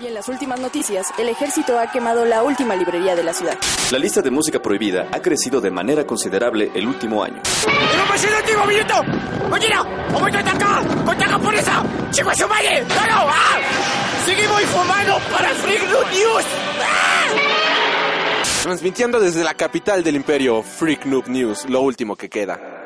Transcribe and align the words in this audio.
Y 0.00 0.06
en 0.06 0.14
las 0.14 0.28
últimas 0.28 0.60
noticias, 0.60 1.08
el 1.18 1.28
ejército 1.28 1.76
ha 1.76 1.90
quemado 1.90 2.24
la 2.24 2.44
última 2.44 2.76
librería 2.76 3.16
de 3.16 3.24
la 3.24 3.32
ciudad. 3.32 3.58
La 3.90 3.98
lista 3.98 4.22
de 4.22 4.30
música 4.30 4.62
prohibida 4.62 5.08
ha 5.10 5.20
crecido 5.20 5.60
de 5.60 5.72
manera 5.72 6.06
considerable 6.06 6.70
el 6.72 6.86
último 6.86 7.24
año. 7.24 7.42
¡Seguimos 14.24 14.62
informando 14.62 15.18
para 15.32 15.48
Freak 15.48 15.82
News! 15.82 16.44
Transmitiendo 18.62 19.18
desde 19.18 19.42
la 19.42 19.54
capital 19.54 20.04
del 20.04 20.14
imperio, 20.14 20.62
Freak 20.62 21.06
Noob 21.06 21.26
News, 21.26 21.68
lo 21.68 21.80
último 21.80 22.14
que 22.14 22.28
queda. 22.28 22.77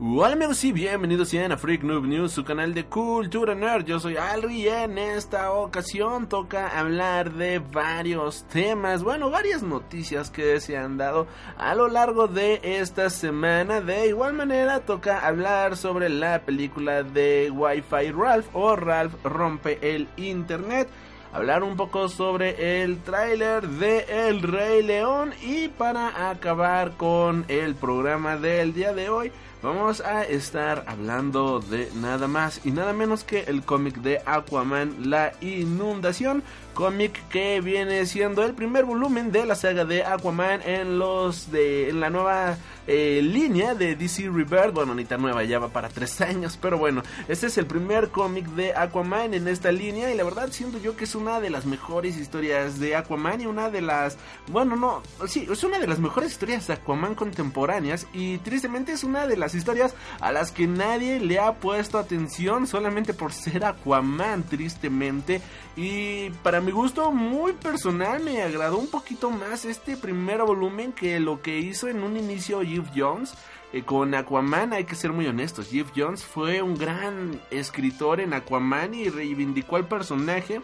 Hola 0.00 0.34
amigos 0.34 0.62
y 0.62 0.70
bienvenidos 0.70 1.34
a 1.34 1.56
Freak 1.56 1.82
Noob 1.82 2.06
News, 2.06 2.30
su 2.30 2.44
canal 2.44 2.72
de 2.72 2.84
cultura 2.84 3.56
nerd. 3.56 3.84
Yo 3.84 3.98
soy 3.98 4.16
Alri 4.16 4.62
y 4.62 4.68
en 4.68 4.96
esta 4.96 5.50
ocasión 5.50 6.28
toca 6.28 6.78
hablar 6.78 7.32
de 7.32 7.58
varios 7.58 8.44
temas, 8.44 9.02
bueno, 9.02 9.28
varias 9.28 9.64
noticias 9.64 10.30
que 10.30 10.60
se 10.60 10.76
han 10.76 10.98
dado 10.98 11.26
a 11.56 11.74
lo 11.74 11.88
largo 11.88 12.28
de 12.28 12.60
esta 12.62 13.10
semana. 13.10 13.80
De 13.80 14.06
igual 14.06 14.34
manera 14.34 14.86
toca 14.86 15.18
hablar 15.18 15.76
sobre 15.76 16.08
la 16.08 16.42
película 16.42 17.02
de 17.02 17.50
Wi-Fi 17.50 18.12
Ralph 18.12 18.46
o 18.52 18.76
Ralph 18.76 19.14
rompe 19.24 19.80
el 19.82 20.06
internet 20.16 20.88
hablar 21.32 21.62
un 21.62 21.76
poco 21.76 22.08
sobre 22.08 22.82
el 22.82 23.02
tráiler 23.02 23.68
de 23.68 24.28
El 24.28 24.42
Rey 24.42 24.82
León 24.82 25.32
y 25.42 25.68
para 25.68 26.30
acabar 26.30 26.92
con 26.92 27.44
el 27.48 27.74
programa 27.74 28.36
del 28.36 28.72
día 28.72 28.92
de 28.92 29.10
hoy 29.10 29.32
vamos 29.62 30.00
a 30.00 30.24
estar 30.24 30.84
hablando 30.86 31.60
de 31.60 31.90
nada 31.96 32.28
más 32.28 32.60
y 32.64 32.70
nada 32.70 32.92
menos 32.92 33.24
que 33.24 33.40
el 33.42 33.62
cómic 33.62 33.96
de 33.96 34.20
Aquaman, 34.26 35.10
La 35.10 35.32
Inundación, 35.40 36.42
cómic 36.78 37.28
que 37.28 37.60
viene 37.60 38.06
siendo 38.06 38.44
el 38.44 38.54
primer 38.54 38.84
volumen 38.84 39.32
de 39.32 39.44
la 39.44 39.56
saga 39.56 39.84
de 39.84 40.04
Aquaman 40.04 40.62
en 40.62 40.96
los 41.00 41.50
de 41.50 41.88
en 41.88 41.98
la 41.98 42.08
nueva 42.08 42.56
eh, 42.86 43.20
línea 43.20 43.74
de 43.74 43.96
DC 43.96 44.30
Rebirth, 44.30 44.72
bueno, 44.72 44.94
ni 44.94 45.04
tan 45.04 45.20
nueva, 45.20 45.42
ya 45.42 45.58
va 45.58 45.68
para 45.68 45.88
tres 45.88 46.20
años, 46.22 46.56
pero 46.56 46.78
bueno, 46.78 47.02
este 47.26 47.48
es 47.48 47.58
el 47.58 47.66
primer 47.66 48.08
cómic 48.08 48.46
de 48.50 48.74
Aquaman 48.74 49.34
en 49.34 49.48
esta 49.48 49.72
línea 49.72 50.10
y 50.10 50.16
la 50.16 50.22
verdad 50.22 50.50
siento 50.52 50.78
yo 50.78 50.96
que 50.96 51.02
es 51.04 51.16
una 51.16 51.40
de 51.40 51.50
las 51.50 51.66
mejores 51.66 52.16
historias 52.16 52.78
de 52.78 52.94
Aquaman 52.94 53.40
y 53.40 53.46
una 53.46 53.70
de 53.70 53.82
las, 53.82 54.16
bueno, 54.46 54.76
no, 54.76 55.02
sí, 55.26 55.48
es 55.50 55.64
una 55.64 55.80
de 55.80 55.86
las 55.88 55.98
mejores 55.98 56.30
historias 56.30 56.68
de 56.68 56.74
Aquaman 56.74 57.16
contemporáneas 57.16 58.06
y 58.14 58.38
tristemente 58.38 58.92
es 58.92 59.02
una 59.02 59.26
de 59.26 59.36
las 59.36 59.54
historias 59.56 59.94
a 60.20 60.30
las 60.30 60.52
que 60.52 60.68
nadie 60.68 61.18
le 61.18 61.40
ha 61.40 61.54
puesto 61.56 61.98
atención 61.98 62.68
solamente 62.68 63.14
por 63.14 63.32
ser 63.32 63.64
Aquaman, 63.64 64.44
tristemente, 64.44 65.42
y 65.76 66.30
para 66.42 66.60
mi 66.68 66.74
gusto 66.74 67.10
muy 67.12 67.54
personal 67.54 68.22
me 68.22 68.42
agradó 68.42 68.76
un 68.76 68.88
poquito 68.88 69.30
más 69.30 69.64
este 69.64 69.96
primer 69.96 70.42
volumen 70.42 70.92
que 70.92 71.18
lo 71.18 71.40
que 71.40 71.60
hizo 71.60 71.88
en 71.88 72.02
un 72.02 72.18
inicio 72.18 72.60
Jeff 72.60 72.90
Jones. 72.94 73.32
Eh, 73.72 73.84
con 73.84 74.14
Aquaman 74.14 74.74
hay 74.74 74.84
que 74.84 74.94
ser 74.94 75.14
muy 75.14 75.26
honestos. 75.26 75.70
Jeff 75.70 75.88
Jones 75.96 76.22
fue 76.26 76.60
un 76.60 76.76
gran 76.76 77.40
escritor 77.50 78.20
en 78.20 78.34
Aquaman 78.34 78.92
y 78.92 79.08
reivindicó 79.08 79.76
al 79.76 79.88
personaje. 79.88 80.60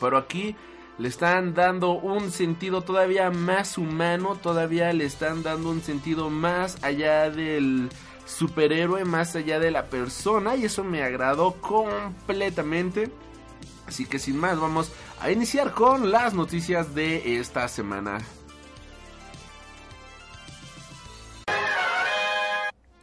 Pero 0.00 0.16
aquí 0.16 0.54
le 0.96 1.08
están 1.08 1.54
dando 1.54 1.90
un 1.90 2.30
sentido 2.30 2.82
todavía 2.82 3.28
más 3.32 3.78
humano, 3.78 4.38
todavía 4.40 4.92
le 4.92 5.06
están 5.06 5.42
dando 5.42 5.70
un 5.70 5.82
sentido 5.82 6.30
más 6.30 6.78
allá 6.84 7.30
del 7.30 7.88
superhéroe, 8.26 9.04
más 9.04 9.34
allá 9.34 9.58
de 9.58 9.72
la 9.72 9.86
persona 9.86 10.54
y 10.54 10.66
eso 10.66 10.84
me 10.84 11.02
agradó 11.02 11.54
completamente. 11.54 13.10
Así 13.86 14.06
que 14.06 14.18
sin 14.18 14.36
más, 14.36 14.58
vamos 14.58 14.92
a 15.20 15.30
iniciar 15.30 15.72
con 15.72 16.10
las 16.10 16.34
noticias 16.34 16.94
de 16.94 17.38
esta 17.38 17.68
semana. 17.68 18.18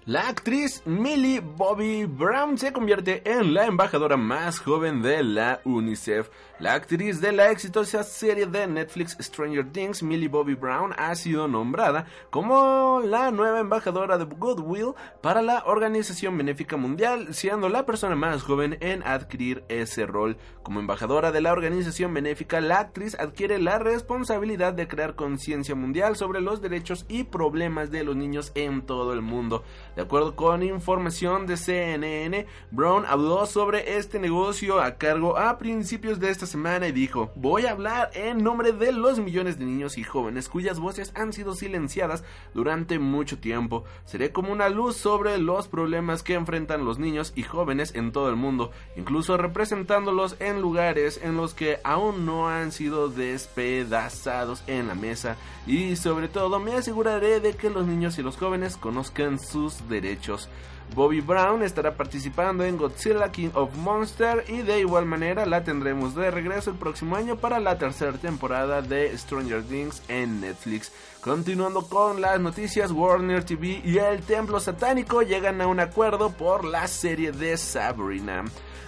La 0.05 0.27
actriz 0.27 0.81
Millie 0.85 1.39
Bobby 1.39 2.03
Brown 2.03 2.57
se 2.57 2.73
convierte 2.73 3.21
en 3.23 3.53
la 3.53 3.65
embajadora 3.67 4.17
más 4.17 4.59
joven 4.59 5.01
de 5.01 5.23
la 5.23 5.61
UNICEF. 5.63 6.27
La 6.63 6.75
actriz 6.75 7.19
de 7.19 7.33
la 7.33 7.51
exitosa 7.51 8.03
serie 8.03 8.45
de 8.45 8.65
Netflix 8.67 9.17
Stranger 9.19 9.69
Things, 9.69 10.01
Millie 10.01 10.29
Bobby 10.29 10.53
Brown, 10.53 10.93
ha 10.97 11.13
sido 11.13 11.45
nombrada 11.49 12.05
como 12.29 13.01
la 13.03 13.31
nueva 13.31 13.59
embajadora 13.59 14.17
de 14.17 14.23
Goodwill 14.23 14.93
para 15.21 15.41
la 15.41 15.63
Organización 15.65 16.37
Benéfica 16.37 16.77
Mundial, 16.77 17.33
siendo 17.33 17.67
la 17.67 17.85
persona 17.85 18.15
más 18.15 18.43
joven 18.43 18.77
en 18.79 19.05
adquirir 19.05 19.65
ese 19.67 20.05
rol. 20.05 20.37
Como 20.63 20.79
embajadora 20.79 21.33
de 21.33 21.41
la 21.41 21.51
Organización 21.51 22.13
Benéfica, 22.13 22.61
la 22.61 22.79
actriz 22.79 23.19
adquiere 23.19 23.59
la 23.59 23.77
responsabilidad 23.77 24.71
de 24.71 24.87
crear 24.87 25.15
conciencia 25.15 25.75
mundial 25.75 26.15
sobre 26.15 26.39
los 26.39 26.61
derechos 26.61 27.05
y 27.09 27.25
problemas 27.25 27.91
de 27.91 28.05
los 28.05 28.15
niños 28.15 28.53
en 28.55 28.83
todo 28.85 29.11
el 29.11 29.21
mundo. 29.21 29.65
De 29.97 30.03
acuerdo 30.03 30.37
con 30.37 30.63
información 30.63 31.45
de 31.45 31.57
CNN, 31.57 32.45
Brown 32.71 33.03
habló 33.05 33.45
sobre 33.47 33.97
este 33.97 34.17
negocio 34.17 34.81
a 34.81 34.95
cargo 34.95 35.37
a 35.37 35.57
principios 35.57 36.21
de 36.21 36.29
esta 36.29 36.52
semana 36.53 36.87
y 36.87 36.91
dijo, 36.91 37.31
voy 37.35 37.65
a 37.65 37.71
hablar 37.71 38.11
en 38.13 38.43
nombre 38.43 38.73
de 38.73 38.91
los 38.91 39.17
millones 39.17 39.57
de 39.57 39.65
niños 39.65 39.97
y 39.97 40.03
jóvenes 40.03 40.49
cuyas 40.49 40.79
voces 40.79 41.11
han 41.15 41.33
sido 41.33 41.55
silenciadas 41.55 42.23
durante 42.53 42.99
mucho 42.99 43.39
tiempo. 43.39 43.85
Seré 44.05 44.31
como 44.31 44.51
una 44.51 44.69
luz 44.69 44.95
sobre 44.95 45.39
los 45.39 45.67
problemas 45.67 46.21
que 46.21 46.35
enfrentan 46.35 46.85
los 46.85 46.99
niños 46.99 47.33
y 47.35 47.41
jóvenes 47.41 47.95
en 47.95 48.11
todo 48.11 48.29
el 48.29 48.35
mundo, 48.35 48.69
incluso 48.95 49.35
representándolos 49.35 50.35
en 50.39 50.61
lugares 50.61 51.19
en 51.23 51.37
los 51.37 51.55
que 51.55 51.79
aún 51.83 52.23
no 52.27 52.49
han 52.49 52.71
sido 52.71 53.09
despedazados 53.09 54.63
en 54.67 54.87
la 54.87 54.95
mesa 54.95 55.35
y 55.65 55.95
sobre 55.95 56.27
todo 56.27 56.59
me 56.59 56.75
aseguraré 56.75 57.39
de 57.39 57.55
que 57.55 57.71
los 57.71 57.87
niños 57.87 58.19
y 58.19 58.21
los 58.21 58.37
jóvenes 58.37 58.77
conozcan 58.77 59.39
sus 59.39 59.89
derechos. 59.89 60.49
Bobby 60.93 61.21
Brown 61.21 61.63
estará 61.63 61.95
participando 61.95 62.63
en 62.63 62.77
Godzilla 62.77 63.31
King 63.31 63.49
of 63.53 63.75
Monsters 63.75 64.47
y 64.49 64.61
de 64.61 64.79
igual 64.79 65.05
manera 65.05 65.45
la 65.45 65.63
tendremos 65.63 66.15
de 66.15 66.29
regreso 66.29 66.71
el 66.71 66.77
próximo 66.77 67.15
año 67.15 67.35
para 67.35 67.59
la 67.59 67.77
tercera 67.77 68.13
temporada 68.13 68.81
de 68.81 69.17
Stranger 69.17 69.63
Things 69.63 70.03
en 70.07 70.41
Netflix. 70.41 70.91
Continuando 71.21 71.87
con 71.87 72.21
las 72.21 72.39
noticias, 72.39 72.91
Warner 72.91 73.43
TV 73.43 73.81
y 73.83 73.97
el 73.97 74.21
Templo 74.21 74.59
Satánico 74.59 75.21
llegan 75.21 75.61
a 75.61 75.67
un 75.67 75.79
acuerdo 75.79 76.31
por 76.31 76.65
la 76.65 76.87
serie 76.87 77.31
de 77.31 77.57
Sabrina. 77.57 78.43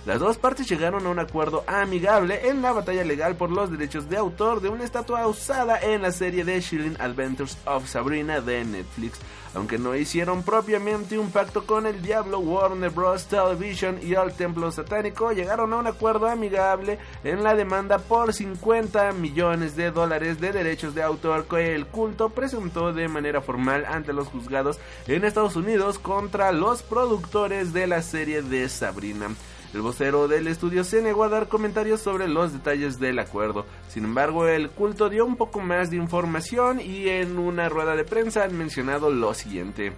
Las 0.05 0.19
dos 0.19 0.37
partes 0.37 0.69
llegaron 0.69 1.07
a 1.07 1.09
un 1.09 1.17
acuerdo 1.17 1.63
amigable 1.65 2.47
en 2.47 2.61
la 2.61 2.71
batalla 2.71 3.03
legal 3.03 3.35
por 3.35 3.49
los 3.49 3.71
derechos 3.71 4.07
de 4.07 4.17
autor 4.17 4.61
de 4.61 4.69
una 4.69 4.83
estatua 4.83 5.25
usada 5.25 5.79
en 5.79 6.03
la 6.03 6.11
serie 6.11 6.43
de 6.43 6.61
Chilling 6.61 6.95
Adventures 7.01 7.57
of 7.65 7.89
Sabrina 7.89 8.39
de 8.39 8.63
Netflix. 8.65 9.19
Aunque 9.55 9.79
no 9.79 9.95
hicieron 9.95 10.43
propiamente 10.43 11.17
un 11.17 11.31
pacto 11.31 11.65
con 11.65 11.87
el 11.87 12.03
diablo, 12.03 12.37
Warner 12.37 12.91
Bros. 12.91 13.25
Television 13.25 13.97
y 14.03 14.13
el 14.13 14.31
Templo 14.33 14.71
Satánico 14.71 15.31
llegaron 15.31 15.73
a 15.73 15.77
un 15.77 15.87
acuerdo 15.87 16.27
amigable 16.27 16.99
en 17.23 17.41
la 17.41 17.55
demanda 17.55 17.97
por 17.97 18.31
50 18.31 19.11
millones 19.13 19.75
de 19.75 19.89
dólares 19.89 20.39
de 20.39 20.51
derechos 20.51 20.93
de 20.93 21.01
autor 21.01 21.47
que 21.47 21.73
el 21.73 21.87
culto 21.87 22.29
presentó 22.29 22.93
de 22.93 23.07
manera 23.07 23.41
formal 23.41 23.85
ante 23.85 24.13
los 24.13 24.27
juzgados 24.27 24.77
en 25.07 25.25
Estados 25.25 25.55
Unidos 25.55 25.97
contra 25.97 26.51
los 26.51 26.83
productores 26.83 27.73
de 27.73 27.87
la 27.87 28.03
serie 28.03 28.43
de 28.43 28.69
Sabrina. 28.69 29.29
El 29.75 29.81
vocero 29.81 30.29
del 30.29 30.47
estudio 30.47 30.85
se 30.85 31.01
negó 31.01 31.25
a 31.25 31.29
dar 31.29 31.49
comentarios 31.49 31.99
sobre 31.99 32.29
los 32.29 32.53
detalles 32.53 32.97
del 32.97 33.19
acuerdo. 33.19 33.65
Sin 33.89 34.05
embargo, 34.05 34.47
el 34.47 34.69
culto 34.69 35.09
dio 35.09 35.25
un 35.25 35.35
poco 35.35 35.59
más 35.59 35.89
de 35.89 35.97
información 35.97 36.79
y 36.79 37.09
en 37.09 37.37
una 37.37 37.67
rueda 37.67 37.97
de 37.97 38.05
prensa 38.05 38.45
han 38.45 38.57
mencionado 38.57 39.09
lo 39.09 39.33
siguiente. 39.33 39.91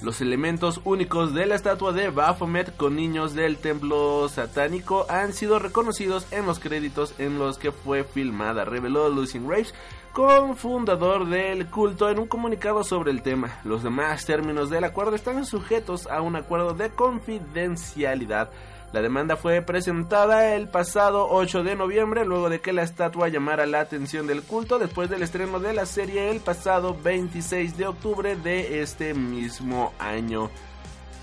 Los 0.00 0.22
elementos 0.22 0.80
únicos 0.84 1.34
de 1.34 1.44
la 1.44 1.54
estatua 1.54 1.92
de 1.92 2.08
Baphomet 2.08 2.74
con 2.78 2.96
niños 2.96 3.34
del 3.34 3.58
templo 3.58 4.26
satánico 4.30 5.04
han 5.10 5.34
sido 5.34 5.58
reconocidos 5.58 6.26
en 6.30 6.46
los 6.46 6.58
créditos 6.58 7.14
en 7.18 7.38
los 7.38 7.58
que 7.58 7.72
fue 7.72 8.04
filmada, 8.04 8.64
reveló 8.64 9.10
Lucien 9.10 9.46
Graves, 9.46 9.74
cofundador 10.16 11.28
del 11.28 11.66
culto 11.66 12.08
en 12.08 12.18
un 12.18 12.26
comunicado 12.26 12.82
sobre 12.84 13.10
el 13.10 13.20
tema. 13.20 13.60
Los 13.64 13.82
demás 13.82 14.24
términos 14.24 14.70
del 14.70 14.84
acuerdo 14.84 15.14
están 15.14 15.44
sujetos 15.44 16.06
a 16.06 16.22
un 16.22 16.36
acuerdo 16.36 16.72
de 16.72 16.88
confidencialidad. 16.88 18.48
La 18.94 19.02
demanda 19.02 19.36
fue 19.36 19.60
presentada 19.60 20.54
el 20.54 20.68
pasado 20.68 21.28
8 21.28 21.64
de 21.64 21.76
noviembre 21.76 22.24
luego 22.24 22.48
de 22.48 22.62
que 22.62 22.72
la 22.72 22.82
estatua 22.82 23.28
llamara 23.28 23.66
la 23.66 23.80
atención 23.80 24.26
del 24.26 24.42
culto 24.42 24.78
después 24.78 25.10
del 25.10 25.22
estreno 25.22 25.60
de 25.60 25.74
la 25.74 25.84
serie 25.84 26.30
el 26.30 26.40
pasado 26.40 26.96
26 27.04 27.76
de 27.76 27.86
octubre 27.86 28.36
de 28.36 28.80
este 28.80 29.12
mismo 29.12 29.92
año. 29.98 30.48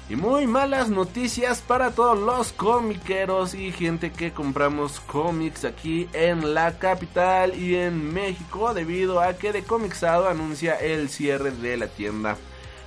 Y 0.10 0.16
muy 0.16 0.48
malas 0.48 0.90
noticias 0.90 1.62
para 1.62 1.92
todos 1.92 2.20
los 2.20 2.52
comiqueros 2.52 3.54
y 3.54 3.72
gente 3.72 4.12
que 4.12 4.34
compramos 4.34 5.00
cómics 5.00 5.64
aquí 5.64 6.10
en 6.12 6.54
la 6.54 6.78
capital 6.78 7.58
y 7.58 7.76
en 7.76 8.14
México 8.14 8.74
debido 8.74 9.22
a 9.22 9.34
que 9.34 9.54
The 9.54 9.64
Comixado 9.64 10.28
anuncia 10.28 10.76
el 10.76 11.08
cierre 11.10 11.52
de 11.52 11.78
la 11.78 11.88
tienda. 11.88 12.38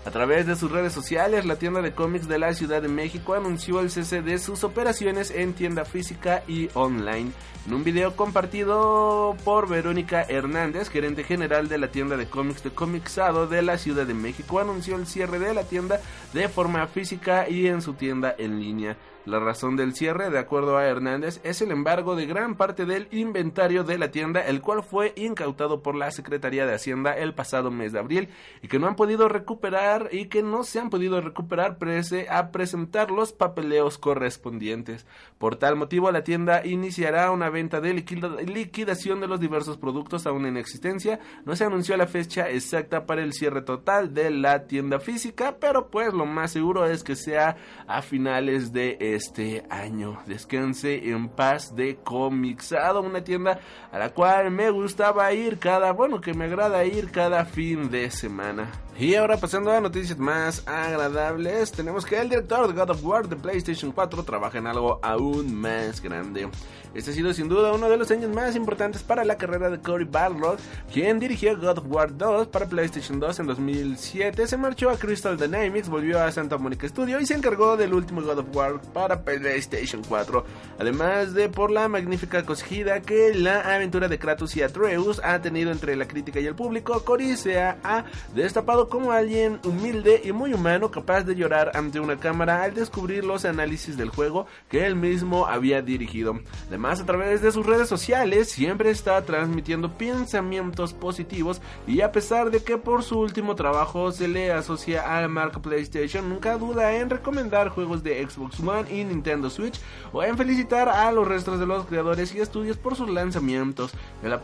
A 0.07 0.11
través 0.13 0.47
de 0.47 0.55
sus 0.55 0.71
redes 0.71 0.93
sociales, 0.93 1.45
la 1.47 1.57
tienda 1.57 1.83
de 1.83 1.91
cómics 1.91 2.29
de 2.29 2.39
la 2.39 2.55
Ciudad 2.55 2.81
de 2.81 2.87
México 2.87 3.35
anunció 3.35 3.81
el 3.81 3.91
cese 3.91 4.23
de 4.23 4.39
sus 4.39 4.63
operaciones 4.63 5.33
en 5.33 5.53
tienda 5.53 5.85
física 5.85 6.45
y 6.47 6.69
online. 6.75 7.33
En 7.67 7.75
un 7.75 7.83
video 7.83 8.15
compartido 8.15 9.37
por 9.45 9.69
Verónica 9.69 10.23
Hernández, 10.23 10.91
gerente 10.91 11.25
general 11.25 11.67
de 11.67 11.79
la 11.79 11.89
tienda 11.89 12.17
de 12.17 12.29
cómics 12.29 12.63
de 12.63 12.71
Comixado 12.71 13.49
de 13.49 13.63
la 13.63 13.79
Ciudad 13.79 14.07
de 14.07 14.15
México, 14.15 14.61
anunció 14.61 14.95
el 14.95 15.09
cierre 15.09 15.41
de 15.41 15.53
la 15.53 15.65
tienda 15.65 16.01
de 16.33 16.49
forma 16.49 16.87
física 16.87 17.49
y 17.49 17.67
en 17.67 17.83
su 17.83 17.95
tienda 17.95 18.33
en 18.39 18.61
línea. 18.61 18.97
La 19.27 19.41
razón 19.41 19.75
del 19.75 19.93
cierre, 19.93 20.31
de 20.31 20.39
acuerdo 20.39 20.77
a 20.77 20.87
Hernández, 20.87 21.41
es 21.43 21.61
el 21.61 21.73
embargo 21.73 22.15
de 22.15 22.27
gran 22.27 22.55
parte 22.55 22.87
del 22.87 23.09
inventario 23.11 23.83
de 23.83 23.99
la 23.99 24.13
tienda, 24.13 24.41
el 24.41 24.61
cual 24.61 24.85
fue 24.85 25.15
incautado 25.17 25.83
por 25.83 25.97
la 25.97 26.13
Secretaría 26.13 26.65
de 26.65 26.75
Hacienda 26.75 27.13
el 27.17 27.35
pasado 27.35 27.73
mes 27.73 27.91
de 27.91 27.99
abril 27.99 28.29
y 28.63 28.69
que 28.69 28.79
no 28.79 28.87
han 28.87 28.95
podido 28.95 29.29
recuperar 29.29 30.11
y 30.13 30.27
que 30.27 30.45
no 30.45 30.63
se 30.63 30.79
han 30.79 30.91
podido 30.91 31.21
recuperar 31.21 31.77
pese 31.79 32.29
a 32.31 32.53
presentar 32.53 33.11
los 33.11 33.33
papeleos 33.33 33.99
correspondientes. 33.99 35.07
Por 35.39 35.57
tal 35.57 35.75
motivo, 35.75 36.13
la 36.13 36.23
tienda 36.23 36.65
iniciará 36.65 37.33
una 37.33 37.51
venta 37.51 37.81
de 37.81 37.95
liquidación 37.95 39.21
de 39.21 39.27
los 39.27 39.41
diversos 39.41 39.77
productos 39.77 40.25
aún 40.29 40.47
en 40.47 40.57
existencia. 40.57 41.19
No 41.45 41.57
se 41.57 41.65
anunció 41.65 41.97
la 41.97 42.07
fecha 42.07 42.49
exacta 42.49 43.07
para 43.07 43.25
el 43.25 43.33
cierre 43.33 43.63
total 43.63 44.15
de 44.15 44.31
la 44.31 44.69
tienda 44.69 45.01
física, 45.01 45.57
pero 45.59 45.91
pues 45.91 46.15
lo 46.15 46.27
más 46.27 46.53
seguro 46.53 46.87
es 46.87 47.03
que 47.03 47.17
sea 47.17 47.57
a 47.89 48.03
finales 48.03 48.73
de 48.73 49.16
este 49.17 49.65
año. 49.69 50.19
Descanse 50.27 51.11
en 51.11 51.29
paz 51.29 51.75
de 51.75 51.97
Comixado, 51.97 53.03
una 53.03 53.25
tienda 53.25 53.59
a 53.91 53.99
la 53.99 54.11
cual 54.11 54.51
me 54.51 54.71
gustaba 54.71 55.33
ir 55.33 55.59
cada, 55.59 55.93
bueno, 55.93 56.21
que 56.21 56.35
me 56.35 56.45
agrada 56.45 56.85
ir 56.85 57.11
cada 57.11 57.45
fin 57.45 57.91
de 57.91 58.11
semana. 58.11 58.71
Y 58.99 59.15
ahora 59.15 59.37
pasando 59.37 59.71
a 59.71 59.79
noticias 59.79 60.19
más 60.19 60.67
agradables, 60.67 61.71
tenemos 61.71 62.07
que 62.07 62.19
el 62.19 62.31
director 62.31 62.67
de 62.67 62.73
God 62.73 62.91
of 62.91 63.05
War 63.05 63.29
de 63.29 63.37
PlayStation 63.37 63.93
4 63.93 64.23
trabaja 64.25 64.57
en 64.57 64.67
algo 64.67 64.99
aún 65.03 65.55
más 65.55 66.01
grande. 66.01 66.49
Este 66.95 67.11
ha 67.11 67.15
sido 67.15 67.35
sin 67.35 67.47
duda 67.47 67.75
uno 67.75 67.91
de 67.91 67.99
los 67.99 68.11
años 68.11 68.35
más 68.35 68.57
importantes 68.57 69.03
para 69.03 69.23
la 69.23 69.37
carrera 69.37 69.69
de 69.69 69.81
Cory 69.81 70.07
Barlog, 70.07 70.57
quien 70.91 71.19
dirigió 71.19 71.55
God 71.59 71.77
of 71.77 71.85
War 71.89 72.17
2 72.17 72.47
para 72.47 72.67
PlayStation 72.67 73.21
2 73.21 73.41
en 73.41 73.47
2007, 73.49 74.47
se 74.47 74.57
marchó 74.57 74.89
a 74.89 74.97
Crystal 74.97 75.37
Dynamics, 75.37 75.91
volvió 75.91 76.23
a 76.23 76.33
Santa 76.33 76.57
Monica 76.57 76.89
Studio 76.89 77.21
y 77.21 77.27
se 77.27 77.35
encargó 77.35 77.77
del 77.77 77.93
último 77.93 78.23
God 78.23 78.39
of 78.39 78.57
War 78.57 78.81
para 78.95 79.21
PlayStation 79.21 80.03
4, 80.09 80.43
además 80.79 81.35
de 81.35 81.51
por 81.51 81.71
la 81.71 81.87
magnífica 81.87 82.39
acogida 82.39 83.03
que 83.03 83.35
la 83.35 83.61
aventura 83.75 84.09
de 84.09 84.19
Kratos 84.19 84.57
y 84.57 84.63
Atreus 84.63 85.21
ha 85.23 85.39
tenido 85.43 85.73
entre 85.73 85.97
la 85.97 86.09
crítica 86.09 86.41
y 86.41 86.47
el 86.47 86.55
público, 86.55 87.05
Cory 87.05 87.37
se 87.37 87.61
ha 87.61 88.07
destapado 88.35 88.86
como 88.89 89.13
alguien 89.13 89.61
humilde 89.65 90.23
y 90.25 90.33
muy 90.33 90.55
humano 90.55 90.91
capaz 90.91 91.23
de 91.25 91.35
llorar 91.35 91.73
ante 91.75 92.01
una 92.01 92.19
cámara 92.19 92.63
al 92.63 92.75
descubrir 92.75 93.25
los 93.25 93.45
análisis 93.45 93.97
del 93.97 94.11
juego 94.11 94.47
que 94.69 94.87
él 94.87 94.97
mismo 94.97 95.47
había 95.47 95.83
dirigido. 95.83 96.39
Además, 96.69 97.01
a 97.01 97.07
través 97.07 97.43
de 97.43 97.53
sus 97.53 97.67
redes 97.67 97.89
sociales 97.89 98.51
siempre 98.51 98.91
está 98.91 99.23
transmitiendo 99.25 99.93
pensamientos 99.93 100.93
positivos 100.93 101.61
y 101.87 102.01
a 102.03 102.13
pesar 102.13 102.51
de 102.51 102.63
que 102.63 102.79
por 102.79 103.03
su 103.03 103.19
último 103.19 103.55
trabajo 103.55 104.13
se 104.13 104.29
le 104.29 104.53
asocia 104.53 105.17
a 105.17 105.21
la 105.21 105.29
marca 105.29 105.61
PlayStation, 105.61 106.29
nunca 106.29 106.57
duda 106.57 106.95
en 106.97 107.11
recomendar 107.11 107.71
juegos 107.71 108.03
de 108.03 108.27
Xbox 108.29 108.61
One 108.61 108.95
y 108.95 109.05
Nintendo 109.05 109.51
Switch 109.51 109.81
o 110.13 110.23
en 110.23 110.37
felicitar 110.37 110.89
a 110.89 111.11
los 111.13 111.27
restos 111.27 111.59
de 111.59 111.67
los 111.67 111.87
creadores 111.87 112.35
y 112.35 112.41
estudios 112.41 112.77
por 112.77 112.95
sus 112.95 113.11
lanzamientos. 113.11 113.93
De 114.23 114.29
la, 114.29 114.41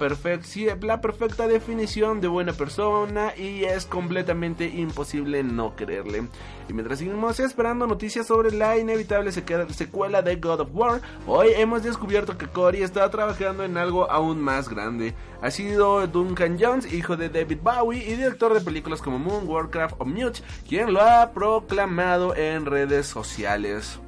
la 0.81 1.00
perfecta 1.00 1.47
definición 1.47 2.21
de 2.21 2.29
buena 2.29 2.53
persona 2.53 3.37
y 3.37 3.65
es 3.65 3.87
completamente 3.87 4.31
imposible 4.34 5.43
no 5.43 5.75
creerle. 5.76 6.29
Y 6.69 6.73
mientras 6.73 6.99
seguimos 6.99 7.40
esperando 7.40 7.87
noticias 7.87 8.26
sobre 8.26 8.52
la 8.52 8.79
inevitable 8.79 9.32
secuela 9.32 10.23
de 10.23 10.37
God 10.37 10.61
of 10.61 10.69
War, 10.73 11.00
hoy 11.26 11.49
hemos 11.56 11.82
descubierto 11.82 12.38
que 12.38 12.46
Cory 12.46 12.82
está 12.82 13.11
trabajando 13.11 13.64
en 13.64 13.76
algo 13.76 14.11
aún 14.11 14.40
más 14.40 14.69
grande. 14.69 15.14
Ha 15.40 15.50
sido 15.50 16.06
Duncan 16.06 16.56
Jones, 16.58 16.93
hijo 16.93 17.17
de 17.17 17.29
David 17.29 17.58
Bowie 17.62 18.05
y 18.05 18.14
director 18.14 18.55
de 18.55 18.61
películas 18.61 19.02
como 19.02 19.19
Moon, 19.19 19.49
Warcraft 19.49 19.96
o 19.99 20.05
Mute, 20.05 20.40
quien 20.69 20.93
lo 20.93 21.00
ha 21.00 21.31
proclamado 21.32 22.34
en 22.37 22.67
redes 22.67 23.06
sociales. 23.06 23.99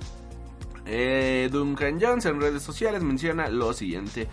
Eh, 0.87 1.49
Duncan 1.51 1.99
Jones 2.01 2.27
en 2.27 2.41
redes 2.41 2.63
sociales 2.63 3.03
menciona 3.03 3.49
lo 3.49 3.73
siguiente. 3.73 4.29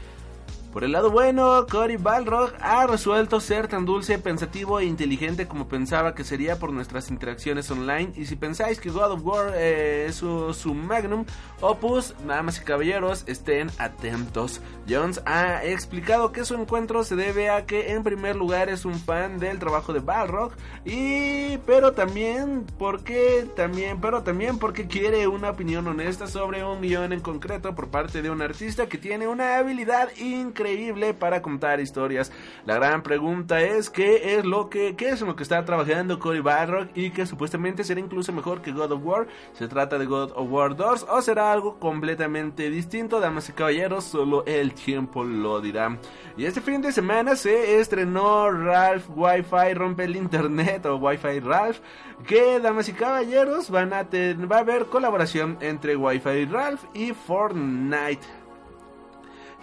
Por 0.71 0.85
el 0.85 0.94
lado 0.94 1.12
bueno, 1.12 1.65
Cory 1.69 1.97
Balrog 1.97 2.53
ha 2.62 2.88
resuelto 2.88 3.41
ser 3.41 3.68
tan 3.68 3.83
dulce, 3.85 4.18
pensativo 4.19 4.79
e 4.79 4.85
inteligente 4.85 5.45
como 5.45 5.68
pensaba 5.68 6.15
que 6.15 6.23
sería 6.23 6.59
por 6.59 6.71
nuestras 6.71 7.12
interacciones 7.12 7.69
online. 7.69 8.13
Y 8.15 8.23
si 8.23 8.38
pensáis 8.38 8.79
que 8.79 8.89
God 8.89 9.12
of 9.12 9.25
War 9.25 9.51
eh, 9.53 10.06
es 10.07 10.15
su, 10.15 10.73
magnum 10.73 11.25
opus, 11.59 12.15
damas 12.25 12.62
y 12.62 12.63
caballeros, 12.63 13.25
estén 13.27 13.69
atentos. 13.79 14.62
Jones 14.88 15.21
ha 15.25 15.62
explicado 15.65 16.31
que 16.31 16.45
su 16.45 16.56
encuentro 16.56 17.03
se 17.03 17.17
debe 17.17 17.50
a 17.50 17.65
que 17.65 17.91
en 17.91 18.03
primer 18.03 18.38
lugar 18.38 18.69
es 18.69 18.85
un 18.85 18.95
fan 18.95 19.39
del 19.39 19.59
trabajo 19.59 19.91
de 19.91 20.00
Balrog 20.00 20.53
y 20.85 21.57
pero 21.65 21.91
también 21.91 22.65
porque 22.79 23.45
también 23.57 24.00
pero 24.00 24.24
también 24.24 24.57
porque 24.57 24.88
quiere 24.88 25.27
una 25.27 25.50
opinión 25.50 25.85
honesta 25.88 26.27
sobre 26.27 26.63
un 26.63 26.81
guion 26.81 27.12
en 27.12 27.19
concreto 27.19 27.75
por 27.75 27.89
parte 27.89 28.21
de 28.21 28.29
un 28.29 28.41
artista 28.41 28.88
que 28.88 28.97
tiene 28.97 29.27
una 29.27 29.57
habilidad 29.57 30.09
increíble 30.17 30.60
increíble 30.61 31.13
para 31.13 31.41
contar 31.41 31.79
historias. 31.79 32.31
La 32.65 32.75
gran 32.75 33.01
pregunta 33.01 33.61
es 33.61 33.89
qué 33.89 34.35
es 34.35 34.45
lo 34.45 34.69
que 34.69 34.95
qué 34.95 35.09
es 35.09 35.21
lo 35.21 35.35
que 35.35 35.43
está 35.43 35.63
trabajando 35.65 36.19
Cory 36.19 36.39
Barrock 36.39 36.89
y 36.95 37.09
que 37.09 37.25
supuestamente 37.25 37.83
será 37.83 37.99
incluso 37.99 38.31
mejor 38.31 38.61
que 38.61 38.71
God 38.71 38.91
of 38.91 39.03
War. 39.03 39.27
¿Se 39.53 39.67
trata 39.67 39.97
de 39.97 40.05
God 40.05 40.31
of 40.35 40.51
War 40.51 40.75
2 40.75 41.07
o 41.09 41.21
será 41.21 41.51
algo 41.51 41.79
completamente 41.79 42.69
distinto? 42.69 43.19
Damas 43.19 43.49
y 43.49 43.53
caballeros, 43.53 44.03
solo 44.03 44.43
el 44.45 44.73
tiempo 44.73 45.23
lo 45.23 45.61
dirá. 45.61 45.97
Y 46.37 46.45
este 46.45 46.61
fin 46.61 46.81
de 46.81 46.91
semana 46.91 47.35
se 47.35 47.79
estrenó 47.79 48.51
Ralph 48.51 49.05
Wi-Fi 49.15 49.73
rompe 49.73 50.03
el 50.03 50.15
internet 50.15 50.85
o 50.85 50.97
Wi-Fi 50.97 51.39
Ralph, 51.39 51.79
que 52.27 52.59
damas 52.59 52.87
y 52.87 52.93
caballeros 52.93 53.69
van 53.69 53.93
a 53.93 54.03
tener, 54.05 54.51
va 54.51 54.57
a 54.57 54.59
haber 54.59 54.85
colaboración 54.85 55.57
entre 55.61 55.95
Wi-Fi 55.95 56.45
Ralph 56.45 56.83
y 56.93 57.13
Fortnite. 57.13 58.40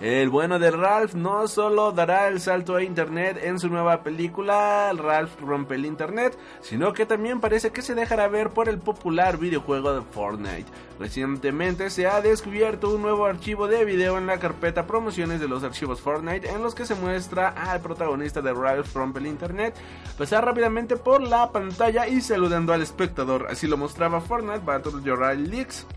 El 0.01 0.29
bueno 0.29 0.61
de 0.61 0.71
Ralph 0.71 1.15
no 1.15 1.49
solo 1.49 1.91
dará 1.91 2.29
el 2.29 2.41
salto 2.41 2.77
a 2.77 2.85
internet 2.85 3.41
en 3.43 3.59
su 3.59 3.69
nueva 3.69 4.05
película 4.05 4.93
Ralph 4.97 5.41
rompe 5.41 5.75
el 5.75 5.87
internet, 5.87 6.39
sino 6.61 6.93
que 6.93 7.05
también 7.05 7.41
parece 7.41 7.73
que 7.73 7.83
se 7.83 7.97
dejará 7.97 8.29
ver 8.29 8.51
por 8.51 8.69
el 8.69 8.79
popular 8.79 9.39
videojuego 9.39 9.93
de 9.93 10.03
Fortnite. 10.03 10.67
Recientemente 11.01 11.91
se 11.91 12.07
ha 12.07 12.21
descubierto 12.21 12.95
un 12.95 13.03
nuevo 13.03 13.27
archivo 13.27 13.67
de 13.67 13.85
video 13.85 14.19
en 14.19 14.29
la 14.29 14.39
carpeta 14.39 14.87
promociones 14.87 15.41
de 15.41 15.49
los 15.49 15.65
archivos 15.65 16.01
Fortnite 16.01 16.49
en 16.49 16.63
los 16.63 16.77
que 16.77 16.87
se 16.87 16.95
muestra 16.95 17.49
al 17.49 17.81
protagonista 17.81 18.41
de 18.41 18.55
Ralph 18.55 18.95
rompe 18.95 19.19
el 19.19 19.27
internet 19.27 19.75
pasar 20.17 20.45
rápidamente 20.45 20.97
por 20.97 21.23
la 21.23 21.51
pantalla 21.51 22.07
y 22.07 22.21
saludando 22.21 22.73
al 22.73 22.83
espectador. 22.83 23.49
Así 23.51 23.67
lo 23.67 23.77
mostraba 23.77 24.21
Fortnite 24.21 24.65
Battle 24.65 24.93
Royale 25.05 25.49
Leaks 25.49 25.89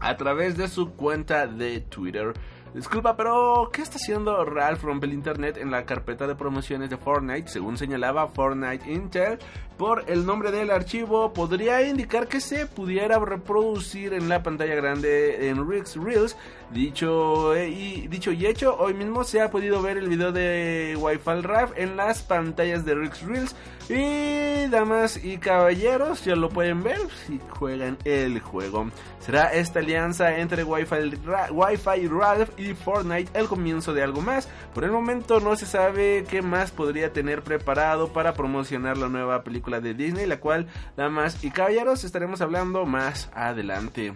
a 0.00 0.16
través 0.16 0.56
de 0.56 0.68
su 0.68 0.92
cuenta 0.92 1.46
de 1.46 1.80
Twitter. 1.80 2.32
Disculpa, 2.78 3.16
pero 3.16 3.70
¿qué 3.72 3.82
está 3.82 3.96
haciendo 3.96 4.44
Ralph 4.44 4.84
rompe 4.84 5.06
el 5.06 5.12
internet 5.12 5.56
en 5.56 5.72
la 5.72 5.84
carpeta 5.84 6.28
de 6.28 6.36
promociones 6.36 6.88
de 6.88 6.96
Fortnite? 6.96 7.48
Según 7.48 7.76
señalaba 7.76 8.28
Fortnite 8.28 8.88
Intel, 8.88 9.40
por 9.78 10.04
el 10.08 10.26
nombre 10.26 10.50
del 10.50 10.70
archivo 10.70 11.32
podría 11.32 11.82
indicar 11.82 12.26
que 12.26 12.40
se 12.40 12.66
pudiera 12.66 13.18
reproducir 13.20 14.12
en 14.12 14.28
la 14.28 14.42
pantalla 14.42 14.74
grande 14.74 15.48
en 15.48 15.70
Rick's 15.70 15.96
Reels. 15.96 16.36
Dicho 16.70 17.56
y, 17.56 18.08
dicho 18.08 18.30
y 18.32 18.44
hecho, 18.44 18.76
hoy 18.76 18.92
mismo 18.92 19.24
se 19.24 19.40
ha 19.40 19.50
podido 19.50 19.80
ver 19.80 19.96
el 19.96 20.08
video 20.08 20.32
de 20.32 20.98
Wi-Fi 20.98 21.40
Ralph 21.40 21.72
en 21.76 21.96
las 21.96 22.22
pantallas 22.22 22.84
de 22.84 22.94
Rick's 22.94 23.22
Reels. 23.22 23.54
Y 23.88 24.66
damas 24.66 25.24
y 25.24 25.38
caballeros, 25.38 26.22
ya 26.22 26.36
lo 26.36 26.50
pueden 26.50 26.82
ver 26.82 26.98
si 27.26 27.40
juegan 27.48 27.96
el 28.04 28.38
juego. 28.40 28.90
Será 29.20 29.52
esta 29.52 29.78
alianza 29.78 30.38
entre 30.38 30.62
Wi-Fi, 30.62 32.08
Ralph 32.08 32.50
y 32.58 32.74
Fortnite 32.74 33.38
el 33.38 33.46
comienzo 33.46 33.94
de 33.94 34.02
algo 34.02 34.20
más. 34.20 34.48
Por 34.74 34.84
el 34.84 34.90
momento 34.90 35.40
no 35.40 35.56
se 35.56 35.64
sabe 35.64 36.26
qué 36.28 36.42
más 36.42 36.70
podría 36.70 37.14
tener 37.14 37.42
preparado 37.42 38.08
para 38.12 38.34
promocionar 38.34 38.98
la 38.98 39.08
nueva 39.08 39.42
película 39.68 39.80
de 39.80 39.94
Disney, 39.94 40.26
la 40.26 40.40
cual, 40.40 40.66
damas 40.96 41.44
y 41.44 41.50
caballeros, 41.50 42.04
estaremos 42.04 42.40
hablando 42.40 42.86
más 42.86 43.30
adelante. 43.34 44.14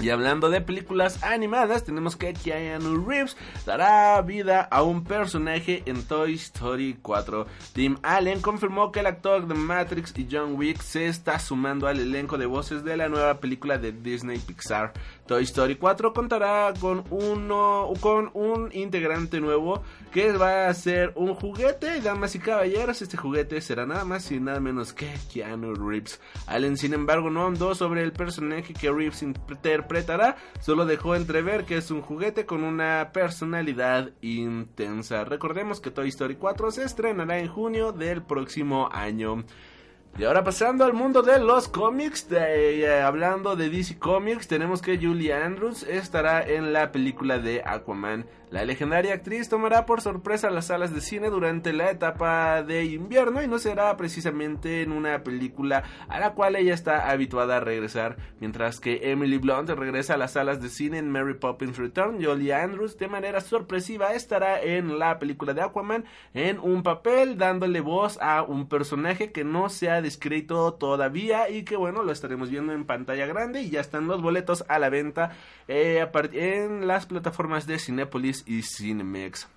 Y 0.00 0.10
hablando 0.10 0.48
de 0.48 0.60
películas 0.60 1.24
animadas, 1.24 1.82
tenemos 1.82 2.14
que 2.14 2.32
Keanu 2.32 3.04
Reeves 3.04 3.36
dará 3.66 4.22
vida 4.22 4.60
a 4.70 4.82
un 4.82 5.02
personaje 5.02 5.82
en 5.86 6.04
Toy 6.04 6.34
Story 6.34 6.98
4. 7.02 7.46
Tim 7.72 7.96
Allen 8.04 8.40
confirmó 8.40 8.92
que 8.92 9.00
el 9.00 9.06
actor 9.06 9.48
de 9.48 9.54
Matrix 9.54 10.16
y 10.16 10.28
John 10.30 10.54
Wick 10.54 10.80
se 10.82 11.08
está 11.08 11.40
sumando 11.40 11.88
al 11.88 11.98
elenco 11.98 12.38
de 12.38 12.46
voces 12.46 12.84
de 12.84 12.96
la 12.96 13.08
nueva 13.08 13.40
película 13.40 13.76
de 13.76 13.90
Disney 13.90 14.38
Pixar. 14.38 14.92
Toy 15.28 15.42
Story 15.42 15.76
4 15.76 16.14
contará 16.14 16.72
con, 16.80 17.04
uno, 17.10 17.92
con 18.00 18.30
un 18.32 18.70
integrante 18.72 19.40
nuevo 19.40 19.82
que 20.10 20.32
va 20.32 20.68
a 20.68 20.74
ser 20.74 21.12
un 21.16 21.34
juguete. 21.34 22.00
Damas 22.00 22.34
y 22.34 22.38
caballeros, 22.38 23.02
este 23.02 23.18
juguete 23.18 23.60
será 23.60 23.84
nada 23.84 24.06
más 24.06 24.32
y 24.32 24.40
nada 24.40 24.58
menos 24.58 24.94
que 24.94 25.12
Keanu 25.30 25.74
Reeves. 25.74 26.18
Allen, 26.46 26.78
sin 26.78 26.94
embargo, 26.94 27.28
no 27.28 27.46
andó 27.46 27.74
sobre 27.74 28.02
el 28.04 28.12
personaje 28.12 28.72
que 28.72 28.90
Reeves 28.90 29.22
interpretará, 29.22 30.36
solo 30.60 30.86
dejó 30.86 31.14
entrever 31.14 31.66
que 31.66 31.76
es 31.76 31.90
un 31.90 32.00
juguete 32.00 32.46
con 32.46 32.64
una 32.64 33.10
personalidad 33.12 34.10
intensa. 34.22 35.24
Recordemos 35.24 35.80
que 35.80 35.90
Toy 35.90 36.08
Story 36.08 36.36
4 36.36 36.70
se 36.70 36.84
estrenará 36.84 37.38
en 37.38 37.48
junio 37.48 37.92
del 37.92 38.22
próximo 38.22 38.88
año. 38.90 39.44
Y 40.18 40.24
ahora 40.24 40.42
pasando 40.42 40.84
al 40.84 40.94
mundo 40.94 41.22
de 41.22 41.38
los 41.38 41.68
cómics, 41.68 42.26
eh, 42.32 43.00
hablando 43.04 43.54
de 43.54 43.70
DC 43.70 44.00
Comics, 44.00 44.48
tenemos 44.48 44.82
que 44.82 44.98
Julie 44.98 45.32
Andrews 45.32 45.84
estará 45.84 46.44
en 46.44 46.72
la 46.72 46.90
película 46.90 47.38
de 47.38 47.62
Aquaman. 47.64 48.26
La 48.50 48.64
legendaria 48.64 49.12
actriz 49.12 49.50
tomará 49.50 49.84
por 49.84 50.00
sorpresa 50.00 50.48
las 50.48 50.68
salas 50.68 50.94
de 50.94 51.02
cine 51.02 51.28
durante 51.28 51.74
la 51.74 51.90
etapa 51.90 52.62
de 52.62 52.86
invierno 52.86 53.42
y 53.42 53.46
no 53.46 53.58
será 53.58 53.94
precisamente 53.98 54.80
en 54.80 54.92
una 54.92 55.22
película 55.22 55.84
a 56.08 56.18
la 56.18 56.32
cual 56.32 56.56
ella 56.56 56.72
está 56.72 57.10
habituada 57.10 57.58
a 57.58 57.60
regresar, 57.60 58.16
mientras 58.40 58.80
que 58.80 59.10
Emily 59.10 59.36
Blunt 59.36 59.68
regresa 59.68 60.14
a 60.14 60.16
las 60.16 60.32
salas 60.32 60.62
de 60.62 60.70
cine 60.70 60.96
en 60.96 61.10
Mary 61.10 61.34
Poppins 61.34 61.76
Return. 61.76 62.24
Julie 62.24 62.54
Andrews 62.54 62.96
de 62.96 63.08
manera 63.08 63.42
sorpresiva 63.42 64.14
estará 64.14 64.62
en 64.62 64.98
la 64.98 65.18
película 65.18 65.52
de 65.52 65.60
Aquaman 65.60 66.06
en 66.32 66.58
un 66.58 66.82
papel 66.82 67.36
dándole 67.36 67.82
voz 67.82 68.18
a 68.22 68.42
un 68.42 68.66
personaje 68.66 69.30
que 69.30 69.44
no 69.44 69.68
se 69.68 69.90
ha 69.90 70.00
descrito 70.00 70.72
todavía 70.72 71.50
y 71.50 71.64
que 71.64 71.76
bueno 71.76 72.02
lo 72.02 72.12
estaremos 72.12 72.48
viendo 72.48 72.72
en 72.72 72.86
pantalla 72.86 73.26
grande 73.26 73.60
y 73.60 73.68
ya 73.68 73.80
están 73.80 74.06
los 74.06 74.22
boletos 74.22 74.64
a 74.68 74.78
la 74.78 74.88
venta 74.88 75.32
eh, 75.66 76.06
en 76.32 76.86
las 76.86 77.04
plataformas 77.04 77.66
de 77.66 77.78
Cinepolis 77.78 78.37
y 78.46 78.62
Cinemex. 78.62 79.48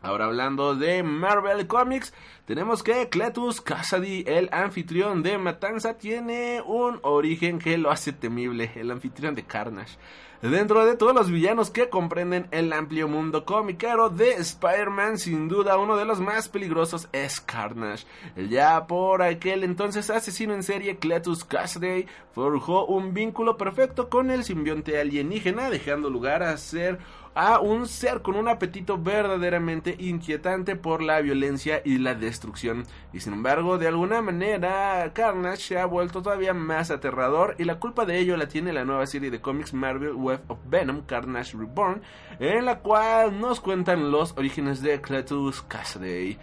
Ahora 0.00 0.26
hablando 0.26 0.76
de 0.76 1.02
Marvel 1.02 1.66
Comics, 1.66 2.14
tenemos 2.44 2.84
que 2.84 3.08
Cletus 3.08 3.60
Cassidy, 3.60 4.24
el 4.28 4.48
anfitrión 4.52 5.24
de 5.24 5.38
Matanza, 5.38 5.98
tiene 5.98 6.62
un 6.64 7.00
origen 7.02 7.58
que 7.58 7.76
lo 7.78 7.90
hace 7.90 8.12
temible, 8.12 8.70
el 8.76 8.92
anfitrión 8.92 9.34
de 9.34 9.42
Carnage. 9.42 9.98
Dentro 10.40 10.86
de 10.86 10.94
todos 10.94 11.12
los 11.12 11.32
villanos 11.32 11.70
que 11.70 11.88
comprenden 11.88 12.46
el 12.52 12.72
amplio 12.72 13.08
mundo 13.08 13.44
comiquero 13.44 14.08
de 14.08 14.34
Spider-Man, 14.34 15.18
sin 15.18 15.48
duda 15.48 15.78
uno 15.78 15.96
de 15.96 16.04
los 16.04 16.20
más 16.20 16.48
peligrosos 16.48 17.08
es 17.10 17.40
Carnage. 17.40 18.06
Ya 18.48 18.86
por 18.86 19.22
aquel 19.22 19.64
entonces 19.64 20.10
asesino 20.10 20.54
en 20.54 20.62
serie 20.62 20.98
Cletus 20.98 21.42
Cassidy 21.42 22.06
forjó 22.32 22.86
un 22.86 23.14
vínculo 23.14 23.56
perfecto 23.56 24.08
con 24.08 24.30
el 24.30 24.44
simbionte 24.44 25.00
alienígena, 25.00 25.70
dejando 25.70 26.08
lugar 26.08 26.44
a 26.44 26.56
ser 26.56 27.00
a 27.34 27.60
un 27.60 27.86
ser 27.86 28.22
con 28.22 28.36
un 28.36 28.48
apetito 28.48 28.98
verdaderamente 28.98 29.96
inquietante 29.98 30.76
por 30.76 31.02
la 31.02 31.20
violencia 31.20 31.82
y 31.84 31.98
la 31.98 32.14
destrucción. 32.14 32.84
Y 33.12 33.20
sin 33.20 33.34
embargo, 33.34 33.78
de 33.78 33.88
alguna 33.88 34.22
manera, 34.22 35.10
Carnage 35.12 35.62
se 35.62 35.78
ha 35.78 35.86
vuelto 35.86 36.22
todavía 36.22 36.54
más 36.54 36.90
aterrador 36.90 37.54
y 37.58 37.64
la 37.64 37.78
culpa 37.78 38.04
de 38.04 38.18
ello 38.18 38.36
la 38.36 38.48
tiene 38.48 38.72
la 38.72 38.84
nueva 38.84 39.06
serie 39.06 39.30
de 39.30 39.40
cómics 39.40 39.72
Marvel 39.72 40.14
Web 40.14 40.42
of 40.48 40.58
Venom, 40.66 41.02
Carnage 41.06 41.56
Reborn, 41.56 42.02
en 42.38 42.64
la 42.64 42.80
cual 42.80 43.40
nos 43.40 43.60
cuentan 43.60 44.10
los 44.10 44.36
orígenes 44.36 44.82
de 44.82 45.00
Cletus 45.00 45.62
Cassidy. 45.62 46.38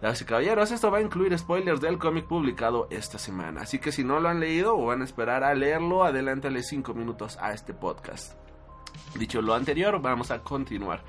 Damas 0.00 0.22
y 0.22 0.24
caballeros, 0.24 0.72
esto 0.72 0.90
va 0.90 0.98
a 0.98 1.02
incluir 1.02 1.38
spoilers 1.38 1.80
del 1.82 1.98
cómic 1.98 2.26
publicado 2.26 2.88
esta 2.90 3.18
semana, 3.18 3.60
así 3.62 3.78
que 3.78 3.92
si 3.92 4.02
no 4.02 4.18
lo 4.18 4.30
han 4.30 4.40
leído 4.40 4.74
o 4.74 4.86
van 4.86 5.02
a 5.02 5.04
esperar 5.04 5.44
a 5.44 5.54
leerlo, 5.54 6.04
adelántale 6.04 6.62
5 6.62 6.94
minutos 6.94 7.36
a 7.38 7.52
este 7.52 7.74
podcast. 7.74 8.49
Dicho 9.14 9.42
lo 9.42 9.54
anterior, 9.54 10.00
vamos 10.00 10.30
a 10.30 10.40
continuar. 10.42 11.00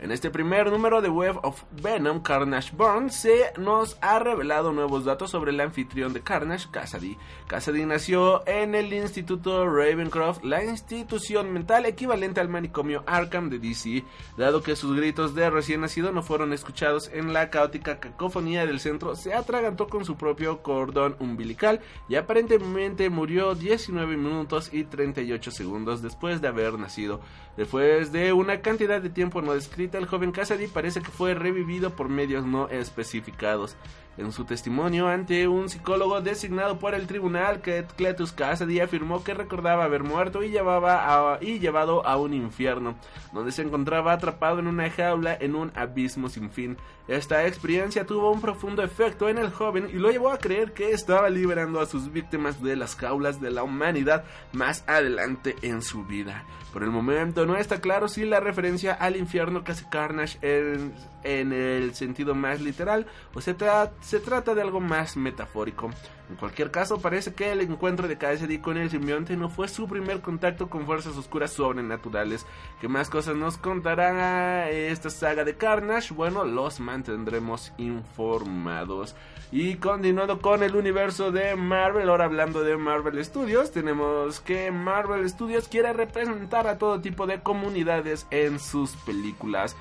En 0.00 0.10
este 0.10 0.28
primer 0.28 0.70
número 0.70 1.00
de 1.00 1.08
Web 1.08 1.38
of 1.44 1.62
Venom, 1.80 2.20
Carnage 2.20 2.72
Burn, 2.76 3.10
se 3.10 3.52
nos 3.56 3.96
ha 4.00 4.18
revelado 4.18 4.72
nuevos 4.72 5.04
datos 5.04 5.30
sobre 5.30 5.52
el 5.52 5.60
anfitrión 5.60 6.12
de 6.12 6.20
Carnage, 6.20 6.66
Cassidy. 6.70 7.16
Cassidy 7.46 7.86
nació 7.86 8.46
en 8.46 8.74
el 8.74 8.92
Instituto 8.92 9.66
Ravencroft, 9.66 10.42
la 10.42 10.64
institución 10.64 11.52
mental 11.52 11.86
equivalente 11.86 12.40
al 12.40 12.48
manicomio 12.48 13.04
Arkham 13.06 13.48
de 13.48 13.60
DC, 13.60 14.04
dado 14.36 14.62
que 14.62 14.74
sus 14.74 14.96
gritos 14.96 15.34
de 15.34 15.48
recién 15.48 15.80
nacido 15.80 16.10
no 16.10 16.22
fueron 16.22 16.52
escuchados 16.52 17.08
en 17.12 17.32
la 17.32 17.48
caótica 17.48 18.00
cacofonía 18.00 18.66
del 18.66 18.80
centro, 18.80 19.14
se 19.14 19.32
atragantó 19.32 19.86
con 19.86 20.04
su 20.04 20.16
propio 20.16 20.60
cordón 20.60 21.16
umbilical 21.20 21.80
y 22.08 22.16
aparentemente 22.16 23.08
murió 23.10 23.54
19 23.54 24.16
minutos 24.16 24.70
y 24.72 24.84
38 24.84 25.52
segundos 25.52 26.02
después 26.02 26.40
de 26.40 26.48
haber 26.48 26.78
nacido. 26.78 27.20
Después 27.56 28.10
de 28.10 28.32
una 28.32 28.60
cantidad 28.60 29.00
de 29.00 29.10
tiempo 29.10 29.40
no 29.40 29.54
descrita, 29.54 29.83
el 29.92 30.06
joven 30.06 30.32
Cassidy 30.32 30.66
parece 30.66 31.00
que 31.00 31.10
fue 31.10 31.34
revivido 31.34 31.90
por 31.90 32.08
medios 32.08 32.44
no 32.44 32.68
especificados. 32.68 33.76
En 34.16 34.30
su 34.30 34.44
testimonio 34.44 35.08
ante 35.08 35.48
un 35.48 35.68
psicólogo 35.68 36.20
designado 36.20 36.78
por 36.78 36.94
el 36.94 37.08
tribunal, 37.08 37.60
Cletus 37.60 38.30
Cassidy 38.30 38.78
afirmó 38.78 39.24
que 39.24 39.34
recordaba 39.34 39.84
haber 39.84 40.04
muerto 40.04 40.44
y, 40.44 40.50
llevaba 40.50 41.38
y 41.40 41.58
llevado 41.58 42.06
a 42.06 42.16
un 42.16 42.32
infierno, 42.32 42.94
donde 43.32 43.50
se 43.50 43.62
encontraba 43.62 44.12
atrapado 44.12 44.60
en 44.60 44.68
una 44.68 44.88
jaula 44.88 45.36
en 45.40 45.56
un 45.56 45.72
abismo 45.74 46.28
sin 46.28 46.50
fin. 46.50 46.76
Esta 47.08 47.46
experiencia 47.46 48.06
tuvo 48.06 48.30
un 48.30 48.40
profundo 48.40 48.82
efecto 48.82 49.28
en 49.28 49.36
el 49.38 49.50
joven 49.50 49.90
y 49.92 49.94
lo 49.94 50.10
llevó 50.10 50.30
a 50.30 50.38
creer 50.38 50.72
que 50.72 50.92
estaba 50.92 51.28
liberando 51.28 51.80
a 51.80 51.86
sus 51.86 52.12
víctimas 52.12 52.62
de 52.62 52.76
las 52.76 52.94
jaulas 52.94 53.40
de 53.40 53.50
la 53.50 53.64
humanidad 53.64 54.24
más 54.52 54.84
adelante 54.86 55.56
en 55.62 55.82
su 55.82 56.04
vida. 56.04 56.44
Por 56.72 56.82
el 56.82 56.90
momento 56.90 57.46
no 57.46 57.56
está 57.56 57.80
claro 57.80 58.08
si 58.08 58.24
la 58.24 58.40
referencia 58.40 58.94
al 58.94 59.16
infierno 59.16 59.64
que 59.64 59.72
hace 59.72 59.88
Carnage 59.90 60.38
en, 60.40 60.94
en 61.24 61.52
el 61.52 61.94
sentido 61.94 62.34
más 62.34 62.60
literal 62.60 63.06
o 63.34 63.40
se, 63.40 63.56
se 64.00 64.20
trata 64.20 64.54
de 64.54 64.62
algo 64.62 64.80
más 64.80 65.16
metafórico. 65.16 65.90
En 66.30 66.36
cualquier 66.36 66.70
caso, 66.70 67.00
parece 67.00 67.34
que 67.34 67.52
el 67.52 67.60
encuentro 67.60 68.08
de 68.08 68.16
Cassidy 68.16 68.58
con 68.58 68.78
el 68.78 68.88
simbionte 68.88 69.36
no 69.36 69.50
fue 69.50 69.68
su 69.68 69.86
primer 69.86 70.20
contacto 70.22 70.70
con 70.70 70.86
fuerzas 70.86 71.16
oscuras 71.18 71.52
sobrenaturales. 71.52 72.46
¿Qué 72.80 72.88
más 72.88 73.10
cosas 73.10 73.36
nos 73.36 73.58
contará 73.58 74.70
esta 74.70 75.10
saga 75.10 75.44
de 75.44 75.56
Carnage? 75.56 76.14
Bueno, 76.14 76.44
los 76.44 76.80
mantendremos 76.80 77.74
informados. 77.76 79.14
Y 79.52 79.74
continuando 79.76 80.40
con 80.40 80.62
el 80.62 80.74
universo 80.74 81.30
de 81.30 81.56
Marvel, 81.56 82.08
ahora 82.08 82.24
hablando 82.24 82.64
de 82.64 82.76
Marvel 82.78 83.22
Studios, 83.22 83.70
tenemos 83.70 84.40
que 84.40 84.70
Marvel 84.72 85.28
Studios 85.28 85.68
quiere 85.68 85.92
representar 85.92 86.66
a 86.66 86.78
todo 86.78 87.02
tipo 87.02 87.26
de 87.26 87.40
comunidades 87.40 88.26
en 88.30 88.58
sus 88.58 88.92
películas. 88.96 89.76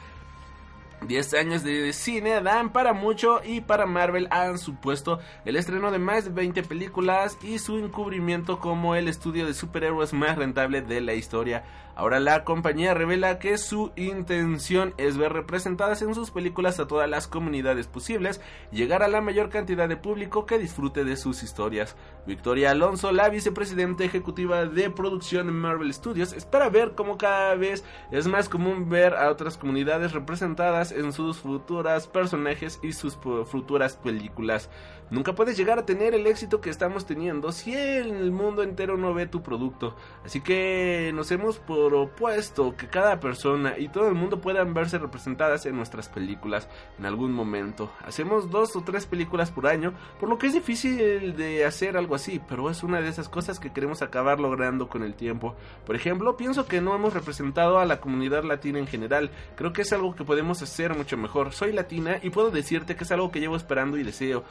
10 1.08 1.34
años 1.34 1.64
de 1.64 1.92
cine 1.94 2.42
dan 2.42 2.72
para 2.72 2.94
mucho 2.94 3.42
y 3.44 3.62
para 3.62 3.86
Marvel 3.86 4.28
han 4.32 4.58
supuesto 4.58 5.20
el 5.46 5.56
estreno 5.56 5.92
de 5.92 6.00
más 6.00 6.26
de 6.26 6.32
20 6.32 6.64
películas 6.64 7.38
y 7.42 7.60
su 7.60 7.78
encubrimiento 7.78 8.60
como 8.60 8.96
el 8.96 9.08
estudio 9.08 9.46
de 9.46 9.54
superhéroes 9.54 10.14
más 10.14 10.38
rentable 10.38 10.82
de 10.82 11.02
la 11.02 11.14
historia. 11.14 11.64
Ahora 11.96 12.20
la 12.20 12.44
compañía 12.44 12.96
revela 12.96 13.38
que 13.38 13.58
su 13.60 13.92
intención 13.96 14.96
es 14.98 15.16
ver 15.18 15.32
representadas 15.32 16.02
en 16.02 16.16
sus 16.16 16.32
películas 16.32 16.80
a 16.80 16.88
todas 16.88 17.08
las 17.08 17.28
comunidades 17.28 17.88
posibles 17.88 18.42
llegar 18.72 19.04
a 19.04 19.08
la 19.08 19.22
mayor 19.22 19.50
cantidad 19.50 19.88
de 19.88 19.98
público 19.98 20.48
que 20.48 20.58
disfrute 20.58 21.04
de 21.04 21.18
sus 21.18 21.44
historias. 21.44 21.96
Victoria 22.26 22.72
Alonso, 22.72 23.12
la 23.12 23.30
vicepresidenta 23.30 24.04
ejecutiva 24.04 24.66
de 24.66 24.90
producción 24.90 25.50
en 25.50 25.56
Marvel 25.56 25.94
Studios, 25.94 26.34
espera 26.34 26.70
ver 26.70 26.94
cómo 26.96 27.18
cada 27.18 27.54
vez 27.56 27.84
es 28.12 28.28
más 28.28 28.50
común 28.50 28.90
ver 28.90 29.14
a 29.14 29.30
otras 29.30 29.58
comunidades 29.58 30.14
representadas 30.14 30.92
en 30.92 31.14
sus 31.14 31.38
futuras 31.38 32.08
personajes 32.08 32.80
y 32.82 32.94
sus 32.94 33.16
futuras 33.46 33.98
películas. 33.98 34.70
Nunca 35.10 35.34
puedes 35.34 35.58
llegar 35.58 35.80
a 35.80 35.86
tener 35.86 36.14
el 36.14 36.28
éxito 36.28 36.62
que 36.62 36.70
estamos 36.70 37.06
teniendo 37.06 37.52
si 37.52 37.76
el 37.76 38.32
mundo 38.32 38.64
entero 38.64 38.98
no 38.98 39.14
ve 39.14 39.28
tu 39.28 39.44
producto. 39.44 39.96
Así 40.26 40.42
que 40.42 41.12
nos 41.14 41.32
hemos 41.32 41.60
propuesto 41.60 42.76
que 42.76 42.88
cada 42.88 43.20
persona 43.20 43.78
y 43.78 43.90
todo 43.90 44.08
el 44.08 44.16
mundo 44.16 44.42
puedan 44.42 44.74
verse 44.74 44.98
representadas 44.98 45.66
en 45.66 45.76
nuestras 45.76 46.10
películas 46.10 46.68
en 46.98 47.06
algún 47.06 47.32
momento. 47.32 47.92
Hacemos 48.06 48.50
dos 48.50 48.76
o 48.76 48.84
tres 48.84 49.06
películas 49.06 49.52
por 49.52 49.68
año, 49.68 49.94
por 50.20 50.30
lo 50.30 50.38
que 50.38 50.48
es 50.48 50.54
difícil 50.54 51.36
de 51.36 51.66
hacer 51.66 51.98
algo 51.98 52.16
así, 52.16 52.42
pero 52.48 52.70
es 52.70 52.84
una 52.84 53.02
de 53.02 53.10
esas 53.10 53.30
cosas 53.30 53.60
que 53.60 53.72
queremos 53.72 54.02
acabar 54.02 54.40
logrando 54.40 54.88
con 54.88 55.04
el 55.04 55.16
tiempo. 55.16 55.56
Por 55.86 55.96
ejemplo, 55.96 56.38
pienso 56.38 56.66
que 56.66 56.82
no 56.82 56.96
hemos 56.96 57.14
representado 57.14 57.80
a 57.80 57.86
la 57.86 58.00
comunidad 58.00 58.44
latina 58.44 58.80
en 58.80 58.88
general. 58.88 59.32
Creo 59.56 59.74
que 59.74 59.84
es 59.84 59.94
algo 59.94 60.16
que 60.16 60.24
podemos 60.24 60.62
hacer 60.62 60.96
mucho 60.96 61.18
mejor. 61.18 61.54
Soy 61.54 61.72
latina 61.74 62.20
y 62.22 62.30
puedo 62.30 62.52
decirte 62.52 62.96
que 62.96 63.04
es 63.04 63.12
algo 63.12 63.32
que 63.32 63.40
llevo 63.40 63.56
esperando 63.56 63.98
y 63.98 64.04
deseo. 64.04 64.44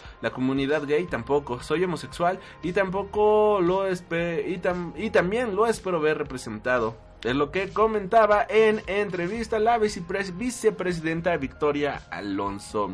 Comunidad 0.43 0.83
gay 0.89 1.05
tampoco. 1.07 1.63
Soy 1.63 1.85
homosexual 1.85 2.41
y 2.65 2.73
tampoco 2.73 3.61
lo 3.61 3.89
y, 3.89 4.61
y 4.97 5.11
también 5.11 5.55
lo 5.55 5.67
espero 5.67 6.01
ver 6.01 6.19
representado. 6.19 6.97
Es 7.23 7.37
lo 7.37 7.53
que 7.53 7.73
comentaba 7.73 8.45
en 8.49 8.83
entrevista 8.89 9.61
la 9.61 9.79
vicepresidenta 9.79 11.37
Victoria 11.37 12.03
Alonso. 12.11 12.91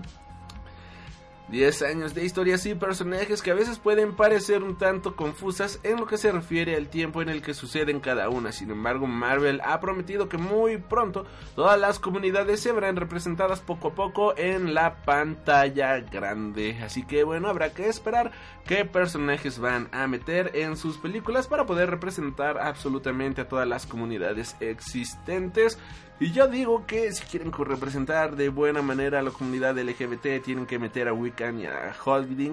10 1.50 1.82
años 1.82 2.14
de 2.14 2.24
historias 2.24 2.66
y 2.66 2.74
personajes 2.74 3.40
que 3.40 3.50
a 3.50 3.54
veces 3.54 3.78
pueden 3.78 4.14
parecer 4.14 4.62
un 4.62 4.76
tanto 4.76 5.16
confusas 5.16 5.80
en 5.82 5.96
lo 5.96 6.06
que 6.06 6.18
se 6.18 6.30
refiere 6.30 6.76
al 6.76 6.88
tiempo 6.88 7.22
en 7.22 7.30
el 7.30 7.40
que 7.40 7.54
suceden 7.54 8.00
cada 8.00 8.28
una. 8.28 8.52
Sin 8.52 8.70
embargo, 8.70 9.06
Marvel 9.06 9.62
ha 9.64 9.80
prometido 9.80 10.28
que 10.28 10.36
muy 10.36 10.76
pronto 10.76 11.26
todas 11.54 11.80
las 11.80 11.98
comunidades 11.98 12.60
se 12.60 12.72
verán 12.72 12.96
representadas 12.96 13.60
poco 13.60 13.88
a 13.88 13.94
poco 13.94 14.36
en 14.36 14.74
la 14.74 14.96
pantalla 15.04 15.98
grande. 16.00 16.78
Así 16.82 17.04
que 17.04 17.24
bueno, 17.24 17.48
habrá 17.48 17.72
que 17.72 17.88
esperar 17.88 18.30
qué 18.66 18.84
personajes 18.84 19.58
van 19.58 19.88
a 19.92 20.06
meter 20.06 20.52
en 20.54 20.76
sus 20.76 20.98
películas 20.98 21.46
para 21.46 21.66
poder 21.66 21.88
representar 21.90 22.58
absolutamente 22.58 23.40
a 23.40 23.48
todas 23.48 23.66
las 23.66 23.86
comunidades 23.86 24.56
existentes. 24.60 25.78
Y 26.20 26.32
yo 26.32 26.48
digo 26.48 26.84
que 26.84 27.12
si 27.12 27.24
quieren 27.24 27.52
representar 27.52 28.34
de 28.34 28.48
buena 28.48 28.82
manera 28.82 29.20
a 29.20 29.22
la 29.22 29.30
comunidad 29.30 29.78
LGBT, 29.78 30.42
tienen 30.42 30.66
que 30.66 30.80
meter 30.80 31.06
a 31.06 31.12
Y 31.40 31.66
a. 31.66 31.94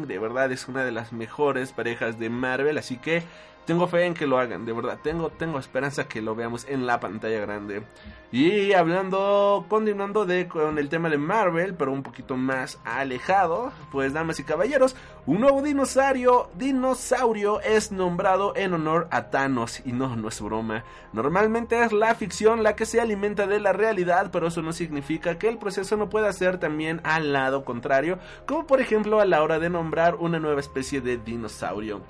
De 0.07 0.19
verdad 0.19 0.51
es 0.51 0.67
una 0.67 0.83
de 0.83 0.91
las 0.91 1.11
mejores 1.11 1.71
parejas 1.71 2.19
de 2.19 2.29
Marvel, 2.29 2.77
así 2.77 2.97
que 2.97 3.23
tengo 3.65 3.88
fe 3.88 4.05
en 4.05 4.13
que 4.13 4.27
lo 4.27 4.38
hagan, 4.38 4.65
de 4.65 4.74
verdad, 4.74 5.00
tengo, 5.01 5.29
tengo 5.29 5.60
esperanza 5.60 6.07
que 6.07 6.22
lo 6.22 6.36
veamos 6.36 6.65
en 6.69 6.86
la 6.86 7.00
pantalla 7.00 7.39
grande. 7.39 7.84
Y 8.31 8.74
hablando, 8.74 9.65
continuando 9.69 10.27
con 10.50 10.77
el 10.77 10.89
tema 10.89 11.10
de 11.10 11.17
Marvel, 11.17 11.74
pero 11.74 11.91
un 11.91 12.03
poquito 12.03 12.36
más 12.36 12.79
alejado, 12.84 13.72
pues 13.91 14.13
damas 14.13 14.39
y 14.39 14.43
caballeros, 14.43 14.95
un 15.25 15.39
nuevo 15.39 15.62
dinosaurio, 15.62 16.50
dinosaurio 16.55 17.62
es 17.62 17.91
nombrado 17.91 18.53
en 18.55 18.74
honor 18.74 19.07
a 19.10 19.29
Thanos, 19.29 19.81
y 19.86 19.93
no, 19.93 20.15
no 20.15 20.27
es 20.27 20.41
broma. 20.41 20.84
Normalmente 21.13 21.81
es 21.81 21.93
la 21.93 22.13
ficción 22.13 22.62
la 22.62 22.75
que 22.75 22.86
se 22.86 23.00
alimenta 23.00 23.48
de 23.48 23.60
la 23.60 23.74
realidad, 23.74 24.29
pero 24.31 24.48
eso 24.48 24.62
no 24.62 24.74
significa 24.74 25.38
que 25.38 25.48
el 25.48 25.57
proceso 25.57 25.95
no 25.95 26.10
pueda 26.10 26.31
ser 26.34 26.57
también 26.57 27.01
al 27.03 27.31
lado 27.31 27.63
contrario, 27.63 28.19
como 28.45 28.67
por 28.67 28.81
ejemplo 28.81 29.19
a 29.19 29.25
la 29.25 29.41
hora 29.41 29.60
de 29.60 29.69
nombrar 29.69 30.15
una 30.15 30.39
nueva 30.39 30.60
especie 30.60 31.01
de 31.01 31.17
dinosaurio. 31.17 32.01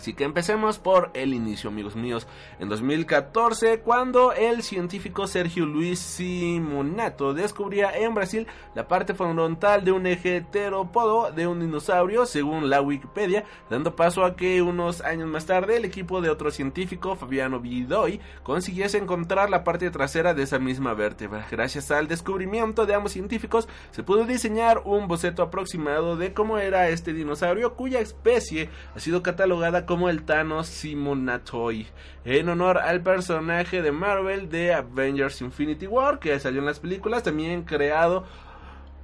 Así 0.00 0.14
que 0.14 0.24
empecemos 0.24 0.78
por 0.78 1.10
el 1.12 1.34
inicio, 1.34 1.68
amigos 1.68 1.94
míos. 1.94 2.26
En 2.58 2.70
2014, 2.70 3.80
cuando 3.80 4.32
el 4.32 4.62
científico 4.62 5.26
Sergio 5.26 5.66
Luis 5.66 5.98
Simonato 5.98 7.34
descubría 7.34 7.94
en 7.94 8.14
Brasil 8.14 8.46
la 8.74 8.88
parte 8.88 9.12
frontal 9.12 9.84
de 9.84 9.92
un 9.92 10.06
eje 10.06 10.42
de 10.50 11.46
un 11.46 11.60
dinosaurio, 11.60 12.24
según 12.24 12.70
la 12.70 12.80
Wikipedia, 12.80 13.44
dando 13.68 13.94
paso 13.94 14.24
a 14.24 14.36
que 14.36 14.62
unos 14.62 15.02
años 15.02 15.28
más 15.28 15.44
tarde 15.44 15.76
el 15.76 15.84
equipo 15.84 16.22
de 16.22 16.30
otro 16.30 16.50
científico, 16.50 17.14
Fabiano 17.14 17.60
Vidoy, 17.60 18.22
consiguiese 18.42 18.96
encontrar 18.96 19.50
la 19.50 19.64
parte 19.64 19.90
trasera 19.90 20.32
de 20.32 20.44
esa 20.44 20.58
misma 20.58 20.94
vértebra. 20.94 21.46
Gracias 21.50 21.90
al 21.90 22.08
descubrimiento 22.08 22.86
de 22.86 22.94
ambos 22.94 23.12
científicos, 23.12 23.68
se 23.90 24.02
pudo 24.02 24.24
diseñar 24.24 24.80
un 24.86 25.08
boceto 25.08 25.42
aproximado 25.42 26.16
de 26.16 26.32
cómo 26.32 26.56
era 26.56 26.88
este 26.88 27.12
dinosaurio, 27.12 27.74
cuya 27.74 28.00
especie 28.00 28.70
ha 28.96 28.98
sido 28.98 29.22
catalogada 29.22 29.84
como 29.90 30.08
el 30.08 30.22
Thanos 30.22 30.68
Simonatoy, 30.68 31.84
en 32.24 32.48
honor 32.48 32.78
al 32.78 33.02
personaje 33.02 33.82
de 33.82 33.90
Marvel 33.90 34.48
de 34.48 34.72
Avengers 34.72 35.40
Infinity 35.40 35.88
War, 35.88 36.20
que 36.20 36.38
salió 36.38 36.60
en 36.60 36.66
las 36.66 36.78
películas, 36.78 37.24
también 37.24 37.64
creado 37.64 38.24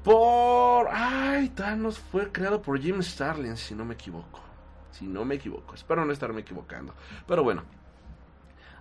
por... 0.04 0.86
Ay, 0.92 1.48
Thanos 1.48 1.98
fue 1.98 2.30
creado 2.30 2.62
por 2.62 2.78
Jim 2.78 3.02
Starlin, 3.02 3.56
si 3.56 3.74
no 3.74 3.84
me 3.84 3.94
equivoco. 3.94 4.40
Si 4.92 5.08
no 5.08 5.24
me 5.24 5.34
equivoco, 5.34 5.74
espero 5.74 6.04
no 6.04 6.12
estarme 6.12 6.42
equivocando. 6.42 6.94
Pero 7.26 7.42
bueno, 7.42 7.64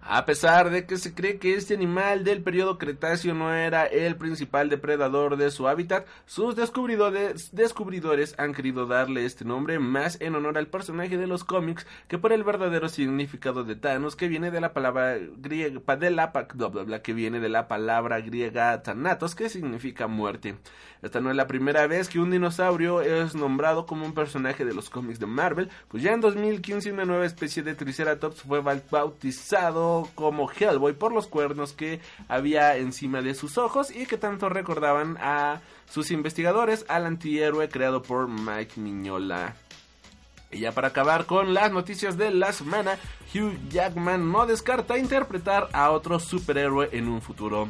a 0.08 0.24
pesar 0.26 0.70
de 0.70 0.86
que 0.86 0.98
se 0.98 1.16
cree 1.16 1.40
que 1.40 1.56
este 1.56 1.74
animal 1.74 2.24
del 2.24 2.44
periodo 2.44 2.78
Cretáceo 2.78 3.34
no 3.34 3.52
era 3.52 3.86
el 3.86 4.16
principal 4.16 4.70
depredador 4.70 5.36
de 5.36 5.50
su 5.50 5.68
hábitat, 5.68 6.06
sus 6.28 6.56
descubridores, 6.56 8.36
han 8.38 8.54
querido 8.54 8.86
darle 8.86 9.26
este 9.26 9.46
nombre 9.46 9.80
más 9.80 10.22
en 10.22 10.36
honor 10.36 10.60
al 10.60 10.68
personaje 10.68 11.18
de 11.18 11.26
los 11.26 11.44
cómics 11.44 11.88
que 12.08 12.20
por 12.20 12.34
el 12.34 12.44
verdadero 12.44 12.88
significado 12.88 13.64
de 13.64 13.76
Thanos 13.76 14.16
que 14.16 14.28
viene 14.28 14.52
de 14.52 14.62
la 14.62 14.74
palabra 14.74 15.18
griega 15.38 15.82
de 15.96 16.12
la, 16.12 17.02
que 17.02 17.14
viene 17.14 17.40
de 17.40 17.50
la 17.50 17.68
palabra 17.68 18.22
griega 18.22 18.84
Thanatos 18.84 19.34
que 19.34 19.50
significa 19.50 20.06
muerte. 20.06 20.56
Esta 21.02 21.20
no 21.20 21.30
es 21.30 21.36
la 21.36 21.48
primera 21.48 21.88
vez 21.88 22.10
que 22.10 22.20
un 22.20 22.32
dinosaurio 22.32 23.02
es 23.02 23.36
nombrado 23.36 23.86
como 23.86 24.06
un 24.06 24.14
personaje 24.14 24.66
de 24.66 24.74
los 24.74 24.90
cómics 24.90 25.20
de 25.20 25.26
Marvel, 25.26 25.70
pues 25.88 26.02
ya 26.02 26.14
en 26.14 26.22
2015 26.22 26.92
una 26.92 27.06
nueva 27.06 27.26
especie 27.26 27.64
de 27.64 27.76
Triceratops 27.76 28.42
fue 28.42 28.62
bautizado 28.62 29.95
como 30.16 30.50
Hellboy 30.50 30.94
por 30.94 31.14
los 31.14 31.28
cuernos 31.28 31.74
que 31.74 32.00
había 32.28 32.78
encima 32.78 33.22
de 33.22 33.34
sus 33.34 33.58
ojos 33.58 33.96
y 33.96 34.06
que 34.06 34.18
tanto 34.18 34.50
recordaban 34.50 35.18
a 35.20 35.62
sus 35.90 36.12
investigadores 36.12 36.86
al 36.88 37.06
antihéroe 37.06 37.70
creado 37.70 38.02
por 38.02 38.28
Mike 38.28 38.80
Miñola. 38.80 39.56
Y 40.52 40.60
ya 40.60 40.72
para 40.72 40.90
acabar 40.90 41.26
con 41.26 41.54
las 41.54 41.72
noticias 41.72 42.18
de 42.18 42.32
la 42.32 42.54
semana, 42.54 42.98
Hugh 43.34 43.58
Jackman 43.70 44.32
no 44.32 44.46
descarta 44.46 44.98
interpretar 44.98 45.70
a 45.74 45.92
otro 45.92 46.20
superhéroe 46.20 46.90
en 46.92 47.08
un 47.08 47.22
futuro. 47.22 47.68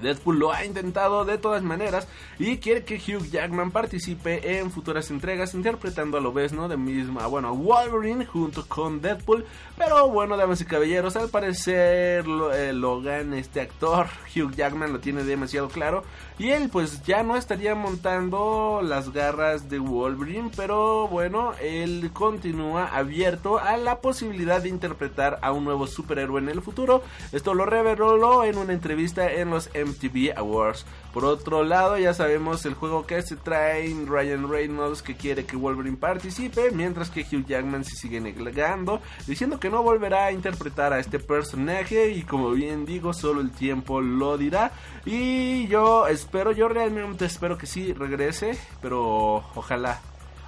Deadpool 0.00 0.38
lo 0.38 0.52
ha 0.52 0.64
intentado 0.64 1.24
de 1.24 1.38
todas 1.38 1.62
maneras 1.62 2.08
y 2.38 2.58
quiere 2.58 2.84
que 2.84 2.96
Hugh 2.96 3.30
Jackman 3.30 3.70
participe 3.70 4.58
en 4.58 4.70
futuras 4.70 5.10
entregas 5.10 5.54
interpretando 5.54 6.18
a 6.18 6.20
lo 6.20 6.34
¿no? 6.52 6.68
de 6.68 6.76
misma, 6.76 7.26
bueno, 7.26 7.54
Wolverine 7.54 8.26
junto 8.26 8.66
con 8.66 9.00
Deadpool. 9.00 9.44
Pero 9.78 10.08
bueno, 10.08 10.36
damas 10.36 10.60
y 10.60 10.64
caballeros, 10.64 11.16
al 11.16 11.28
parecer 11.28 12.24
eh, 12.54 12.72
Logan, 12.72 13.34
este 13.34 13.60
actor, 13.60 14.06
Hugh 14.36 14.54
Jackman 14.54 14.92
lo 14.92 15.00
tiene 15.00 15.24
demasiado 15.24 15.68
claro 15.68 16.04
y 16.38 16.50
él 16.50 16.68
pues 16.70 17.02
ya 17.04 17.22
no 17.22 17.36
estaría 17.36 17.74
montando 17.74 18.80
las 18.82 19.12
garras 19.12 19.68
de 19.70 19.78
Wolverine, 19.78 20.50
pero 20.56 21.06
bueno, 21.06 21.52
él 21.62 22.10
continúa 22.12 22.86
abierto 22.86 23.58
a 23.58 23.76
la 23.76 24.00
posibilidad 24.00 24.60
de 24.60 24.68
interpretar 24.68 25.38
a 25.42 25.52
un 25.52 25.64
nuevo 25.64 25.86
superhéroe 25.86 26.40
en 26.40 26.48
el 26.48 26.60
futuro. 26.60 27.02
Esto 27.30 27.54
lo 27.54 27.66
reveló 27.66 28.44
en 28.44 28.58
una 28.58 28.72
entrevista 28.72 29.32
en 29.32 29.50
los 29.50 29.70
MTV 29.84 30.36
Awards. 30.36 30.86
Por 31.12 31.24
otro 31.24 31.62
lado, 31.62 31.96
ya 31.96 32.12
sabemos 32.12 32.64
el 32.66 32.74
juego 32.74 33.06
que 33.06 33.22
se 33.22 33.36
trae 33.36 33.94
Ryan 34.06 34.48
Reynolds 34.48 35.02
que 35.02 35.14
quiere 35.14 35.44
que 35.44 35.56
Wolverine 35.56 35.96
participe, 35.96 36.70
mientras 36.72 37.10
que 37.10 37.22
Hugh 37.22 37.46
Jackman 37.46 37.84
se 37.84 37.96
sigue 37.96 38.20
negando, 38.20 39.00
diciendo 39.26 39.60
que 39.60 39.70
no 39.70 39.82
volverá 39.82 40.26
a 40.26 40.32
interpretar 40.32 40.92
a 40.92 40.98
este 40.98 41.18
personaje 41.18 42.10
y 42.10 42.22
como 42.22 42.50
bien 42.50 42.84
digo, 42.84 43.12
solo 43.12 43.40
el 43.40 43.50
tiempo 43.50 44.00
lo 44.00 44.36
dirá. 44.38 44.72
Y 45.04 45.68
yo 45.68 46.06
espero, 46.08 46.52
yo 46.52 46.68
realmente 46.68 47.24
espero 47.26 47.58
que 47.58 47.66
sí 47.66 47.92
regrese, 47.92 48.58
pero 48.80 49.44
ojalá 49.54 50.00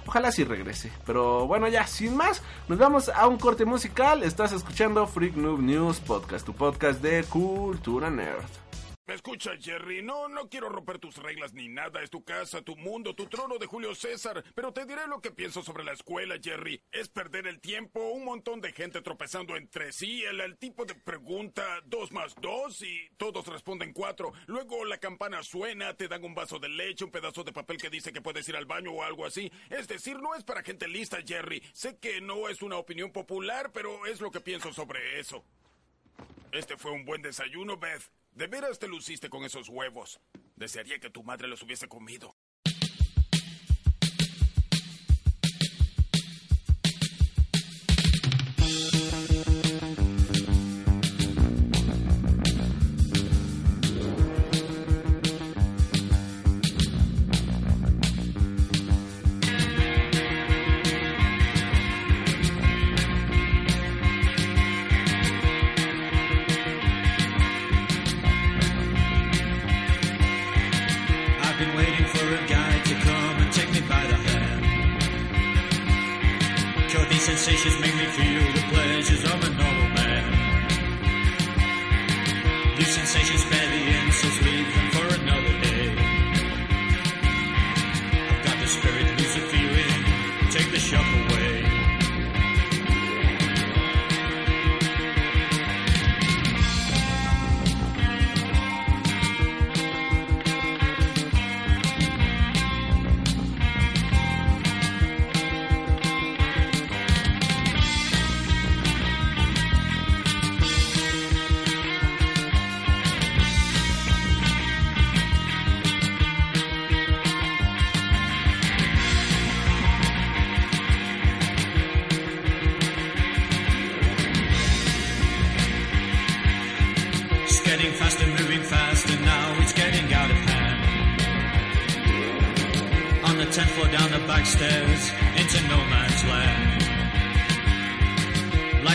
Ojalá 0.07 0.31
sí 0.31 0.45
regrese. 0.45 0.89
Pero 1.05 1.45
bueno, 1.47 1.67
ya, 1.67 1.85
sin 1.85 2.15
más, 2.15 2.41
nos 2.69 2.79
vamos 2.79 3.09
a 3.09 3.27
un 3.27 3.37
corte 3.37 3.65
musical. 3.65 4.23
Estás 4.23 4.53
escuchando 4.53 5.05
Freak 5.05 5.35
Noob 5.35 5.59
News 5.59 5.99
Podcast, 5.99 6.45
tu 6.45 6.53
podcast 6.53 7.01
de 7.01 7.25
cultura 7.25 8.09
nerd. 8.09 8.66
¿Me 9.07 9.13
escucha, 9.13 9.51
Jerry? 9.57 10.01
No, 10.01 10.27
no 10.27 10.49
quiero 10.49 10.67
romper 10.67 10.99
tus 10.99 11.15
reglas 11.15 11.53
ni 11.53 11.69
nada. 11.69 12.03
Es 12.03 12.09
tu 12.09 12.25
casa, 12.25 12.61
tu 12.61 12.75
mundo, 12.75 13.15
tu 13.15 13.27
trono 13.27 13.57
de 13.57 13.65
Julio 13.65 13.95
César. 13.95 14.43
Pero 14.53 14.73
te 14.73 14.85
diré 14.85 15.07
lo 15.07 15.21
que 15.21 15.31
pienso 15.31 15.63
sobre 15.63 15.85
la 15.85 15.93
escuela, 15.93 16.35
Jerry. 16.43 16.83
Es 16.91 17.07
perder 17.07 17.47
el 17.47 17.61
tiempo, 17.61 18.01
un 18.09 18.25
montón 18.25 18.59
de 18.59 18.73
gente 18.73 19.01
tropezando 19.01 19.55
entre 19.55 19.93
sí, 19.93 20.25
el, 20.25 20.57
tipo 20.57 20.83
de 20.83 20.93
pregunta 20.93 21.63
dos 21.85 22.11
más 22.11 22.35
dos 22.41 22.81
y 22.81 23.09
todos 23.15 23.47
responden 23.47 23.93
cuatro. 23.93 24.33
Luego 24.45 24.83
la 24.83 24.97
campana 24.97 25.41
suena, 25.41 25.93
te 25.93 26.09
dan 26.09 26.25
un 26.25 26.35
vaso 26.35 26.59
de 26.59 26.67
leche, 26.67 27.05
un 27.05 27.11
pedazo 27.11 27.45
de 27.45 27.53
papel 27.53 27.77
que 27.77 27.89
dice 27.89 28.11
que 28.11 28.21
puedes 28.21 28.49
ir 28.49 28.57
al 28.57 28.65
baño 28.65 28.91
o 28.91 29.03
algo 29.03 29.25
así. 29.25 29.49
Es 29.69 29.87
decir, 29.87 30.19
no 30.19 30.35
es 30.35 30.43
para 30.43 30.63
gente 30.63 30.85
lista, 30.89 31.19
Jerry. 31.25 31.63
Sé 31.71 31.97
que 31.97 32.19
no 32.19 32.49
es 32.49 32.61
una 32.61 32.75
opinión 32.75 33.13
popular, 33.13 33.71
pero 33.71 34.05
es 34.05 34.19
lo 34.19 34.31
que 34.31 34.41
pienso 34.41 34.73
sobre 34.73 35.17
eso. 35.17 35.45
Este 36.51 36.75
fue 36.75 36.91
un 36.91 37.05
buen 37.05 37.21
desayuno, 37.21 37.77
Beth. 37.77 38.11
De 38.37 38.45
veras 38.45 38.77
te 38.77 38.87
luciste 38.87 39.29
con 39.29 39.45
esos 39.45 39.67
huevos. 39.67 40.19
Desearía 40.55 40.99
que 40.99 41.09
tu 41.09 41.23
madre 41.23 41.47
los 41.47 41.63
hubiese 41.63 41.87
comido. 41.87 42.36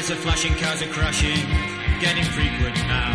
Lights 0.03 0.11
are 0.11 0.17
flashing, 0.17 0.55
cars 0.57 0.83
are 0.83 0.89
crashing, 0.89 1.47
getting 2.01 2.25
frequent 2.25 2.75
now. 2.89 3.13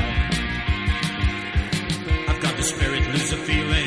I've 2.29 2.39
got 2.39 2.55
the 2.55 2.63
spirit, 2.63 3.05
lose 3.07 3.29
the 3.29 3.35
feeling, 3.35 3.86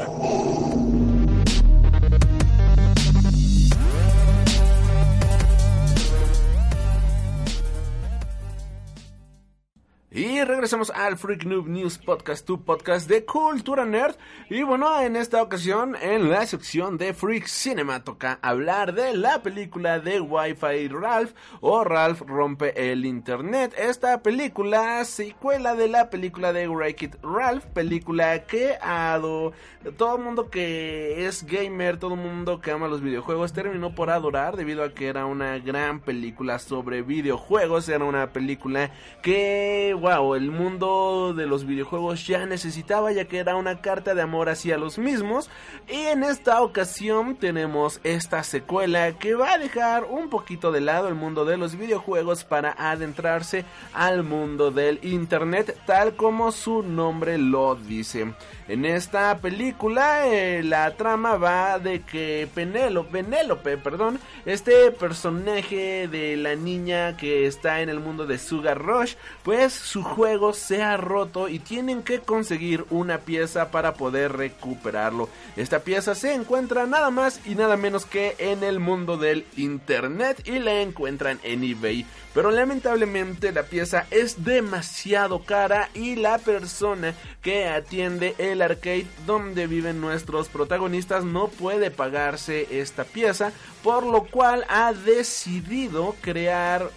Regresamos 10.71 10.91
al 10.97 11.17
Freak 11.17 11.43
Noob 11.43 11.67
News 11.67 11.97
Podcast, 11.97 12.45
tu 12.45 12.63
podcast 12.63 13.09
de 13.09 13.25
cultura 13.25 13.83
nerd. 13.83 14.15
Y 14.49 14.63
bueno, 14.63 15.01
en 15.01 15.17
esta 15.17 15.41
ocasión, 15.43 15.97
en 16.01 16.29
la 16.31 16.45
sección 16.45 16.97
de 16.97 17.13
Freak 17.13 17.45
Cinema, 17.47 18.05
toca 18.05 18.39
hablar 18.41 18.93
de 18.93 19.13
la 19.13 19.43
película 19.43 19.99
de 19.99 20.21
Wi-Fi 20.21 20.87
Ralph 20.87 21.33
o 21.59 21.83
Ralph 21.83 22.21
rompe 22.21 22.89
el 22.89 23.05
internet. 23.05 23.73
Esta 23.77 24.21
película, 24.23 25.03
secuela 25.03 25.75
de 25.75 25.89
la 25.89 26.09
película 26.09 26.53
de 26.53 26.69
Wreck 26.69 27.01
It 27.01 27.15
Ralph, 27.21 27.65
película 27.73 28.45
que 28.45 28.77
a 28.81 29.17
do- 29.21 29.51
todo 29.97 30.15
el 30.15 30.23
mundo 30.23 30.49
que 30.49 31.25
es 31.27 31.45
gamer, 31.45 31.97
todo 31.97 32.13
el 32.13 32.21
mundo 32.21 32.61
que 32.61 32.71
ama 32.71 32.87
los 32.87 33.01
videojuegos, 33.01 33.51
terminó 33.51 33.93
por 33.93 34.09
adorar 34.09 34.55
debido 34.55 34.85
a 34.85 34.93
que 34.93 35.07
era 35.07 35.25
una 35.25 35.59
gran 35.59 35.99
película 35.99 36.59
sobre 36.59 37.01
videojuegos. 37.01 37.89
Era 37.89 38.05
una 38.05 38.31
película 38.31 38.91
que, 39.21 39.93
wow, 39.99 40.35
el 40.35 40.49
mundo 40.51 40.60
de 40.61 41.47
los 41.47 41.65
videojuegos 41.65 42.27
ya 42.27 42.45
necesitaba, 42.45 43.11
ya 43.11 43.25
que 43.25 43.39
era 43.39 43.55
una 43.55 43.81
carta 43.81 44.13
de 44.13 44.21
amor 44.21 44.47
hacia 44.47 44.77
los 44.77 44.99
mismos. 44.99 45.49
Y 45.89 45.95
en 45.95 46.23
esta 46.23 46.61
ocasión 46.61 47.35
tenemos 47.35 47.99
esta 48.03 48.43
secuela 48.43 49.17
que 49.17 49.33
va 49.33 49.53
a 49.53 49.57
dejar 49.57 50.03
un 50.03 50.29
poquito 50.29 50.71
de 50.71 50.81
lado 50.81 51.07
el 51.07 51.15
mundo 51.15 51.45
de 51.45 51.57
los 51.57 51.75
videojuegos 51.75 52.43
para 52.43 52.75
adentrarse 52.77 53.65
al 53.93 54.23
mundo 54.23 54.69
del 54.69 54.99
internet, 55.01 55.75
tal 55.87 56.15
como 56.15 56.51
su 56.51 56.83
nombre 56.83 57.39
lo 57.39 57.75
dice. 57.75 58.33
En 58.71 58.85
esta 58.85 59.37
película 59.39 60.27
eh, 60.27 60.63
la 60.63 60.95
trama 60.95 61.35
va 61.35 61.77
de 61.77 62.03
que 62.03 62.47
Penélope, 62.55 63.21
Penélope, 63.21 63.77
perdón, 63.77 64.17
este 64.45 64.91
personaje 64.91 66.07
de 66.07 66.37
la 66.37 66.55
niña 66.55 67.17
que 67.17 67.47
está 67.47 67.81
en 67.81 67.89
el 67.89 67.99
mundo 67.99 68.25
de 68.25 68.39
Sugar 68.39 68.81
Rush, 68.81 69.15
pues 69.43 69.73
su 69.73 70.03
juego 70.03 70.53
se 70.53 70.81
ha 70.81 70.95
roto 70.95 71.49
y 71.49 71.59
tienen 71.59 72.01
que 72.01 72.19
conseguir 72.19 72.85
una 72.91 73.17
pieza 73.17 73.71
para 73.71 73.95
poder 73.95 74.37
recuperarlo. 74.37 75.27
Esta 75.57 75.79
pieza 75.79 76.15
se 76.15 76.33
encuentra 76.33 76.85
nada 76.85 77.11
más 77.11 77.41
y 77.45 77.55
nada 77.55 77.75
menos 77.75 78.05
que 78.05 78.37
en 78.37 78.63
el 78.63 78.79
mundo 78.79 79.17
del 79.17 79.45
internet 79.57 80.47
y 80.47 80.59
la 80.59 80.79
encuentran 80.79 81.41
en 81.43 81.65
eBay. 81.65 82.05
Pero 82.33 82.51
lamentablemente 82.51 83.51
la 83.51 83.63
pieza 83.63 84.05
es 84.09 84.45
demasiado 84.45 85.43
cara 85.43 85.89
y 85.93 86.15
la 86.15 86.37
persona 86.37 87.13
que 87.41 87.67
atiende 87.67 88.35
el 88.37 88.60
arcade 88.61 89.07
donde 89.25 89.67
viven 89.67 90.01
nuestros 90.01 90.49
protagonistas 90.49 91.23
no 91.23 91.47
puede 91.47 91.91
pagarse 91.91 92.67
esta 92.71 93.03
pieza, 93.03 93.51
por 93.83 94.05
lo 94.05 94.23
cual 94.25 94.65
ha 94.69 94.93
decidido 94.93 96.15
crear 96.21 96.89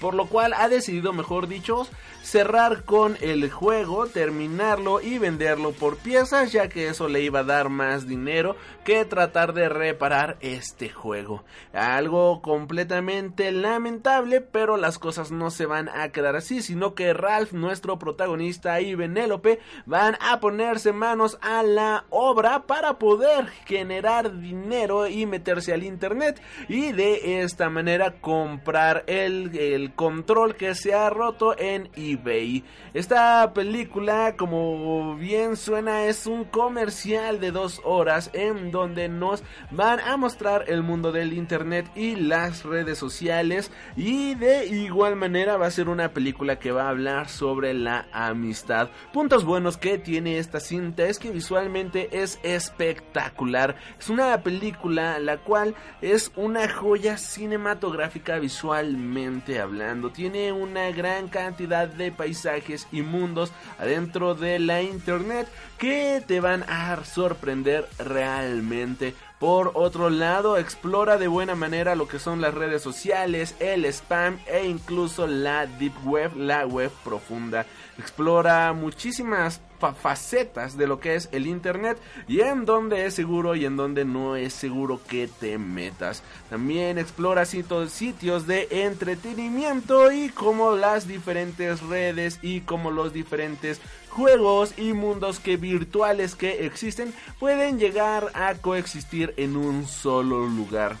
Por 0.00 0.14
lo 0.14 0.26
cual 0.26 0.52
ha 0.54 0.68
decidido, 0.68 1.12
mejor 1.12 1.48
dicho, 1.48 1.86
cerrar 2.22 2.84
con 2.84 3.16
el 3.20 3.50
juego, 3.50 4.06
terminarlo 4.08 5.00
y 5.00 5.18
venderlo 5.18 5.72
por 5.72 5.96
piezas, 5.96 6.52
ya 6.52 6.68
que 6.68 6.88
eso 6.88 7.08
le 7.08 7.22
iba 7.22 7.40
a 7.40 7.44
dar 7.44 7.68
más 7.68 8.08
dinero 8.08 8.56
que 8.84 9.04
tratar 9.04 9.52
de 9.52 9.68
reparar 9.68 10.36
este 10.40 10.88
juego. 10.90 11.44
Algo 11.72 12.42
completamente 12.42 13.52
lamentable, 13.52 14.40
pero 14.40 14.76
las 14.76 14.98
cosas 14.98 15.30
no 15.30 15.50
se 15.50 15.66
van 15.66 15.88
a 15.88 16.10
quedar 16.10 16.36
así, 16.36 16.62
sino 16.62 16.94
que 16.94 17.12
Ralph, 17.12 17.52
nuestro 17.52 17.98
protagonista 17.98 18.80
y 18.80 18.94
Benélope 18.94 19.60
van 19.86 20.16
a 20.20 20.40
ponerse 20.40 20.92
manos 20.92 21.38
a 21.42 21.62
la 21.62 22.04
obra 22.10 22.66
para 22.66 22.98
poder 22.98 23.46
generar 23.66 24.40
dinero 24.40 25.06
y 25.06 25.26
meterse 25.26 25.72
al 25.72 25.84
internet 25.84 26.40
y 26.68 26.92
de 26.92 27.42
esta 27.42 27.70
manera 27.70 28.20
comprar 28.20 29.04
el, 29.06 29.56
el 29.56 29.85
control 29.94 30.56
que 30.56 30.74
se 30.74 30.94
ha 30.94 31.10
roto 31.10 31.58
en 31.58 31.88
eBay. 31.96 32.64
Esta 32.94 33.52
película, 33.52 34.36
como 34.36 35.16
bien 35.16 35.56
suena, 35.56 36.04
es 36.04 36.26
un 36.26 36.44
comercial 36.44 37.40
de 37.40 37.50
dos 37.50 37.80
horas 37.84 38.30
en 38.32 38.70
donde 38.70 39.08
nos 39.08 39.42
van 39.70 40.00
a 40.00 40.16
mostrar 40.16 40.64
el 40.68 40.82
mundo 40.82 41.12
del 41.12 41.32
internet 41.32 41.90
y 41.94 42.16
las 42.16 42.64
redes 42.64 42.98
sociales 42.98 43.70
y 43.96 44.34
de 44.34 44.66
igual 44.66 45.16
manera 45.16 45.56
va 45.56 45.66
a 45.66 45.70
ser 45.70 45.88
una 45.88 46.12
película 46.12 46.58
que 46.58 46.72
va 46.72 46.84
a 46.84 46.90
hablar 46.90 47.28
sobre 47.28 47.74
la 47.74 48.06
amistad. 48.12 48.88
Puntos 49.12 49.44
buenos 49.44 49.76
que 49.76 49.98
tiene 49.98 50.38
esta 50.38 50.60
cinta 50.60 51.04
es 51.04 51.18
que 51.18 51.30
visualmente 51.30 52.08
es 52.22 52.40
espectacular. 52.42 53.76
Es 53.98 54.08
una 54.08 54.42
película 54.42 55.18
la 55.18 55.38
cual 55.38 55.74
es 56.00 56.32
una 56.36 56.68
joya 56.68 57.18
cinematográfica 57.18 58.38
visualmente 58.38 59.60
hablando. 59.60 59.75
Tiene 60.14 60.52
una 60.52 60.90
gran 60.90 61.28
cantidad 61.28 61.86
de 61.86 62.10
paisajes 62.10 62.88
y 62.92 63.02
mundos 63.02 63.52
adentro 63.78 64.34
de 64.34 64.58
la 64.58 64.80
internet 64.80 65.48
que 65.76 66.22
te 66.26 66.40
van 66.40 66.64
a 66.68 67.04
sorprender 67.04 67.86
realmente. 67.98 69.14
Por 69.38 69.72
otro 69.74 70.08
lado, 70.08 70.56
explora 70.56 71.18
de 71.18 71.28
buena 71.28 71.54
manera 71.54 71.94
lo 71.94 72.08
que 72.08 72.18
son 72.18 72.40
las 72.40 72.54
redes 72.54 72.80
sociales, 72.80 73.54
el 73.60 73.84
spam 73.84 74.38
e 74.46 74.66
incluso 74.66 75.26
la 75.26 75.66
deep 75.66 75.92
web, 76.06 76.34
la 76.36 76.66
web 76.66 76.90
profunda. 77.04 77.66
Explora 77.98 78.72
muchísimas 78.72 79.60
fa- 79.78 79.94
facetas 79.94 80.76
de 80.76 80.86
lo 80.86 81.00
que 81.00 81.14
es 81.14 81.28
el 81.32 81.46
internet 81.46 81.98
y 82.28 82.40
en 82.40 82.64
donde 82.64 83.06
es 83.06 83.14
seguro 83.14 83.54
y 83.54 83.64
en 83.64 83.76
donde 83.76 84.04
no 84.04 84.36
es 84.36 84.52
seguro 84.52 85.00
que 85.08 85.28
te 85.28 85.58
metas. 85.58 86.22
También 86.50 86.98
explora 86.98 87.44
sitios, 87.44 88.46
de 88.46 88.68
entretenimiento 88.70 90.10
y 90.12 90.28
cómo 90.28 90.72
las 90.72 91.06
diferentes 91.06 91.80
redes 91.82 92.38
y 92.42 92.60
cómo 92.60 92.90
los 92.90 93.12
diferentes 93.12 93.80
juegos 94.10 94.72
y 94.78 94.92
mundos 94.94 95.38
que 95.40 95.56
virtuales 95.56 96.34
que 96.34 96.64
existen 96.64 97.12
pueden 97.38 97.78
llegar 97.78 98.30
a 98.34 98.54
coexistir 98.54 99.34
en 99.36 99.56
un 99.56 99.86
solo 99.86 100.46
lugar. 100.46 100.96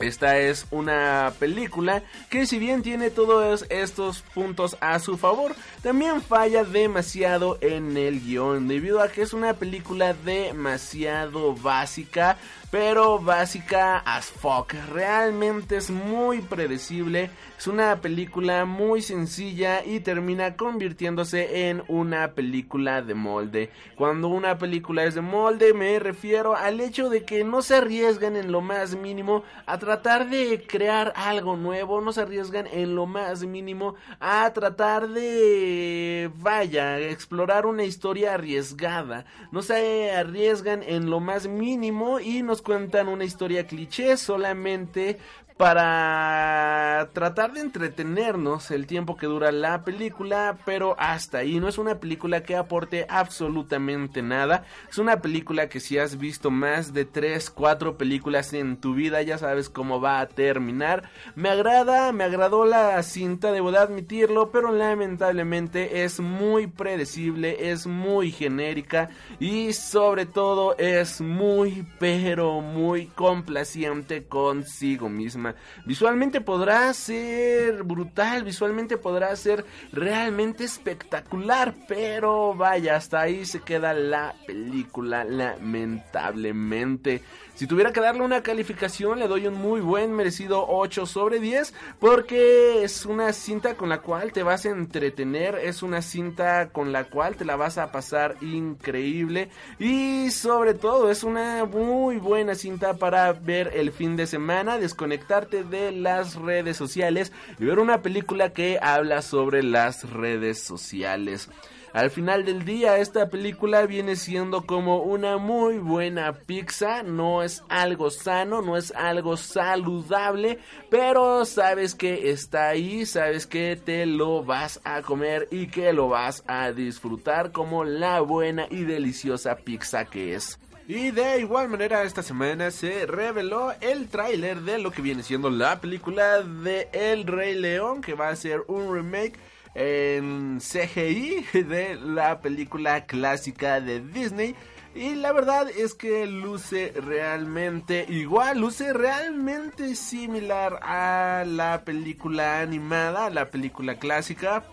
Esta 0.00 0.38
es 0.38 0.66
una 0.70 1.32
película 1.38 2.02
que 2.30 2.46
si 2.46 2.58
bien 2.58 2.82
tiene 2.82 3.10
todos 3.10 3.66
estos 3.68 4.22
puntos 4.22 4.76
a 4.80 4.98
su 5.00 5.18
favor, 5.18 5.56
también 5.82 6.22
falla 6.22 6.62
demasiado 6.64 7.58
en 7.60 7.96
el 7.96 8.20
guion, 8.20 8.68
debido 8.68 9.02
a 9.02 9.08
que 9.08 9.22
es 9.22 9.32
una 9.32 9.54
película 9.54 10.14
demasiado 10.14 11.54
básica, 11.54 12.38
pero 12.70 13.18
básica 13.18 13.98
as 13.98 14.26
fuck. 14.26 14.74
Realmente 14.92 15.76
es 15.76 15.90
muy 15.90 16.42
predecible, 16.42 17.30
es 17.56 17.66
una 17.66 18.00
película 18.00 18.64
muy 18.64 19.00
sencilla 19.00 19.84
y 19.84 20.00
termina 20.00 20.56
convirtiéndose 20.56 21.68
en 21.68 21.82
una 21.88 22.32
película 22.32 23.00
de 23.02 23.14
molde. 23.14 23.70
Cuando 23.96 24.28
una 24.28 24.58
película 24.58 25.04
es 25.04 25.14
de 25.14 25.22
molde 25.22 25.72
me 25.72 25.98
refiero 25.98 26.56
al 26.56 26.80
hecho 26.80 27.08
de 27.08 27.24
que 27.24 27.42
no 27.44 27.62
se 27.62 27.76
arriesgan 27.76 28.36
en 28.36 28.52
lo 28.52 28.60
más 28.60 28.94
mínimo 28.96 29.44
a 29.66 29.78
tratar 29.78 30.28
de 30.28 30.64
crear 30.66 31.12
algo 31.16 31.56
nuevo, 31.56 32.00
no 32.00 32.12
se 32.12 32.20
arriesgan 32.20 32.66
en 32.66 32.94
lo 32.94 33.06
más 33.06 33.44
mínimo 33.44 33.94
a 34.20 34.50
tratar 34.52 35.08
de, 35.08 36.30
vaya, 36.36 36.98
explorar 36.98 37.66
una 37.66 37.84
historia 37.84 38.34
arriesgada, 38.34 39.24
no 39.52 39.62
se 39.62 40.12
arriesgan 40.12 40.82
en 40.82 41.08
lo 41.08 41.20
más 41.20 41.46
mínimo 41.48 42.20
y 42.20 42.42
cuentan 42.62 43.08
una 43.08 43.24
historia 43.24 43.66
cliché 43.66 44.16
solamente 44.16 45.18
para 45.58 47.10
tratar 47.12 47.52
de 47.52 47.60
entretenernos 47.60 48.70
el 48.70 48.86
tiempo 48.86 49.16
que 49.16 49.26
dura 49.26 49.50
la 49.50 49.82
película, 49.82 50.56
pero 50.64 50.94
hasta 51.00 51.38
ahí 51.38 51.58
no 51.58 51.68
es 51.68 51.78
una 51.78 51.98
película 51.98 52.44
que 52.44 52.54
aporte 52.54 53.06
absolutamente 53.08 54.22
nada. 54.22 54.64
Es 54.88 54.98
una 54.98 55.20
película 55.20 55.68
que 55.68 55.80
si 55.80 55.98
has 55.98 56.16
visto 56.16 56.52
más 56.52 56.92
de 56.94 57.04
3, 57.04 57.50
4 57.50 57.98
películas 57.98 58.52
en 58.52 58.76
tu 58.76 58.94
vida 58.94 59.20
ya 59.22 59.36
sabes 59.36 59.68
cómo 59.68 60.00
va 60.00 60.20
a 60.20 60.28
terminar. 60.28 61.10
Me 61.34 61.48
agrada, 61.48 62.12
me 62.12 62.22
agradó 62.22 62.64
la 62.64 63.02
cinta, 63.02 63.50
debo 63.50 63.72
de 63.72 63.78
admitirlo, 63.78 64.52
pero 64.52 64.70
lamentablemente 64.70 66.04
es 66.04 66.20
muy 66.20 66.68
predecible, 66.68 67.70
es 67.72 67.84
muy 67.88 68.30
genérica 68.30 69.10
y 69.40 69.72
sobre 69.72 70.24
todo 70.24 70.78
es 70.78 71.20
muy, 71.20 71.84
pero 71.98 72.60
muy 72.60 73.06
complaciente 73.06 74.28
consigo 74.28 75.08
misma. 75.08 75.47
Visualmente 75.84 76.40
podrá 76.40 76.92
ser 76.94 77.82
brutal, 77.82 78.44
visualmente 78.44 78.96
podrá 78.96 79.34
ser 79.36 79.64
realmente 79.92 80.64
espectacular, 80.64 81.74
pero 81.86 82.54
vaya, 82.54 82.96
hasta 82.96 83.20
ahí 83.20 83.44
se 83.44 83.60
queda 83.60 83.92
la 83.94 84.34
película, 84.46 85.24
lamentablemente. 85.24 87.22
Si 87.58 87.66
tuviera 87.66 87.92
que 87.92 87.98
darle 87.98 88.22
una 88.22 88.44
calificación, 88.44 89.18
le 89.18 89.26
doy 89.26 89.48
un 89.48 89.54
muy 89.54 89.80
buen 89.80 90.12
merecido 90.12 90.64
8 90.68 91.06
sobre 91.06 91.40
10, 91.40 91.74
porque 91.98 92.84
es 92.84 93.04
una 93.04 93.32
cinta 93.32 93.74
con 93.74 93.88
la 93.88 94.00
cual 94.00 94.30
te 94.30 94.44
vas 94.44 94.64
a 94.64 94.68
entretener, 94.68 95.56
es 95.56 95.82
una 95.82 96.00
cinta 96.00 96.68
con 96.68 96.92
la 96.92 97.06
cual 97.06 97.34
te 97.34 97.44
la 97.44 97.56
vas 97.56 97.76
a 97.76 97.90
pasar 97.90 98.36
increíble 98.42 99.48
y 99.80 100.30
sobre 100.30 100.74
todo 100.74 101.10
es 101.10 101.24
una 101.24 101.64
muy 101.64 102.18
buena 102.18 102.54
cinta 102.54 102.94
para 102.94 103.32
ver 103.32 103.72
el 103.74 103.90
fin 103.90 104.14
de 104.14 104.28
semana, 104.28 104.78
desconectarte 104.78 105.64
de 105.64 105.90
las 105.90 106.36
redes 106.36 106.76
sociales 106.76 107.32
y 107.58 107.64
ver 107.64 107.80
una 107.80 108.02
película 108.02 108.52
que 108.52 108.78
habla 108.80 109.20
sobre 109.20 109.64
las 109.64 110.08
redes 110.08 110.60
sociales. 110.60 111.50
Al 111.98 112.10
final 112.10 112.44
del 112.44 112.64
día 112.64 112.98
esta 112.98 113.28
película 113.28 113.84
viene 113.84 114.14
siendo 114.14 114.64
como 114.66 115.02
una 115.02 115.36
muy 115.36 115.78
buena 115.78 116.32
pizza, 116.32 117.02
no 117.02 117.42
es 117.42 117.64
algo 117.68 118.12
sano, 118.12 118.62
no 118.62 118.76
es 118.76 118.92
algo 118.92 119.36
saludable, 119.36 120.60
pero 120.90 121.44
sabes 121.44 121.96
que 121.96 122.30
está 122.30 122.68
ahí, 122.68 123.04
sabes 123.04 123.48
que 123.48 123.74
te 123.74 124.06
lo 124.06 124.44
vas 124.44 124.80
a 124.84 125.02
comer 125.02 125.48
y 125.50 125.66
que 125.66 125.92
lo 125.92 126.08
vas 126.08 126.44
a 126.46 126.70
disfrutar 126.70 127.50
como 127.50 127.82
la 127.82 128.20
buena 128.20 128.68
y 128.70 128.84
deliciosa 128.84 129.56
pizza 129.56 130.04
que 130.04 130.36
es. 130.36 130.60
Y 130.86 131.10
de 131.10 131.40
igual 131.40 131.68
manera 131.68 132.04
esta 132.04 132.22
semana 132.22 132.70
se 132.70 133.06
reveló 133.06 133.72
el 133.80 134.08
tráiler 134.08 134.60
de 134.60 134.78
lo 134.78 134.92
que 134.92 135.02
viene 135.02 135.24
siendo 135.24 135.50
la 135.50 135.80
película 135.80 136.42
de 136.42 136.88
El 136.92 137.26
Rey 137.26 137.56
León, 137.56 138.02
que 138.02 138.14
va 138.14 138.28
a 138.28 138.36
ser 138.36 138.62
un 138.68 138.94
remake 138.94 139.34
en 139.74 140.58
CGI 140.60 141.46
de 141.52 141.96
la 141.96 142.40
película 142.40 143.06
clásica 143.06 143.80
de 143.80 144.00
Disney. 144.00 144.54
Y 144.94 145.14
la 145.14 145.32
verdad 145.32 145.68
es 145.70 145.94
que 145.94 146.26
luce 146.26 146.92
realmente 146.96 148.06
igual, 148.08 148.60
luce 148.60 148.92
realmente 148.92 149.94
similar 149.94 150.80
a 150.82 151.44
la 151.46 151.82
película 151.84 152.60
animada, 152.60 153.26
a 153.26 153.30
la 153.30 153.50
película 153.50 153.96
clásica. 153.96 154.64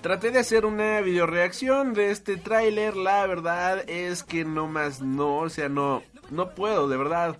Traté 0.00 0.30
de 0.30 0.40
hacer 0.40 0.64
una 0.66 1.00
video 1.00 1.26
reacción 1.26 1.94
de 1.94 2.10
este 2.10 2.36
tráiler, 2.36 2.96
la 2.96 3.26
verdad 3.26 3.88
es 3.88 4.22
que 4.22 4.44
no 4.44 4.66
más 4.66 5.00
no, 5.00 5.38
o 5.38 5.48
sea, 5.48 5.68
no, 5.68 6.02
no 6.30 6.50
puedo, 6.50 6.88
de 6.88 6.96
verdad. 6.96 7.36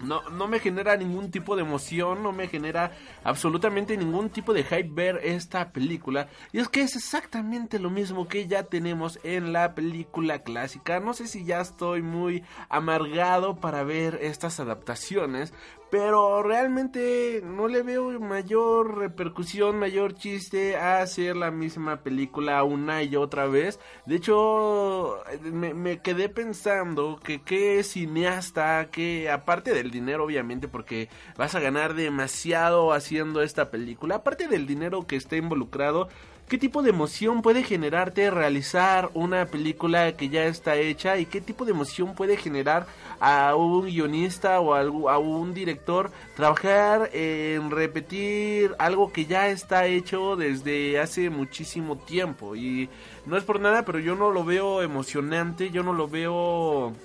No, 0.00 0.22
no 0.30 0.48
me 0.48 0.60
genera 0.60 0.96
ningún 0.96 1.30
tipo 1.30 1.56
de 1.56 1.62
emoción, 1.62 2.22
no 2.22 2.32
me 2.32 2.48
genera 2.48 2.92
absolutamente 3.22 3.96
ningún 3.96 4.30
tipo 4.30 4.54
de 4.54 4.64
hype 4.64 4.88
ver 4.90 5.20
esta 5.22 5.72
película. 5.72 6.28
Y 6.52 6.58
es 6.58 6.68
que 6.68 6.82
es 6.82 6.96
exactamente 6.96 7.78
lo 7.78 7.90
mismo 7.90 8.26
que 8.26 8.46
ya 8.46 8.62
tenemos 8.64 9.18
en 9.24 9.52
la 9.52 9.74
película 9.74 10.38
clásica. 10.42 11.00
No 11.00 11.12
sé 11.12 11.26
si 11.26 11.44
ya 11.44 11.60
estoy 11.60 12.00
muy 12.00 12.44
amargado 12.68 13.56
para 13.56 13.84
ver 13.84 14.18
estas 14.22 14.58
adaptaciones, 14.58 15.52
pero 15.90 16.42
realmente 16.42 17.42
no 17.44 17.66
le 17.66 17.82
veo 17.82 18.18
mayor 18.20 18.98
repercusión, 18.98 19.76
mayor 19.76 20.14
chiste 20.14 20.76
a 20.76 21.02
hacer 21.02 21.36
la 21.36 21.50
misma 21.50 22.02
película 22.02 22.62
una 22.62 23.02
y 23.02 23.16
otra 23.16 23.46
vez. 23.46 23.80
De 24.06 24.16
hecho, 24.16 25.18
me, 25.42 26.00
quedé 26.00 26.28
pensando 26.28 27.18
que 27.22 27.42
qué 27.42 27.82
cineasta, 27.82 28.90
que 28.90 29.30
aparte 29.30 29.74
del 29.74 29.90
dinero 29.90 30.24
obviamente, 30.24 30.68
porque 30.68 31.08
vas 31.36 31.54
a 31.56 31.60
ganar 31.60 31.94
demasiado 31.94 32.92
haciendo 32.92 33.42
esta 33.42 33.70
película, 33.70 34.16
aparte 34.16 34.46
del 34.46 34.66
dinero 34.66 35.06
que 35.06 35.16
esté 35.16 35.38
involucrado, 35.38 36.08
¿Qué 36.50 36.58
tipo 36.58 36.82
de 36.82 36.90
emoción 36.90 37.42
puede 37.42 37.62
generarte 37.62 38.28
realizar 38.28 39.12
una 39.14 39.46
película 39.46 40.16
que 40.16 40.30
ya 40.30 40.46
está 40.46 40.74
hecha? 40.74 41.16
¿Y 41.16 41.26
qué 41.26 41.40
tipo 41.40 41.64
de 41.64 41.70
emoción 41.70 42.16
puede 42.16 42.36
generar 42.36 42.88
a 43.20 43.54
un 43.54 43.86
guionista 43.86 44.58
o 44.58 44.74
a, 44.74 45.18
un 45.18 45.54
director 45.54 46.10
trabajar 46.34 47.08
en 47.12 47.70
repetir 47.70 48.74
algo 48.80 49.12
que 49.12 49.26
ya 49.26 49.46
está 49.46 49.86
hecho 49.86 50.34
desde 50.34 50.98
hace 50.98 51.30
muchísimo 51.30 51.98
tiempo? 51.98 52.56
Y 52.56 52.88
no 53.26 53.36
es 53.36 53.44
por 53.44 53.60
nada, 53.60 53.84
pero 53.84 54.00
yo 54.00 54.16
no 54.16 54.32
lo 54.32 54.42
veo 54.42 54.82
emocionante, 54.82 55.70
yo 55.70 55.84
no 55.84 55.92
lo 55.92 56.08
veo 56.08 56.96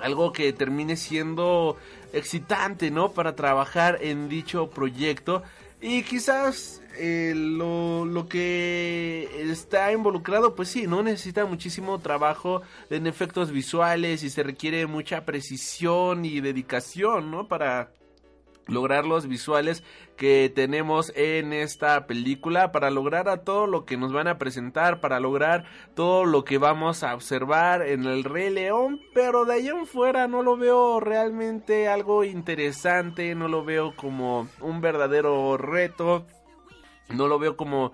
algo 0.00 0.32
que 0.32 0.52
termine 0.52 0.96
siendo 0.96 1.76
excitante, 2.12 2.90
¿no? 2.90 3.12
Para 3.12 3.36
trabajar 3.36 3.98
en 4.00 4.28
dicho 4.28 4.70
proyecto. 4.70 5.44
Y 5.80 6.02
quizás 6.02 6.82
eh, 6.98 7.34
lo, 7.36 8.06
lo 8.06 8.28
que 8.28 9.28
está 9.50 9.92
involucrado, 9.92 10.54
pues 10.54 10.70
sí, 10.70 10.86
no 10.86 11.02
necesita 11.02 11.44
muchísimo 11.44 11.98
trabajo 11.98 12.62
en 12.88 13.06
efectos 13.06 13.52
visuales 13.52 14.22
y 14.22 14.30
se 14.30 14.42
requiere 14.42 14.86
mucha 14.86 15.24
precisión 15.26 16.24
y 16.24 16.40
dedicación, 16.40 17.30
¿no? 17.30 17.46
Para 17.48 17.90
lograr 18.66 19.04
los 19.06 19.28
visuales 19.28 19.84
que 20.16 20.50
tenemos 20.54 21.12
en 21.14 21.52
esta 21.52 22.06
película 22.06 22.72
para 22.72 22.90
lograr 22.90 23.28
a 23.28 23.44
todo 23.44 23.66
lo 23.66 23.84
que 23.84 23.96
nos 23.96 24.12
van 24.12 24.28
a 24.28 24.38
presentar 24.38 25.00
para 25.00 25.20
lograr 25.20 25.64
todo 25.94 26.24
lo 26.24 26.44
que 26.44 26.58
vamos 26.58 27.02
a 27.02 27.14
observar 27.14 27.82
en 27.82 28.04
el 28.04 28.24
Rey 28.24 28.50
León 28.50 29.00
pero 29.14 29.44
de 29.44 29.54
ahí 29.54 29.68
en 29.68 29.86
fuera 29.86 30.26
no 30.26 30.42
lo 30.42 30.56
veo 30.56 31.00
realmente 31.00 31.88
algo 31.88 32.24
interesante 32.24 33.34
no 33.34 33.48
lo 33.48 33.64
veo 33.64 33.94
como 33.94 34.48
un 34.60 34.80
verdadero 34.80 35.56
reto 35.56 36.26
no 37.08 37.28
lo 37.28 37.38
veo 37.38 37.56
como 37.56 37.92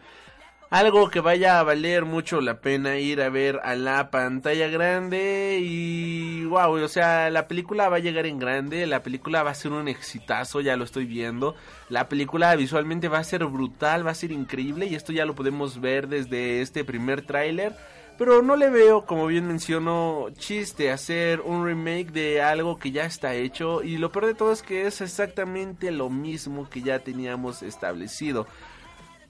algo 0.73 1.11
que 1.11 1.21
vaya 1.21 1.61
a 1.61 1.63
valer 1.65 2.07
mucho 2.07 2.41
la 2.41 2.63
pena 2.63 2.97
ir 2.97 3.21
a 3.21 3.29
ver 3.29 3.61
a 3.63 3.75
la 3.75 4.11
pantalla 4.11 4.69
grande 4.69 5.59
y 5.61 6.47
wow, 6.47 6.83
o 6.83 6.89
sea, 6.89 7.29
la 7.29 7.47
película 7.47 7.91
va 7.91 7.97
a 7.97 8.01
llegar 8.01 8.25
en 8.25 8.39
grande, 8.39 8.87
la 8.87 9.03
película 9.03 9.43
va 9.43 9.51
a 9.51 9.55
ser 9.55 9.73
un 9.73 9.87
exitazo, 9.87 10.63
ya 10.63 10.79
lo 10.79 10.85
estoy 10.85 11.05
viendo. 11.05 11.55
La 11.91 12.09
película 12.09 12.57
visualmente 12.57 13.09
va 13.09 13.19
a 13.19 13.25
ser 13.25 13.45
brutal, 13.45 14.07
va 14.07 14.13
a 14.13 14.15
ser 14.15 14.33
increíble 14.33 14.87
y 14.87 14.95
esto 14.95 15.13
ya 15.13 15.27
lo 15.27 15.35
podemos 15.35 15.79
ver 15.79 16.09
desde 16.09 16.63
este 16.63 16.85
primer 16.85 17.21
tráiler. 17.21 17.77
Pero 18.17 18.41
no 18.41 18.57
le 18.57 18.71
veo, 18.71 19.05
como 19.05 19.27
bien 19.27 19.47
menciono, 19.47 20.29
chiste 20.39 20.91
hacer 20.91 21.43
un 21.43 21.67
remake 21.67 22.13
de 22.13 22.41
algo 22.41 22.79
que 22.79 22.93
ya 22.93 23.05
está 23.05 23.35
hecho. 23.35 23.83
Y 23.83 23.99
lo 23.99 24.11
peor 24.11 24.27
de 24.27 24.35
todo 24.35 24.53
es 24.53 24.63
que 24.63 24.87
es 24.87 25.03
exactamente 25.03 25.91
lo 25.91 26.09
mismo 26.09 26.71
que 26.71 26.81
ya 26.81 27.01
teníamos 27.01 27.63
establecido. 27.63 28.47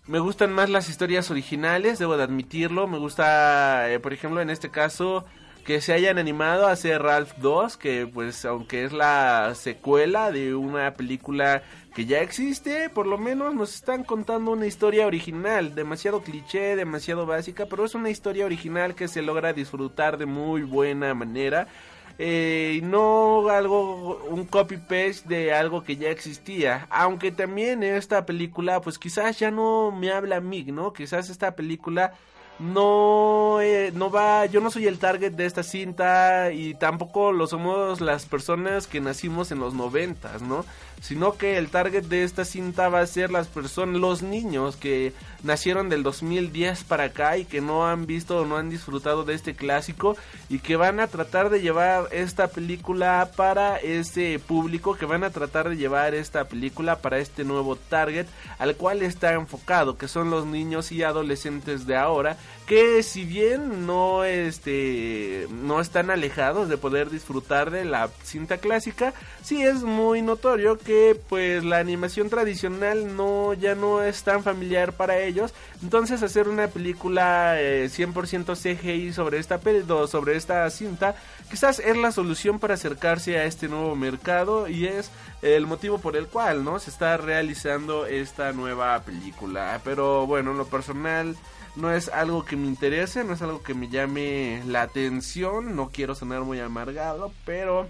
Me 0.07 0.19
gustan 0.19 0.53
más 0.53 0.69
las 0.69 0.89
historias 0.89 1.31
originales, 1.31 2.01
debo 2.01 2.17
de 2.17 2.25
admitirlo. 2.25 2.89
Me 2.89 2.99
gusta, 2.99 3.89
eh, 3.89 4.01
por 4.01 4.13
ejemplo, 4.13 4.41
en 4.41 4.51
este 4.51 4.69
caso, 4.69 5.25
que 5.65 5.81
se 5.81 5.93
hayan 5.93 6.19
animado 6.19 6.67
a 6.67 6.73
hacer 6.73 7.01
Ralph 7.03 7.35
2, 7.37 7.77
que 7.77 8.09
pues 8.13 8.45
aunque 8.45 8.85
es 8.85 8.93
la 8.93 9.55
secuela 9.55 10.33
de 10.33 10.57
una 10.57 10.95
película 10.95 11.63
que 11.95 12.05
ya 12.05 12.21
existe, 12.21 12.91
por 12.91 13.07
lo 13.07 13.17
menos 13.17 13.55
nos 13.55 13.77
están 13.77 14.03
contando 14.03 14.51
una 14.51 14.67
historia 14.67 15.07
original, 15.07 15.77
demasiado 15.77 16.23
cliché, 16.23 16.75
demasiado 16.75 17.25
básica, 17.25 17.67
pero 17.67 17.85
es 17.85 17.95
una 17.95 18.11
historia 18.11 18.45
original 18.45 18.97
que 18.97 19.07
se 19.07 19.23
logra 19.23 19.53
disfrutar 19.53 20.19
de 20.19 20.27
muy 20.27 20.63
buena 20.63 21.15
manera. 21.15 21.69
Eh, 22.19 22.81
no 22.85 23.49
algo 23.49 24.23
un 24.29 24.45
copy 24.45 24.77
paste 24.77 25.23
de 25.27 25.53
algo 25.53 25.83
que 25.83 25.97
ya 25.97 26.11
existía. 26.11 26.87
Aunque 26.91 27.33
también 27.33 27.83
esta 27.83 28.27
película 28.27 28.81
pues 28.81 28.99
quizás 28.99 29.39
ya 29.39 29.51
no 29.51 29.91
me 29.91 30.13
habla 30.13 30.37
a 30.37 30.41
mí 30.41 30.65
no 30.65 30.93
quizás 30.93 31.31
esta 31.31 31.55
película 31.57 32.13
no 32.59 33.61
eh, 33.61 33.91
no 33.95 34.11
va 34.11 34.47
yo 34.47 34.61
no 34.61 34.71
soy 34.71 34.87
el 34.87 34.99
target 34.99 35.33
de 35.33 35.47
esta 35.47 35.63
cinta 35.63 36.53
y 36.53 36.75
tampoco 36.75 37.33
lo 37.33 37.47
somos 37.47 38.01
las 38.01 38.27
personas 38.27 38.87
que 38.87 39.01
nacimos 39.01 39.51
en 39.51 39.59
los 39.59 39.75
noventas 39.75 40.43
no 40.43 40.65
sino 41.03 41.37
que 41.37 41.59
el 41.59 41.69
target 41.69 42.05
de 42.05 42.23
esta 42.23 42.45
cinta 42.45 42.89
va 42.89 43.01
a 43.01 43.07
ser 43.07 43.33
las 43.33 43.49
personas 43.49 44.01
los 44.01 44.23
niños 44.23 44.77
que 44.77 45.13
nacieron 45.43 45.89
del 45.89 46.05
2010 46.05 46.85
para 46.85 47.05
acá 47.05 47.37
y 47.37 47.45
que 47.45 47.61
no 47.61 47.89
han 47.89 48.07
visto 48.07 48.39
o 48.39 48.47
no 48.47 48.57
han 48.57 48.71
disfrutado 48.71 49.25
de 49.25 49.35
este 49.35 49.55
clásico 49.55 50.17
y 50.49 50.61
que 50.61 50.77
van 50.77 51.01
a 51.01 51.09
tratar 51.09 51.51
de 51.51 51.61
llevar 51.61 52.07
esta 52.13 52.47
película 52.49 53.33
para 53.37 53.79
este 53.79 54.39
público 54.39 54.95
que 54.95 55.05
van 55.05 55.25
a 55.25 55.31
tratar 55.31 55.69
de 55.69 55.77
llevar 55.77 56.15
esta 56.15 56.45
película 56.45 57.01
para 57.01 57.19
este 57.19 57.43
nuevo 57.43 57.75
target 57.75 58.29
al 58.59 58.77
cual 58.77 59.03
está 59.03 59.33
enfocado 59.33 59.99
que 59.99 60.07
son 60.07 60.31
los 60.31 60.47
niños 60.47 60.93
y 60.93 61.03
adolescentes 61.03 61.85
de 61.85 61.97
ahora 61.97 62.37
que 62.67 63.03
si 63.03 63.25
bien 63.25 63.87
no 63.87 64.23
este 64.23 65.49
no 65.51 65.81
están 65.81 66.11
alejados 66.11 66.69
de 66.69 66.77
poder 66.77 67.11
disfrutar 67.11 67.73
de 67.73 67.85
la 67.85 68.09
cinta 68.23 68.59
clásica 68.59 69.15
sí 69.43 69.63
es 69.63 69.83
muy 69.83 70.23
notorio 70.23 70.79
que 70.79 70.92
pues 71.29 71.65
la 71.65 71.79
animación 71.79 72.29
tradicional 72.29 73.17
no 73.17 73.55
ya 73.55 73.75
no 73.75 74.03
es 74.03 74.23
tan 74.23 74.43
familiar 74.43 74.93
para 74.93 75.19
ellos. 75.19 75.55
Entonces 75.83 76.23
hacer 76.23 76.49
una 76.49 76.69
película 76.69 77.61
eh, 77.61 77.87
100% 77.87 78.57
CGI 78.57 79.13
sobre 79.13 79.39
esta 79.39 79.61
sobre 80.07 80.37
esta 80.37 80.69
cinta 80.71 81.15
quizás 81.51 81.79
es 81.79 81.97
la 81.97 82.13
solución 82.13 82.59
para 82.59 82.75
acercarse 82.75 83.39
a 83.39 83.45
este 83.45 83.69
nuevo 83.69 83.95
mercado 83.95 84.69
y 84.69 84.87
es 84.87 85.11
el 85.43 85.67
motivo 85.67 85.99
por 85.99 86.17
el 86.17 86.27
cual 86.27 86.65
no 86.65 86.79
se 86.79 86.91
está 86.91 87.17
realizando 87.17 88.07
esta 88.07 88.53
nueva 88.53 89.01
película. 89.01 89.81
Pero 89.85 90.27
bueno 90.27 90.53
en 90.53 90.59
lo 90.59 90.67
personal 90.67 91.37
no 91.77 91.93
es 91.93 92.09
algo 92.09 92.45
que 92.45 92.57
me 92.57 92.67
interese, 92.67 93.25
no 93.25 93.35
es 93.35 93.43
algo 93.43 93.63
que 93.63 93.75
me 93.75 93.89
llame 93.89 94.63
la 94.67 94.83
atención, 94.83 95.75
no 95.75 95.89
quiero 95.89 96.15
sonar 96.15 96.43
muy 96.43 96.61
amargado, 96.61 97.33
pero 97.45 97.89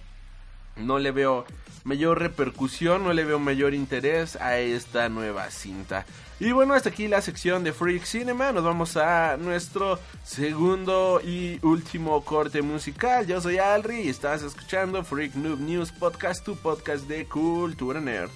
no 0.76 0.98
le 0.98 1.11
veo 1.11 1.44
mayor 1.85 2.20
repercusión, 2.20 3.04
no 3.04 3.12
le 3.12 3.24
veo 3.24 3.38
mayor 3.38 3.74
interés 3.74 4.37
a 4.37 4.58
esta 4.58 5.08
nueva 5.08 5.50
cinta. 5.50 6.04
Y 6.40 6.52
bueno, 6.52 6.74
hasta 6.74 6.88
aquí 6.88 7.06
la 7.06 7.22
sección 7.22 7.62
de 7.62 7.72
Freak 7.72 8.04
Cinema, 8.04 8.50
nos 8.52 8.64
vamos 8.64 8.96
a 8.96 9.37
nuestro 9.37 9.98
segundo 10.24 11.20
y 11.24 11.58
último 11.62 12.24
corte 12.24 12.62
musical. 12.62 13.26
Yo 13.26 13.40
soy 13.40 13.58
Alri 13.58 14.00
y 14.02 14.08
estás 14.08 14.42
escuchando 14.42 15.04
Freak 15.04 15.35
Noob 15.35 15.61
News 15.61 15.92
Podcast, 15.92 16.44
tu 16.44 16.56
podcast 16.56 17.06
de 17.06 17.26
cultura 17.26 18.00
nerd. 18.00 18.30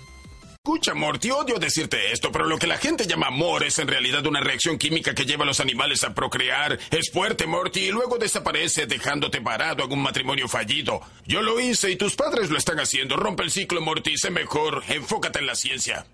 Escucha, 0.67 0.95
Morty, 0.95 1.31
odio 1.31 1.61
decirte 1.61 2.11
esto, 2.11 2.33
pero 2.33 2.45
lo 2.45 2.59
que 2.59 2.67
la 2.67 2.77
gente 2.77 3.07
llama 3.07 3.29
amor 3.29 3.63
es 3.63 3.79
en 3.79 3.87
realidad 3.87 4.27
una 4.27 4.41
reacción 4.41 4.79
química 4.79 5.15
que 5.15 5.25
lleva 5.25 5.45
a 5.45 5.47
los 5.47 5.61
animales 5.61 6.03
a 6.03 6.13
procrear. 6.13 6.77
Es 6.91 7.13
fuerte, 7.13 7.47
Morty, 7.47 7.83
y 7.83 7.93
luego 7.93 8.19
desaparece 8.19 8.87
dejándote 8.87 9.41
parado 9.41 9.85
en 9.85 9.93
un 9.93 10.03
matrimonio 10.03 10.49
fallido. 10.49 11.03
Yo 11.25 11.41
lo 11.41 11.61
hice 11.61 11.93
y 11.93 11.97
tus 11.97 12.17
padres 12.17 12.51
lo 12.51 12.59
están 12.59 12.81
haciendo. 12.81 13.15
Rompe 13.15 13.45
el 13.45 13.53
ciclo, 13.53 13.81
Morty, 13.81 14.19
sé 14.19 14.31
mejor. 14.31 14.83
Enfócate 14.89 15.39
en 15.39 15.47
la 15.47 15.55
ciencia. 15.55 16.05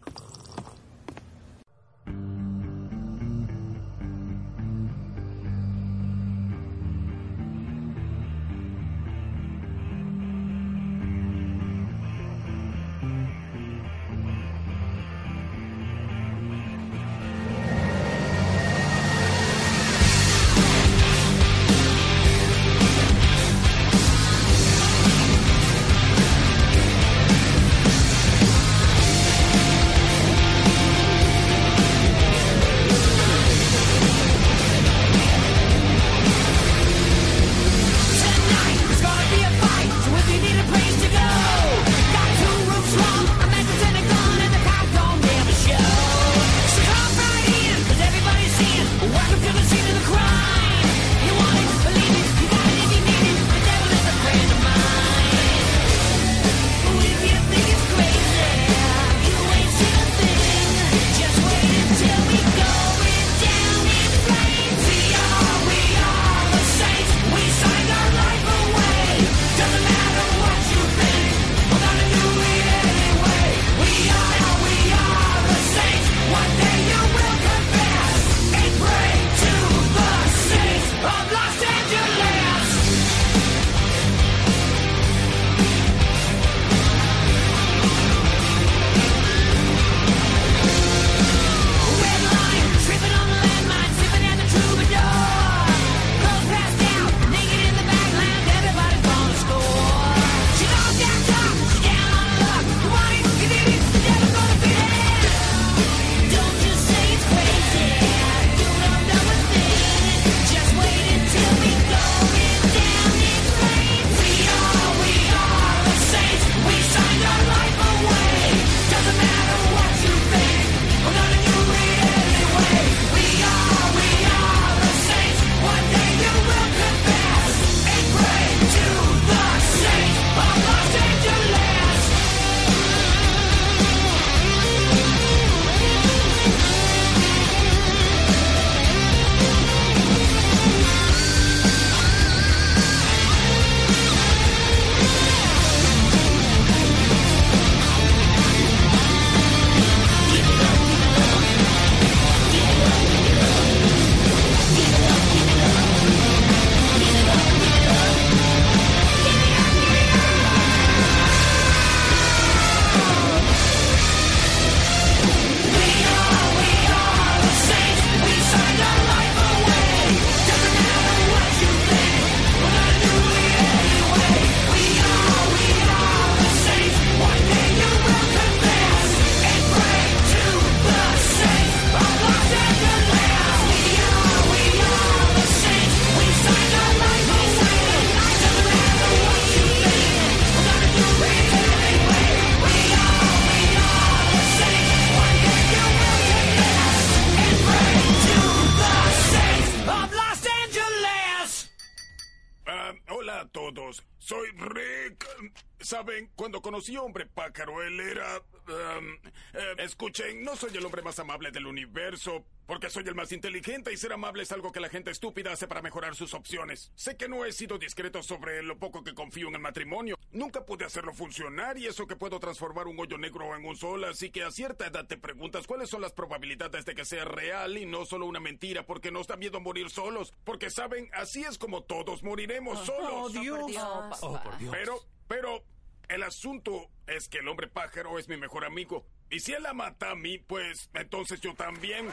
No 210.53 210.57
soy 210.57 210.77
el 210.77 210.85
hombre 210.85 211.01
más 211.01 211.19
amable 211.19 211.51
del 211.51 211.67
universo, 211.67 212.45
porque 212.67 212.91
soy 212.91 213.05
el 213.09 213.15
más 213.15 213.33
inteligente 213.33 213.91
y 213.91 213.97
ser 213.97 214.13
amable 214.13 214.43
es 214.43 214.53
algo 214.53 214.71
que 214.71 214.81
la 214.81 214.91
gente 214.91 215.11
estúpida 215.11 215.51
hace 215.51 215.67
para 215.67 215.81
mejorar 215.81 216.15
sus 216.15 216.35
opciones. 216.35 216.93
Sé 216.95 217.17
que 217.17 217.27
no 217.27 217.47
he 217.47 217.53
sido 217.53 217.79
discreto 217.79 218.23
sobre 218.23 218.63
lo 218.63 218.79
poco 218.79 219.03
que 219.03 219.15
confío 219.15 219.49
en 219.49 219.55
el 219.55 219.63
matrimonio. 219.63 220.19
Nunca 220.31 220.67
pude 220.67 220.85
hacerlo 220.85 221.15
funcionar 221.15 221.79
y 221.79 221.87
eso 221.87 222.07
que 222.07 222.17
puedo 222.17 222.39
transformar 222.39 222.87
un 222.87 223.01
hoyo 223.01 223.17
negro 223.17 223.57
en 223.57 223.65
un 223.65 223.77
sol, 223.77 224.05
así 224.05 224.31
que 224.31 224.43
a 224.43 224.51
cierta 224.51 224.87
edad 224.87 225.07
te 225.07 225.17
preguntas 225.17 225.67
cuáles 225.67 225.89
son 225.89 226.03
las 226.03 226.13
probabilidades 226.13 226.85
de 226.85 226.95
que 226.95 227.07
sea 227.07 227.25
real 227.25 227.79
y 227.79 227.87
no 227.87 228.05
solo 228.05 228.27
una 228.27 228.39
mentira, 228.39 228.85
porque 228.85 229.11
nos 229.11 229.29
da 229.29 229.37
miedo 229.39 229.59
morir 229.59 229.89
solos. 229.89 230.35
Porque 230.45 230.69
saben, 230.69 231.09
así 231.15 231.45
es 231.45 231.57
como 231.57 231.85
todos 231.85 232.23
moriremos 232.23 232.85
solos. 232.85 233.11
Oh, 233.11 233.29
Dios. 233.31 233.73
Oh, 234.21 234.39
por 234.45 234.59
Dios. 234.59 234.71
Pero, 234.71 235.01
pero, 235.29 235.65
el 236.09 236.23
asunto 236.23 236.89
es 237.07 237.29
que 237.29 237.39
el 237.39 237.49
hombre 237.49 237.69
pájaro 237.69 238.19
es 238.19 238.29
mi 238.29 238.37
mejor 238.37 238.65
amigo. 238.65 239.07
Y 239.31 239.41
si 239.41 239.53
él 239.53 239.63
la 239.63 239.73
mata 239.73 240.11
a 240.11 240.15
mí, 240.15 240.39
pues 240.39 240.91
entonces 240.95 241.41
yo 241.41 241.55
también. 241.55 242.13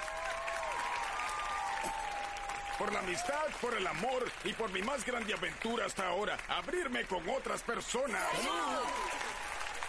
Por 2.78 2.94
la 2.94 3.00
amistad, 3.00 3.46
por 3.60 3.76
el 3.76 3.86
amor 3.86 4.32
y 4.46 4.54
por 4.54 4.72
mi 4.72 4.82
más 4.82 5.06
grande 5.06 5.34
aventura 5.34 5.86
hasta 5.86 6.08
ahora, 6.08 6.38
abrirme 6.48 7.04
con 7.06 7.28
otras 7.30 7.62
personas. 7.62 8.24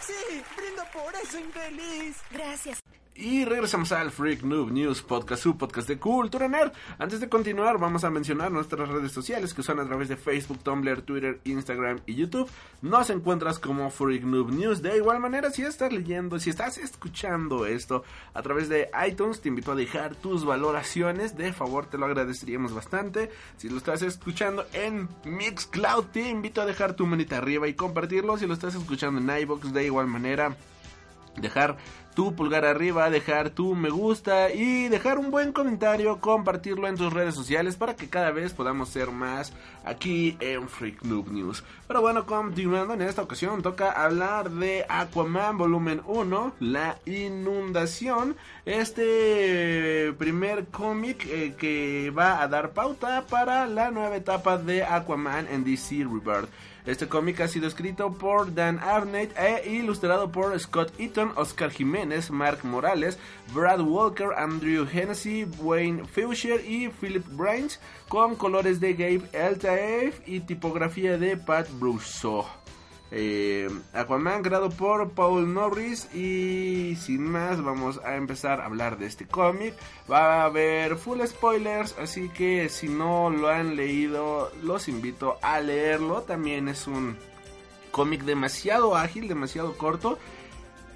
Sí, 0.01 0.43
brindo 0.57 0.83
por 0.91 1.15
eso, 1.15 1.39
infeliz. 1.39 2.17
Gracias. 2.31 2.81
Y 3.13 3.43
regresamos 3.43 3.91
al 3.91 4.09
Freak 4.09 4.41
Noob 4.43 4.71
News 4.71 5.01
Podcast, 5.01 5.43
su 5.43 5.57
podcast 5.57 5.87
de 5.87 5.99
cultura 5.99 6.47
nerd. 6.47 6.71
Antes 6.97 7.19
de 7.19 7.27
continuar, 7.27 7.77
vamos 7.77 8.05
a 8.05 8.09
mencionar 8.09 8.51
nuestras 8.51 8.87
redes 8.87 9.11
sociales 9.11 9.53
que 9.53 9.63
son 9.63 9.81
a 9.81 9.85
través 9.85 10.07
de 10.07 10.15
Facebook, 10.15 10.59
Tumblr, 10.63 11.01
Twitter, 11.01 11.41
Instagram 11.43 11.99
y 12.05 12.15
YouTube. 12.15 12.49
Nos 12.81 13.09
encuentras 13.09 13.59
como 13.59 13.89
Freak 13.91 14.23
Noob 14.23 14.51
News. 14.51 14.81
De 14.81 14.95
igual 14.95 15.19
manera, 15.19 15.51
si 15.51 15.61
estás 15.61 15.91
leyendo, 15.91 16.39
si 16.39 16.49
estás 16.49 16.77
escuchando 16.77 17.65
esto 17.65 18.05
a 18.33 18.41
través 18.41 18.69
de 18.69 18.89
iTunes, 19.05 19.41
te 19.41 19.49
invito 19.49 19.73
a 19.73 19.75
dejar 19.75 20.15
tus 20.15 20.45
valoraciones. 20.45 21.35
De 21.37 21.51
favor, 21.51 21.87
te 21.87 21.97
lo 21.97 22.05
agradeceríamos 22.05 22.73
bastante. 22.73 23.29
Si 23.57 23.69
lo 23.69 23.77
estás 23.77 24.01
escuchando 24.03 24.65
en 24.71 25.09
Mixcloud, 25.25 26.05
te 26.05 26.29
invito 26.29 26.61
a 26.61 26.65
dejar 26.65 26.93
tu 26.93 27.05
manita 27.05 27.37
arriba 27.37 27.67
y 27.67 27.73
compartirlo. 27.73 28.37
Si 28.37 28.47
lo 28.47 28.53
estás 28.53 28.73
escuchando 28.73 29.19
en 29.19 29.41
iBox, 29.41 29.73
de 29.73 29.85
igual 29.85 30.07
manera 30.07 30.55
dejar 31.37 31.77
tu 32.13 32.35
pulgar 32.35 32.65
arriba, 32.65 33.09
dejar 33.09 33.49
tu 33.49 33.75
me 33.75 33.89
gusta 33.89 34.51
y 34.51 34.89
dejar 34.89 35.17
un 35.17 35.31
buen 35.31 35.51
comentario, 35.51 36.19
compartirlo 36.19 36.87
en 36.87 36.97
tus 36.97 37.13
redes 37.13 37.35
sociales 37.35 37.75
para 37.75 37.95
que 37.95 38.09
cada 38.09 38.31
vez 38.31 38.53
podamos 38.53 38.89
ser 38.89 39.11
más 39.11 39.53
aquí 39.85 40.37
en 40.39 40.67
Freak 40.67 41.03
Noob 41.03 41.31
News. 41.31 41.63
Pero 41.87 42.01
bueno, 42.01 42.25
continuando 42.25 42.93
en 42.93 43.01
esta 43.01 43.21
ocasión 43.21 43.61
toca 43.61 43.91
hablar 43.91 44.49
de 44.51 44.85
Aquaman 44.87 45.57
volumen 45.57 46.01
1, 46.05 46.53
La 46.59 46.97
inundación, 47.05 48.35
este 48.65 50.13
primer 50.17 50.67
cómic 50.67 51.25
eh, 51.27 51.55
que 51.57 52.11
va 52.11 52.41
a 52.41 52.47
dar 52.47 52.71
pauta 52.71 53.25
para 53.29 53.67
la 53.67 53.91
nueva 53.91 54.15
etapa 54.15 54.57
de 54.57 54.83
Aquaman 54.83 55.47
en 55.47 55.63
DC 55.63 56.05
Rebirth. 56.05 56.49
Este 56.85 57.07
cómic 57.07 57.39
ha 57.41 57.47
sido 57.47 57.67
escrito 57.67 58.13
por 58.13 58.53
Dan 58.53 58.79
Abnett 58.79 59.37
e 59.37 59.69
ilustrado 59.71 60.31
por 60.31 60.57
Scott 60.59 60.91
Eaton, 60.99 61.31
Oscar 61.35 61.71
Jiménez, 61.71 62.31
Mark 62.31 62.63
Morales, 62.63 63.19
Brad 63.53 63.81
Walker, 63.81 64.29
Andrew 64.35 64.87
Hennessy, 64.91 65.45
Wayne 65.59 66.05
Fisher 66.05 66.63
y 66.65 66.89
Philip 66.89 67.25
Brains, 67.31 67.79
con 68.07 68.35
colores 68.35 68.79
de 68.79 68.93
Gabe 68.93 69.29
Eltaef 69.33 70.27
y 70.27 70.39
tipografía 70.39 71.17
de 71.17 71.37
Pat 71.37 71.67
Brousseau. 71.79 72.60
Eh, 73.13 73.69
Aquaman 73.93 74.41
creado 74.41 74.69
por 74.69 75.11
Paul 75.11 75.53
Norris 75.53 76.07
y 76.15 76.95
sin 76.95 77.23
más 77.23 77.61
vamos 77.61 77.99
a 78.05 78.15
empezar 78.15 78.61
a 78.61 78.65
hablar 78.65 78.97
de 78.97 79.07
este 79.07 79.27
cómic. 79.27 79.73
Va 80.09 80.41
a 80.41 80.45
haber 80.45 80.95
full 80.95 81.19
spoilers, 81.25 81.95
así 81.99 82.29
que 82.29 82.69
si 82.69 82.87
no 82.87 83.29
lo 83.29 83.49
han 83.49 83.75
leído 83.75 84.51
los 84.63 84.87
invito 84.87 85.37
a 85.41 85.59
leerlo. 85.59 86.21
También 86.21 86.69
es 86.69 86.87
un 86.87 87.17
cómic 87.91 88.23
demasiado 88.23 88.95
ágil, 88.95 89.27
demasiado 89.27 89.77
corto. 89.77 90.17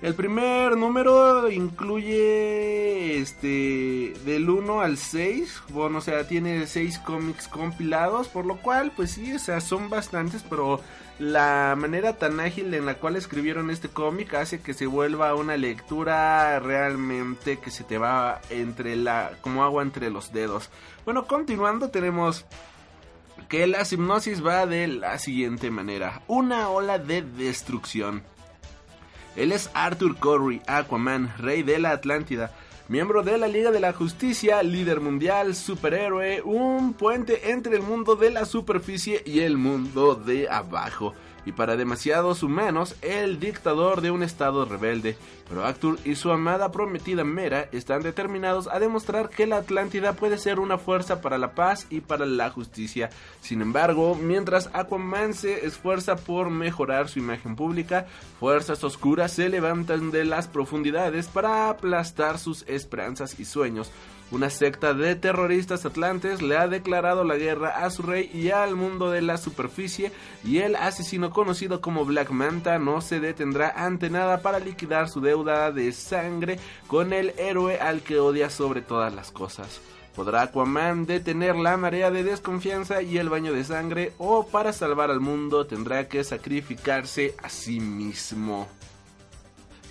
El 0.02 0.14
primer 0.14 0.78
número 0.78 1.50
incluye 1.50 3.18
este 3.18 4.14
del 4.26 4.50
1 4.50 4.82
al 4.82 4.98
6, 4.98 5.64
bueno, 5.70 6.00
o 6.00 6.02
sea, 6.02 6.28
tiene 6.28 6.68
6 6.68 7.00
cómics 7.00 7.48
compilados, 7.48 8.28
por 8.28 8.46
lo 8.46 8.58
cual 8.58 8.92
pues 8.96 9.12
sí, 9.12 9.34
o 9.34 9.40
sea, 9.40 9.62
son 9.62 9.90
bastantes, 9.90 10.44
pero 10.48 10.82
la 11.20 11.76
manera 11.78 12.14
tan 12.14 12.40
ágil 12.40 12.74
en 12.74 12.86
la 12.86 12.96
cual 12.96 13.16
escribieron 13.16 13.70
este 13.70 13.88
cómic 13.88 14.34
hace 14.34 14.62
que 14.62 14.74
se 14.74 14.86
vuelva 14.86 15.34
una 15.36 15.56
lectura 15.56 16.60
realmente 16.60 17.58
que 17.60 17.72
se 17.72 17.84
te 17.84 17.98
va 17.98 18.42
entre 18.50 18.96
la 18.96 19.32
como 19.42 19.64
agua 19.64 19.84
entre 19.84 20.10
los 20.10 20.34
dedos. 20.34 20.70
Bueno, 21.06 21.26
continuando 21.26 21.90
tenemos 21.90 22.46
que 23.48 23.68
la 23.68 23.84
hipnosis 23.90 24.46
va 24.46 24.66
de 24.66 24.88
la 24.88 25.18
siguiente 25.20 25.72
manera, 25.72 26.22
una 26.28 26.70
ola 26.70 27.00
de 27.00 27.22
destrucción. 27.22 28.24
Él 29.36 29.52
es 29.52 29.70
Arthur 29.74 30.18
Curry, 30.18 30.62
Aquaman, 30.68 31.34
rey 31.38 31.62
de 31.64 31.80
la 31.80 31.92
Atlántida, 31.92 32.52
miembro 32.88 33.24
de 33.24 33.38
la 33.38 33.48
Liga 33.48 33.72
de 33.72 33.80
la 33.80 33.94
Justicia, 33.94 34.62
líder 34.62 35.02
mundial, 35.02 35.56
superhéroe, 35.56 36.42
un 36.44 36.94
puente 36.94 37.52
entre 37.52 37.76
el 37.76 37.82
mundo 37.82 38.16
de 38.16 38.30
la 38.30 38.46
superficie 38.46 39.24
y 39.26 39.40
el 39.40 39.58
mundo 39.58 40.16
de 40.16 40.48
abajo. 40.50 41.14
Y 41.46 41.52
para 41.52 41.78
demasiados 41.78 42.44
humanos, 42.44 42.96
el 43.02 43.40
dictador 43.40 44.02
de 44.02 44.12
un 44.12 44.24
estado 44.24 44.66
rebelde. 44.66 45.16
Pero 45.48 45.64
Arthur 45.64 46.00
y 46.04 46.16
su 46.16 46.32
amada 46.32 46.72
prometida 46.72 47.24
Mera 47.24 47.70
están 47.72 48.02
determinados 48.02 48.68
a 48.68 48.80
demostrar 48.80 49.30
que 49.30 49.46
la 49.46 49.58
Atlántida 49.58 50.14
puede 50.14 50.38
ser 50.40 50.60
una 50.60 50.78
fuerza 50.78 51.22
para 51.22 51.38
la 51.38 51.54
paz 51.54 51.86
y 51.90 52.02
para 52.02 52.26
la 52.26 52.50
justicia. 52.50 53.10
Sin 53.42 53.62
embargo, 53.62 54.16
mientras 54.16 54.70
Aquaman 54.74 55.34
se 55.36 55.66
esfuerza 55.66 56.16
por 56.16 56.50
mejorar 56.50 57.10
su 57.10 57.20
imagen 57.20 57.56
pública, 57.56 58.08
fuerzas 58.40 58.84
oscuras 58.84 59.34
se 59.34 59.50
levantan 59.50 60.10
de 60.10 60.26
las 60.26 60.48
profundidades 60.48 61.28
para 61.28 61.70
aplastar 61.70 62.40
sus 62.40 62.64
esperanzas 62.68 63.40
y 63.40 63.46
sueños. 63.46 63.92
Una 64.36 64.50
secta 64.50 64.94
de 64.94 65.16
terroristas 65.16 65.86
atlantes 65.86 66.42
le 66.42 66.58
ha 66.58 66.68
declarado 66.68 67.24
la 67.24 67.38
guerra 67.38 67.86
a 67.86 67.90
su 67.90 68.02
rey 68.02 68.30
y 68.34 68.50
al 68.50 68.76
mundo 68.76 69.10
de 69.10 69.22
la 69.22 69.38
superficie 69.38 70.12
y 70.44 70.58
el 70.58 70.76
asesino 70.76 71.30
conocido 71.30 71.80
como 71.80 72.04
Black 72.04 72.32
Manta 72.32 72.78
no 72.78 73.00
se 73.00 73.22
detendrá 73.22 73.70
ante 73.78 74.10
nada 74.10 74.42
para 74.42 74.60
liquidar 74.60 75.08
su 75.08 75.22
deuda 75.22 75.72
de 75.72 75.94
sangre 75.94 76.60
con 76.88 77.14
el 77.14 77.34
héroe 77.38 77.80
al 77.80 78.02
que 78.02 78.20
odia 78.20 78.50
sobre 78.50 78.82
todas 78.82 79.16
las 79.16 79.32
cosas. 79.32 79.80
¿Podrá 80.14 80.42
Aquaman 80.42 81.06
detener 81.06 81.56
la 81.56 81.78
marea 81.78 82.12
de 82.12 82.26
desconfianza 82.26 83.02
y 83.02 83.18
el 83.18 83.30
baño 83.30 83.54
de 83.54 83.64
sangre 83.64 84.12
o 84.18 84.46
para 84.46 84.74
salvar 84.74 85.12
al 85.12 85.22
mundo 85.22 85.66
tendrá 85.66 86.10
que 86.10 86.26
sacrificarse 86.26 87.36
a 87.42 87.48
sí 87.48 87.80
mismo? 87.80 88.68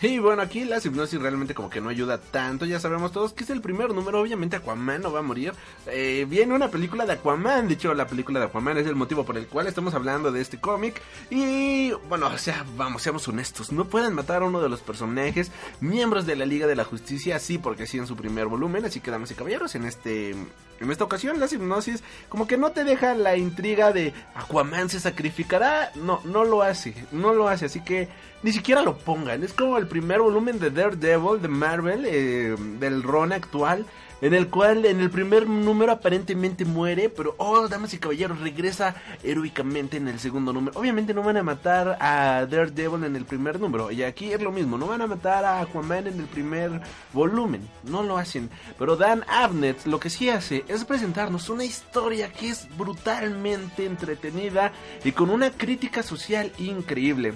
Y 0.04 0.18
bueno, 0.18 0.42
aquí 0.42 0.64
la 0.64 0.78
hipnosis 0.84 1.18
realmente 1.18 1.54
como 1.54 1.70
que 1.70 1.80
no 1.80 1.88
ayuda 1.88 2.18
tanto. 2.18 2.66
Ya 2.66 2.78
sabemos 2.78 3.10
todos 3.10 3.32
que 3.32 3.42
es 3.42 3.48
el 3.48 3.62
primer 3.62 3.94
número. 3.94 4.20
Obviamente 4.20 4.56
Aquaman 4.56 5.00
no 5.00 5.10
va 5.10 5.20
a 5.20 5.22
morir. 5.22 5.54
Eh, 5.86 6.26
viene 6.28 6.54
una 6.54 6.68
película 6.68 7.06
de 7.06 7.14
Aquaman. 7.14 7.68
De 7.68 7.74
hecho, 7.74 7.94
la 7.94 8.06
película 8.06 8.38
de 8.38 8.46
Aquaman 8.46 8.76
es 8.76 8.86
el 8.86 8.96
motivo 8.96 9.24
por 9.24 9.38
el 9.38 9.46
cual 9.46 9.66
estamos 9.66 9.94
hablando 9.94 10.30
de 10.30 10.42
este 10.42 10.60
cómic. 10.60 11.00
Y 11.30 11.92
bueno, 12.10 12.26
o 12.26 12.36
sea, 12.36 12.66
vamos, 12.76 13.00
seamos 13.00 13.26
honestos. 13.28 13.72
No 13.72 13.86
pueden 13.86 14.12
matar 14.12 14.42
a 14.42 14.46
uno 14.46 14.60
de 14.60 14.68
los 14.68 14.82
personajes 14.82 15.50
miembros 15.80 16.26
de 16.26 16.36
la 16.36 16.44
Liga 16.44 16.66
de 16.66 16.76
la 16.76 16.84
Justicia. 16.84 17.38
Sí, 17.38 17.56
porque 17.56 17.86
sí 17.86 17.96
en 17.96 18.06
su 18.06 18.14
primer 18.14 18.46
volumen. 18.46 18.84
Así 18.84 19.00
que, 19.00 19.10
damas 19.10 19.30
y 19.30 19.34
caballeros, 19.34 19.74
en 19.74 19.86
este... 19.86 20.34
En 20.80 20.90
esta 20.90 21.04
ocasión, 21.04 21.38
la 21.38 21.46
hipnosis 21.46 22.02
como 22.28 22.48
que 22.48 22.58
no 22.58 22.72
te 22.72 22.82
deja 22.82 23.14
la 23.14 23.36
intriga 23.36 23.92
de 23.92 24.12
Aquaman 24.34 24.90
se 24.90 25.00
sacrificará. 25.00 25.92
No, 25.94 26.20
no 26.24 26.44
lo 26.44 26.62
hace. 26.62 26.94
No 27.10 27.32
lo 27.32 27.48
hace. 27.48 27.66
Así 27.66 27.80
que 27.80 28.08
ni 28.44 28.52
siquiera 28.52 28.82
lo 28.82 28.98
pongan. 28.98 29.42
Es 29.42 29.54
como 29.54 29.78
el 29.78 29.86
primer 29.86 30.20
volumen 30.20 30.60
de 30.60 30.70
Daredevil 30.70 31.40
de 31.40 31.48
Marvel, 31.48 32.04
eh, 32.06 32.54
del 32.78 33.02
Ron 33.02 33.32
actual, 33.32 33.86
en 34.20 34.34
el 34.34 34.48
cual 34.48 34.84
en 34.84 35.00
el 35.00 35.08
primer 35.08 35.48
número 35.48 35.92
aparentemente 35.92 36.66
muere, 36.66 37.08
pero 37.08 37.34
oh, 37.38 37.66
damas 37.68 37.94
y 37.94 37.98
caballeros, 37.98 38.40
regresa 38.40 38.96
heroicamente 39.22 39.96
en 39.96 40.08
el 40.08 40.20
segundo 40.20 40.52
número. 40.52 40.78
Obviamente 40.78 41.14
no 41.14 41.22
van 41.22 41.38
a 41.38 41.42
matar 41.42 41.96
a 41.98 42.44
Daredevil 42.44 43.04
en 43.04 43.16
el 43.16 43.24
primer 43.24 43.58
número, 43.58 43.90
y 43.90 44.02
aquí 44.02 44.30
es 44.30 44.42
lo 44.42 44.52
mismo, 44.52 44.76
no 44.76 44.88
van 44.88 45.00
a 45.00 45.06
matar 45.06 45.46
a 45.46 45.60
Aquaman 45.60 46.06
en 46.06 46.20
el 46.20 46.26
primer 46.26 46.82
volumen, 47.14 47.66
no 47.84 48.02
lo 48.02 48.18
hacen. 48.18 48.50
Pero 48.78 48.96
Dan 48.96 49.24
Abnett 49.26 49.86
lo 49.86 49.98
que 49.98 50.10
sí 50.10 50.28
hace 50.28 50.66
es 50.68 50.84
presentarnos 50.84 51.48
una 51.48 51.64
historia 51.64 52.30
que 52.30 52.50
es 52.50 52.68
brutalmente 52.76 53.86
entretenida 53.86 54.70
y 55.02 55.12
con 55.12 55.30
una 55.30 55.50
crítica 55.50 56.02
social 56.02 56.52
increíble. 56.58 57.32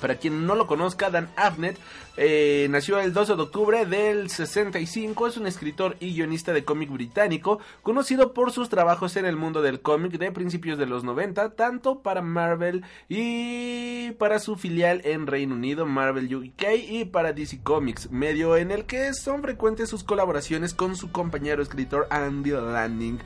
Para 0.00 0.16
quien 0.16 0.46
no 0.46 0.54
lo 0.54 0.66
conozca, 0.66 1.10
Dan 1.10 1.30
Abnett 1.36 1.78
eh, 2.16 2.68
nació 2.70 3.00
el 3.00 3.12
12 3.12 3.34
de 3.34 3.42
octubre 3.42 3.86
del 3.86 4.30
65, 4.30 5.26
es 5.26 5.36
un 5.36 5.46
escritor 5.46 5.96
y 5.98 6.14
guionista 6.14 6.52
de 6.52 6.64
cómic 6.64 6.90
británico, 6.90 7.58
conocido 7.82 8.32
por 8.32 8.52
sus 8.52 8.68
trabajos 8.68 9.16
en 9.16 9.24
el 9.24 9.36
mundo 9.36 9.62
del 9.62 9.80
cómic 9.80 10.12
de 10.12 10.30
principios 10.30 10.78
de 10.78 10.86
los 10.86 11.02
90, 11.02 11.54
tanto 11.54 12.00
para 12.00 12.22
Marvel 12.22 12.84
y 13.08 14.12
para 14.12 14.38
su 14.38 14.56
filial 14.56 15.00
en 15.04 15.26
Reino 15.26 15.54
Unido, 15.54 15.86
Marvel 15.86 16.32
UK, 16.32 16.62
y 16.88 17.04
para 17.06 17.32
DC 17.32 17.62
Comics, 17.62 18.10
medio 18.12 18.56
en 18.56 18.70
el 18.70 18.84
que 18.84 19.12
son 19.14 19.42
frecuentes 19.42 19.88
sus 19.88 20.04
colaboraciones 20.04 20.72
con 20.72 20.94
su 20.94 21.10
compañero 21.10 21.62
escritor 21.62 22.06
Andy 22.10 22.50
Lanning. 22.50 23.18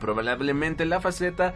Probablemente 0.00 0.84
la 0.84 1.00
faceta 1.00 1.54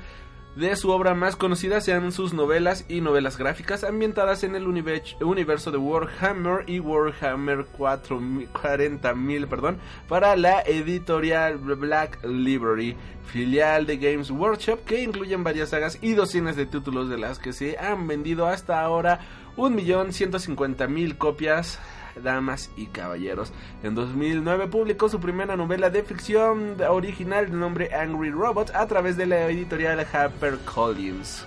de 0.58 0.74
su 0.74 0.90
obra 0.90 1.14
más 1.14 1.36
conocida 1.36 1.80
sean 1.80 2.10
sus 2.10 2.34
novelas 2.34 2.84
y 2.88 3.00
novelas 3.00 3.38
gráficas 3.38 3.84
ambientadas 3.84 4.42
en 4.42 4.56
el 4.56 4.66
universo 4.66 5.70
de 5.70 5.78
Warhammer 5.78 6.64
y 6.68 6.80
Warhammer 6.80 7.64
40.000 7.78 9.46
perdón, 9.46 9.78
para 10.08 10.34
la 10.34 10.62
editorial 10.62 11.58
Black 11.58 12.18
Library, 12.24 12.96
filial 13.26 13.86
de 13.86 13.98
Games 13.98 14.32
Workshop 14.32 14.80
que 14.84 15.04
incluyen 15.04 15.44
varias 15.44 15.68
sagas 15.68 15.96
y 16.02 16.14
docenas 16.14 16.56
de 16.56 16.66
títulos 16.66 17.08
de 17.08 17.18
las 17.18 17.38
que 17.38 17.52
se 17.52 17.78
han 17.78 18.08
vendido 18.08 18.48
hasta 18.48 18.80
ahora 18.80 19.20
1.150.000 19.56 21.16
copias 21.18 21.78
damas 22.18 22.70
y 22.76 22.86
caballeros. 22.86 23.52
En 23.82 23.94
2009 23.94 24.68
publicó 24.68 25.08
su 25.08 25.20
primera 25.20 25.56
novela 25.56 25.90
de 25.90 26.02
ficción 26.02 26.76
original 26.88 27.50
de 27.50 27.56
nombre 27.56 27.94
Angry 27.94 28.30
Robot 28.30 28.70
a 28.74 28.86
través 28.86 29.16
de 29.16 29.26
la 29.26 29.48
editorial 29.48 30.00
HarperCollins. 30.00 31.46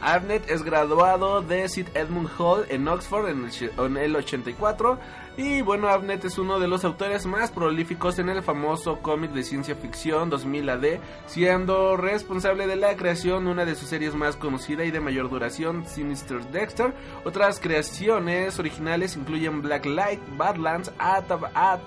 Abnett 0.00 0.50
es 0.50 0.62
graduado 0.62 1.42
de 1.42 1.64
St. 1.64 1.90
Edmund 1.94 2.30
Hall 2.38 2.64
en 2.70 2.88
Oxford 2.88 3.28
en 3.28 3.96
el 3.96 4.16
84 4.16 4.98
y 5.36 5.62
bueno, 5.62 5.88
Abnett 5.88 6.24
es 6.24 6.38
uno 6.38 6.58
de 6.58 6.68
los 6.68 6.84
autores 6.84 7.24
más 7.24 7.50
prolíficos 7.50 8.18
en 8.18 8.28
el 8.28 8.42
famoso 8.42 8.98
cómic 8.98 9.32
de 9.32 9.42
ciencia 9.42 9.74
ficción 9.74 10.28
2000 10.28 10.68
AD, 10.68 10.84
siendo 11.26 11.96
responsable 11.96 12.66
de 12.66 12.76
la 12.76 12.96
creación 12.96 13.44
de 13.44 13.50
una 13.52 13.64
de 13.64 13.74
sus 13.74 13.88
series 13.88 14.14
más 14.14 14.36
conocida 14.36 14.84
y 14.84 14.90
de 14.90 15.00
mayor 15.00 15.30
duración, 15.30 15.86
Sinister 15.86 16.44
Dexter. 16.50 16.92
Otras 17.24 17.60
creaciones 17.60 18.58
originales 18.58 19.16
incluyen 19.16 19.62
Blacklight, 19.62 20.20
Badlands, 20.36 20.92
Atavar, 20.98 21.80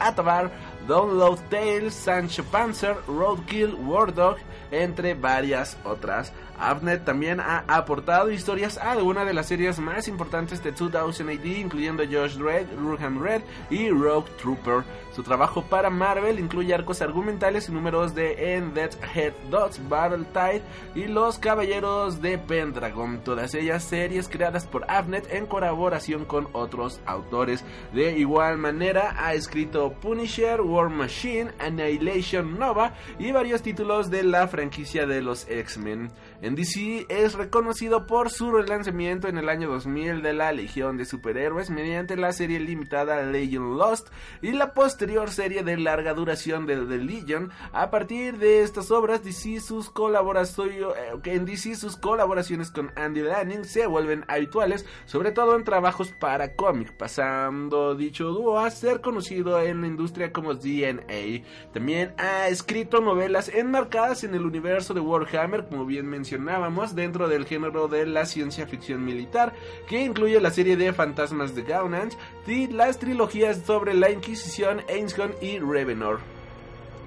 Atavar 0.00 0.50
Download 0.86 1.38
Tales, 1.48 1.94
Sancho 1.94 2.44
Panzer, 2.44 2.96
Roadkill, 3.06 3.74
War 3.74 4.12
Dog, 4.12 4.36
entre 4.70 5.14
varias 5.14 5.76
otras. 5.84 6.32
Abnett 6.58 7.04
también 7.04 7.40
ha 7.40 7.64
aportado 7.66 8.30
historias 8.30 8.78
a 8.78 8.92
algunas 8.92 9.26
de 9.26 9.34
las 9.34 9.46
series 9.46 9.78
más 9.78 10.08
importantes 10.08 10.62
de 10.62 10.72
2000 10.72 11.28
AD, 11.28 11.44
incluyendo 11.44 12.04
Josh 12.04 12.36
Dredd, 12.36 12.66
Ruhan 12.78 13.20
Red 13.20 13.42
y 13.70 13.90
Rogue 13.90 14.30
Trooper. 14.40 14.84
Su 15.14 15.22
trabajo 15.22 15.62
para 15.62 15.90
Marvel 15.90 16.40
incluye 16.40 16.74
arcos 16.74 17.00
argumentales 17.00 17.68
y 17.68 17.72
números 17.72 18.14
de 18.14 18.56
End 18.56 18.74
Dead 18.74 18.90
Head 19.14 19.32
Dots, 19.50 19.80
Battle 19.88 20.24
Tide 20.32 20.62
y 20.94 21.06
Los 21.06 21.38
Caballeros 21.38 22.20
de 22.20 22.38
Pendragon, 22.38 23.20
todas 23.22 23.54
ellas 23.54 23.84
series 23.84 24.28
creadas 24.28 24.66
por 24.66 24.90
Abnett 24.90 25.32
en 25.32 25.46
colaboración 25.46 26.24
con 26.24 26.48
otros 26.52 27.00
autores. 27.06 27.64
De 27.92 28.18
igual 28.18 28.58
manera 28.58 29.14
ha 29.16 29.34
escrito 29.34 29.92
Punisher, 29.92 30.60
Machine, 30.82 31.52
Annihilation 31.60 32.58
Nova 32.58 32.94
y 33.18 33.30
varios 33.30 33.62
títulos 33.62 34.10
de 34.10 34.24
la 34.24 34.48
franquicia 34.48 35.06
de 35.06 35.22
los 35.22 35.48
X-Men. 35.48 36.10
En 36.42 36.56
DC 36.56 37.06
es 37.08 37.34
reconocido 37.34 38.06
por 38.06 38.28
su 38.28 38.50
relanzamiento 38.50 39.28
en 39.28 39.38
el 39.38 39.48
año 39.48 39.70
2000 39.70 40.20
de 40.20 40.32
la 40.32 40.52
Legión 40.52 40.96
de 40.96 41.04
Superhéroes 41.04 41.70
mediante 41.70 42.16
la 42.16 42.32
serie 42.32 42.58
limitada 42.58 43.22
Legion 43.22 43.78
Lost 43.78 44.08
y 44.42 44.50
la 44.50 44.74
posterior 44.74 45.30
serie 45.30 45.62
de 45.62 45.76
larga 45.76 46.12
duración 46.12 46.66
de 46.66 46.76
The 46.76 46.98
Legion. 46.98 47.50
A 47.72 47.90
partir 47.90 48.38
de 48.38 48.62
estas 48.62 48.90
obras, 48.90 49.22
DC 49.22 49.60
sus 49.60 49.90
colaboraciones, 49.90 50.76
en 51.22 51.44
DC 51.44 51.76
sus 51.76 51.96
colaboraciones 51.96 52.72
con 52.72 52.90
Andy 52.96 53.22
Lanning 53.22 53.64
se 53.64 53.86
vuelven 53.86 54.24
habituales, 54.26 54.84
sobre 55.06 55.30
todo 55.30 55.54
en 55.54 55.62
trabajos 55.62 56.10
para 56.10 56.56
cómic, 56.56 56.92
pasando 56.96 57.94
dicho 57.94 58.24
dúo 58.30 58.58
a 58.58 58.70
ser 58.70 59.00
conocido 59.00 59.60
en 59.60 59.82
la 59.82 59.86
industria 59.86 60.32
como 60.32 60.63
DNA. 60.64 61.44
También 61.72 62.14
ha 62.16 62.48
escrito 62.48 63.00
novelas 63.00 63.48
enmarcadas 63.48 64.24
en 64.24 64.34
el 64.34 64.46
universo 64.46 64.94
de 64.94 65.00
Warhammer, 65.00 65.66
como 65.66 65.84
bien 65.84 66.06
mencioné 66.06 66.54
dentro 66.94 67.28
del 67.28 67.46
género 67.46 67.88
de 67.88 68.06
la 68.06 68.26
ciencia 68.26 68.66
ficción 68.66 69.04
militar, 69.04 69.52
que 69.88 70.02
incluye 70.02 70.40
la 70.40 70.50
serie 70.50 70.76
de 70.76 70.92
Fantasmas 70.92 71.54
de 71.54 71.62
Gaunant 71.62 72.14
y 72.46 72.66
las 72.68 72.98
trilogías 72.98 73.58
sobre 73.58 73.94
la 73.94 74.10
Inquisición, 74.10 74.82
Ainscon 74.88 75.34
y 75.40 75.58
Revenor. 75.58 76.33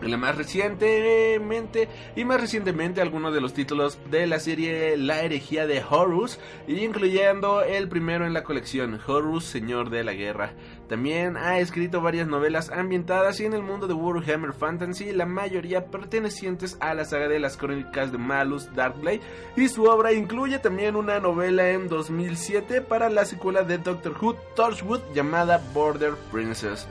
La 0.02 0.16
más 0.16 0.38
recientemente 0.38 1.90
y 2.16 2.24
más 2.24 2.40
recientemente 2.40 3.02
algunos 3.02 3.34
de 3.34 3.42
los 3.42 3.54
títulos 3.54 3.98
de 4.12 4.28
la 4.28 4.40
serie 4.40 4.96
La 4.96 5.22
herejía 5.22 5.66
de 5.66 5.84
Horus, 5.90 6.40
incluyendo 6.68 7.62
el 7.62 7.90
primero 7.90 8.26
en 8.26 8.34
la 8.34 8.44
colección, 8.44 9.00
Horus, 9.06 9.46
Señor 9.46 9.90
de 9.90 10.04
la 10.04 10.14
Guerra. 10.14 10.54
También 10.88 11.36
ha 11.36 11.60
escrito 11.60 12.00
varias 12.00 12.28
novelas 12.28 12.70
ambientadas 12.70 13.40
en 13.40 13.54
el 13.54 13.64
mundo 13.64 13.88
de 13.88 13.96
Warhammer 13.96 14.54
Fantasy, 14.54 15.12
la 15.12 15.26
mayoría 15.26 15.88
pertenecientes 15.88 16.78
a 16.80 16.94
la 16.94 17.04
saga 17.04 17.28
de 17.28 17.40
las 17.40 17.58
crónicas 17.58 18.12
de 18.12 18.20
Malus 18.20 18.74
Darkblade, 18.76 19.22
y 19.56 19.68
su 19.68 19.84
obra 19.86 20.14
incluye 20.14 20.60
también 20.60 20.96
una 20.96 21.20
novela 21.20 21.72
en 21.72 21.88
2007 21.88 22.82
para 22.82 23.10
la 23.10 23.26
secuela 23.26 23.64
de 23.64 23.80
Doctor 23.80 24.16
Who 24.22 24.36
Torchwood 24.56 25.02
llamada 25.14 25.62
Border 25.74 26.14
Princess. 26.32 26.88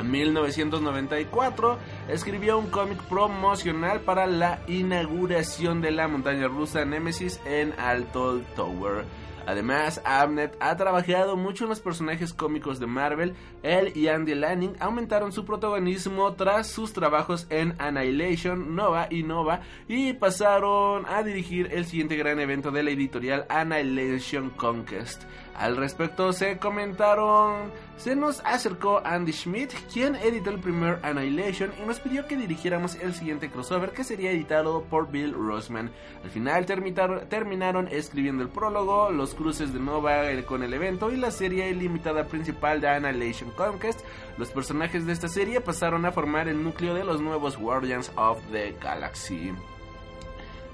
En 0.00 0.10
1994 0.10 1.78
escribió 2.08 2.58
un 2.58 2.70
cómic 2.70 2.98
promocional 3.02 4.00
para 4.00 4.26
la 4.26 4.60
inauguración 4.66 5.82
de 5.82 5.90
la 5.90 6.08
montaña 6.08 6.48
rusa 6.48 6.86
Nemesis 6.86 7.38
en 7.44 7.74
Alto 7.78 8.40
Tower. 8.56 9.04
Además, 9.46 10.00
Abnett 10.04 10.56
ha 10.60 10.76
trabajado 10.76 11.36
mucho 11.36 11.64
en 11.64 11.70
los 11.70 11.80
personajes 11.80 12.32
cómicos 12.32 12.78
de 12.78 12.86
Marvel. 12.86 13.34
Él 13.62 13.92
y 13.94 14.08
Andy 14.08 14.34
Lanning 14.34 14.76
aumentaron 14.80 15.32
su 15.32 15.44
protagonismo 15.44 16.32
tras 16.34 16.68
sus 16.68 16.92
trabajos 16.92 17.46
en 17.50 17.74
Annihilation, 17.78 18.74
Nova 18.74 19.08
y 19.10 19.22
Nova 19.22 19.60
y 19.88 20.12
pasaron 20.14 21.04
a 21.06 21.22
dirigir 21.22 21.68
el 21.72 21.84
siguiente 21.84 22.16
gran 22.16 22.38
evento 22.38 22.70
de 22.70 22.82
la 22.84 22.90
editorial 22.90 23.44
Annihilation 23.48 24.50
Conquest. 24.50 25.24
Al 25.60 25.76
respecto 25.76 26.32
se 26.32 26.56
comentaron, 26.56 27.70
se 27.98 28.16
nos 28.16 28.40
acercó 28.46 29.02
Andy 29.04 29.30
Schmidt, 29.30 29.74
quien 29.92 30.16
editó 30.16 30.48
el 30.48 30.58
primer 30.58 31.00
Annihilation 31.02 31.70
y 31.78 31.86
nos 31.86 32.00
pidió 32.00 32.26
que 32.26 32.34
dirigiéramos 32.34 32.94
el 32.94 33.12
siguiente 33.12 33.50
crossover 33.50 33.90
que 33.90 34.02
sería 34.02 34.30
editado 34.30 34.84
por 34.84 35.10
Bill 35.10 35.34
Rossman. 35.34 35.90
Al 36.24 36.30
final 36.30 36.64
terminaron 36.64 37.88
escribiendo 37.88 38.42
el 38.42 38.48
prólogo, 38.48 39.10
los 39.10 39.34
cruces 39.34 39.74
de 39.74 39.80
Nova 39.80 40.22
con 40.46 40.62
el 40.62 40.72
evento 40.72 41.10
y 41.12 41.18
la 41.18 41.30
serie 41.30 41.74
limitada 41.74 42.24
principal 42.24 42.80
de 42.80 42.88
Annihilation 42.88 43.50
Conquest. 43.50 44.00
Los 44.38 44.48
personajes 44.52 45.04
de 45.04 45.12
esta 45.12 45.28
serie 45.28 45.60
pasaron 45.60 46.06
a 46.06 46.12
formar 46.12 46.48
el 46.48 46.64
núcleo 46.64 46.94
de 46.94 47.04
los 47.04 47.20
nuevos 47.20 47.58
Guardians 47.58 48.10
of 48.16 48.38
the 48.50 48.74
Galaxy. 48.80 49.52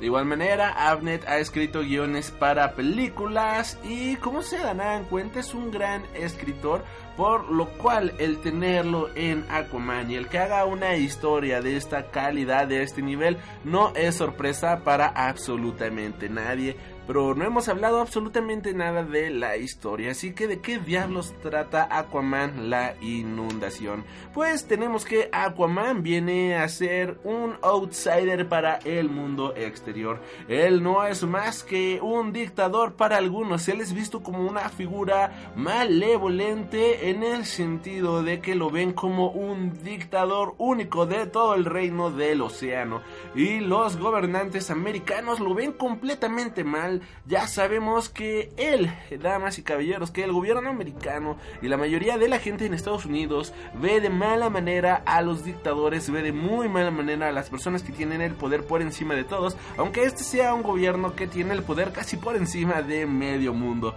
De 0.01 0.07
igual 0.07 0.27
manera, 0.27 0.91
Abnett 0.91 1.27
ha 1.27 1.39
escrito 1.39 1.81
guiones 1.81 2.31
para 2.31 2.75
películas 2.75 3.79
y 3.83 4.17
como 4.17 4.43
se 4.43 4.59
darán 4.59 5.05
cuenta 5.05 5.41
es 5.41 5.55
un 5.55 5.71
gran 5.71 6.05
escritor, 6.15 6.85
por 7.17 7.51
lo 7.51 7.67
cual 7.79 8.13
el 8.19 8.39
tenerlo 8.39 9.09
en 9.15 9.47
Aquaman 9.49 10.11
y 10.11 10.17
el 10.17 10.29
que 10.29 10.39
haga 10.39 10.67
una 10.67 10.97
historia 10.97 11.63
de 11.63 11.79
esta 11.79 12.11
calidad, 12.11 12.67
de 12.67 12.83
este 12.83 13.01
nivel, 13.01 13.39
no 13.65 13.95
es 13.95 14.17
sorpresa 14.17 14.81
para 14.85 15.07
absolutamente 15.07 16.29
nadie 16.29 16.77
pero 17.07 17.35
no 17.35 17.45
hemos 17.45 17.69
hablado 17.69 18.01
absolutamente 18.01 18.75
nada 18.75 19.03
de 19.03 19.31
la 19.31 19.57
historia. 19.57 20.11
Así 20.11 20.33
que, 20.33 20.47
¿de 20.47 20.61
qué 20.61 20.79
diablos 20.79 21.35
trata 21.43 21.89
Aquaman 21.91 22.71
la 22.71 22.95
inundación? 23.01 24.05
Pues 24.35 24.67
tenemos 24.67 25.05
que 25.05 25.29
Aquaman 25.33 26.03
viene 26.03 26.57
a 26.57 26.69
ser 26.69 27.19
un 27.25 27.55
outsider 27.63 28.49
para 28.49 28.77
el 28.85 29.09
mundo 29.09 29.55
exterior. 29.57 30.21
Él 30.49 30.83
no 30.83 31.07
es 31.07 31.23
más 31.25 31.63
que 31.63 32.01
un 32.03 32.33
dictador 32.33 32.95
para 32.95 33.17
algunos. 33.17 33.69
Él 33.69 33.81
es 33.81 33.93
visto 33.93 34.23
como 34.23 34.47
una 34.47 34.69
figura 34.69 35.53
malevolente 35.57 37.11
en 37.11 37.23
el 37.23 37.45
sentido 37.45 38.23
de 38.23 38.41
que 38.41 38.55
lo 38.55 38.71
ven 38.71 38.93
como 38.93 39.31
un 39.31 39.83
dictador 39.83 40.55
único 40.59 41.07
de 41.07 41.27
todo 41.27 41.55
el 41.55 41.65
reino 41.65 42.11
del 42.11 42.43
océano. 42.43 43.03
Y 43.35 43.61
los 43.61 43.97
gobernantes 43.97 44.71
americanos 44.71 45.41
lo 45.41 45.55
ven 45.55 45.73
completamente 45.73 46.65
mal. 46.65 46.96
Ya 47.27 47.47
sabemos 47.47 48.09
que 48.09 48.51
él, 48.57 48.93
damas 49.21 49.59
y 49.59 49.63
caballeros, 49.63 50.11
que 50.11 50.25
el 50.25 50.33
gobierno 50.33 50.69
americano 50.69 51.37
y 51.63 51.69
la 51.69 51.77
mayoría 51.77 52.19
de 52.19 52.29
la 52.29 52.39
gente 52.39 52.67
en 52.67 52.75
Estados 52.75 53.07
Unidos 53.07 53.53
ve 53.75 54.01
de 54.01 54.11
mala 54.11 54.51
manera 54.51 55.03
a 55.07 55.23
los 55.23 55.45
dictadores, 55.45 56.11
ve 56.11 56.23
de 56.23 56.33
muy 56.33 56.69
mala 56.69 56.91
manera 56.91 57.29
a 57.29 57.33
las 57.33 57.51
personas 57.51 57.83
que 57.83 57.93
tienen 57.93 58.21
el 58.21 58.35
poder 58.35 58.65
por 58.65 58.83
encima 58.83 59.15
de 59.15 59.25
todos, 59.25 59.57
aunque 59.77 60.05
este 60.05 60.23
sea 60.23 60.55
un 60.55 60.63
gobierno 60.63 61.15
que 61.15 61.27
tiene 61.27 61.55
el 61.55 61.63
poder 61.63 61.93
casi 61.93 62.17
por 62.17 62.37
encima 62.37 62.83
de 62.83 63.07
medio 63.07 63.55
mundo. 63.55 63.95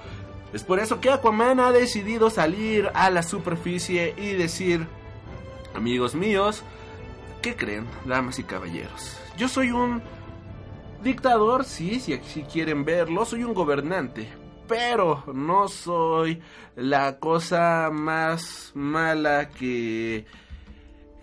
Es 0.53 0.63
por 0.63 0.79
eso 0.79 0.99
que 0.99 1.11
Aquaman 1.11 1.59
ha 1.59 1.71
decidido 1.71 2.29
salir 2.29 2.89
a 2.95 3.09
la 3.11 3.21
superficie 3.21 4.15
y 4.17 4.33
decir, 4.33 4.87
amigos 5.75 6.15
míos, 6.15 6.63
¿qué 7.41 7.55
creen, 7.55 7.85
damas 8.05 8.39
y 8.39 8.43
caballeros? 8.43 9.15
Yo 9.37 9.47
soy 9.47 9.71
un 9.71 10.01
dictador, 11.03 11.65
sí, 11.65 11.99
si, 11.99 12.17
quieren 12.43 12.85
verlo, 12.85 13.25
soy 13.25 13.43
un 13.43 13.53
gobernante, 13.53 14.29
pero 14.67 15.23
no 15.33 15.67
soy 15.67 16.41
la 16.75 17.19
cosa 17.19 17.89
más 17.91 18.71
mala 18.75 19.49
que 19.49 20.25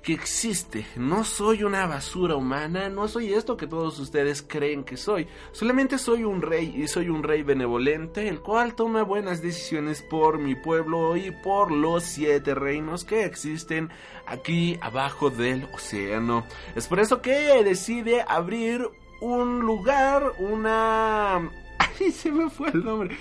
que 0.07 0.13
existe. 0.13 0.87
No 0.95 1.25
soy 1.25 1.65
una 1.65 1.85
basura 1.89 2.37
humana, 2.37 2.89
no 2.89 3.09
soy 3.09 3.35
esto 3.35 3.57
que 3.57 3.67
todos 3.67 3.99
ustedes 3.99 4.41
creen 4.41 4.85
que 4.85 4.97
soy. 4.97 5.27
Solamente 5.51 5.99
soy 5.99 6.23
un 6.23 6.43
rey 6.43 6.73
y 6.77 6.87
soy 6.87 7.09
un 7.09 7.25
rey 7.25 7.43
benevolente, 7.43 8.29
el 8.29 8.39
cual 8.41 8.77
toma 8.77 9.03
buenas 9.03 9.43
decisiones 9.43 10.03
por 10.03 10.39
mi 10.39 10.55
pueblo 10.55 11.17
y 11.17 11.33
por 11.43 11.73
los 11.73 12.05
siete 12.05 12.55
reinos 12.55 13.05
que 13.05 13.25
existen 13.25 13.91
aquí 14.27 14.79
abajo 14.81 15.29
del 15.29 15.65
océano. 15.75 16.47
Es 16.77 16.87
por 16.87 17.01
eso 17.01 17.21
que 17.21 17.65
decide 17.65 18.25
abrir 18.29 18.89
un 19.21 19.61
lugar, 19.61 20.33
una... 20.39 21.37
Ay, 21.79 22.11
se 22.11 22.31
me 22.31 22.51
fue 22.51 22.71
el 22.71 22.85
nombre. 22.85 23.17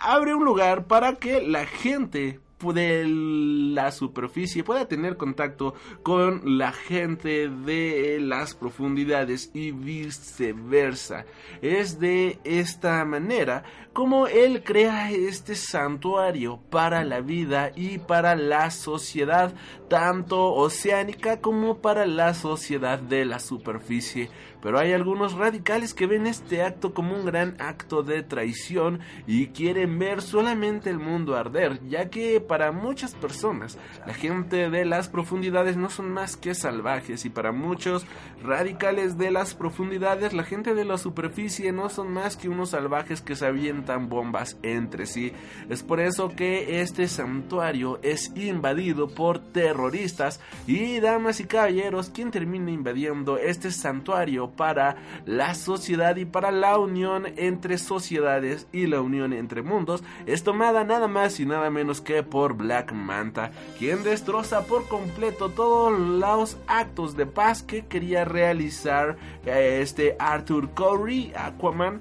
Abre 0.00 0.34
un 0.34 0.44
lugar 0.44 0.86
para 0.86 1.16
que 1.16 1.40
la 1.42 1.66
gente 1.66 2.40
de 2.72 3.04
la 3.06 3.90
superficie 3.90 4.64
pueda 4.64 4.88
tener 4.88 5.16
contacto 5.16 5.74
con 6.02 6.58
la 6.58 6.72
gente 6.72 7.48
de 7.48 8.18
las 8.20 8.54
profundidades 8.54 9.50
y 9.52 9.72
viceversa. 9.72 11.26
Es 11.60 11.98
de 11.98 12.38
esta 12.44 13.04
manera 13.04 13.64
como 13.94 14.26
él 14.26 14.64
crea 14.64 15.12
este 15.12 15.54
santuario 15.54 16.58
para 16.68 17.04
la 17.04 17.20
vida 17.20 17.70
y 17.76 17.98
para 17.98 18.34
la 18.34 18.72
sociedad, 18.72 19.54
tanto 19.88 20.52
oceánica 20.52 21.40
como 21.40 21.78
para 21.78 22.04
la 22.04 22.34
sociedad 22.34 22.98
de 22.98 23.24
la 23.24 23.38
superficie. 23.38 24.30
Pero 24.60 24.78
hay 24.78 24.92
algunos 24.94 25.34
radicales 25.34 25.94
que 25.94 26.06
ven 26.06 26.26
este 26.26 26.62
acto 26.62 26.92
como 26.92 27.14
un 27.14 27.24
gran 27.24 27.54
acto 27.60 28.02
de 28.02 28.22
traición 28.22 29.00
y 29.26 29.48
quieren 29.48 29.98
ver 29.98 30.22
solamente 30.22 30.90
el 30.90 30.98
mundo 30.98 31.36
arder, 31.36 31.80
ya 31.86 32.08
que 32.10 32.40
para 32.40 32.72
muchas 32.72 33.14
personas 33.14 33.78
la 34.06 34.14
gente 34.14 34.70
de 34.70 34.84
las 34.86 35.08
profundidades 35.08 35.76
no 35.76 35.88
son 35.88 36.10
más 36.10 36.36
que 36.36 36.54
salvajes 36.54 37.26
y 37.26 37.30
para 37.30 37.52
muchos 37.52 38.06
radicales 38.42 39.18
de 39.18 39.30
las 39.30 39.54
profundidades 39.54 40.32
la 40.32 40.42
gente 40.42 40.74
de 40.74 40.84
la 40.84 40.98
superficie 40.98 41.70
no 41.70 41.90
son 41.90 42.12
más 42.12 42.36
que 42.36 42.48
unos 42.48 42.70
salvajes 42.70 43.20
que 43.20 43.36
se 43.36 43.46
avientan 43.46 43.83
bombas 43.84 44.56
entre 44.62 45.06
sí. 45.06 45.32
Es 45.68 45.82
por 45.82 46.00
eso 46.00 46.30
que 46.30 46.80
este 46.80 47.08
santuario 47.08 47.98
es 48.02 48.32
invadido 48.36 49.08
por 49.08 49.38
terroristas 49.38 50.40
y 50.66 51.00
damas 51.00 51.40
y 51.40 51.44
caballeros, 51.44 52.10
quien 52.10 52.30
termina 52.30 52.70
invadiendo 52.70 53.38
este 53.38 53.70
santuario 53.70 54.50
para 54.50 54.96
la 55.26 55.54
sociedad 55.54 56.16
y 56.16 56.24
para 56.24 56.50
la 56.50 56.78
unión 56.78 57.26
entre 57.36 57.78
sociedades 57.78 58.66
y 58.72 58.86
la 58.86 59.00
unión 59.00 59.32
entre 59.32 59.62
mundos 59.62 60.02
es 60.26 60.42
tomada 60.42 60.84
nada 60.84 61.08
más 61.08 61.38
y 61.40 61.46
nada 61.46 61.70
menos 61.70 62.00
que 62.00 62.22
por 62.22 62.54
Black 62.54 62.92
Manta, 62.92 63.50
quien 63.78 64.02
destroza 64.02 64.66
por 64.66 64.88
completo 64.88 65.50
todos 65.50 65.98
los 65.98 66.56
actos 66.66 67.16
de 67.16 67.26
paz 67.26 67.62
que 67.62 67.86
quería 67.86 68.24
realizar 68.24 69.16
eh, 69.44 69.80
este 69.82 70.16
Arthur 70.18 70.70
Curry, 70.70 71.32
Aquaman, 71.36 72.00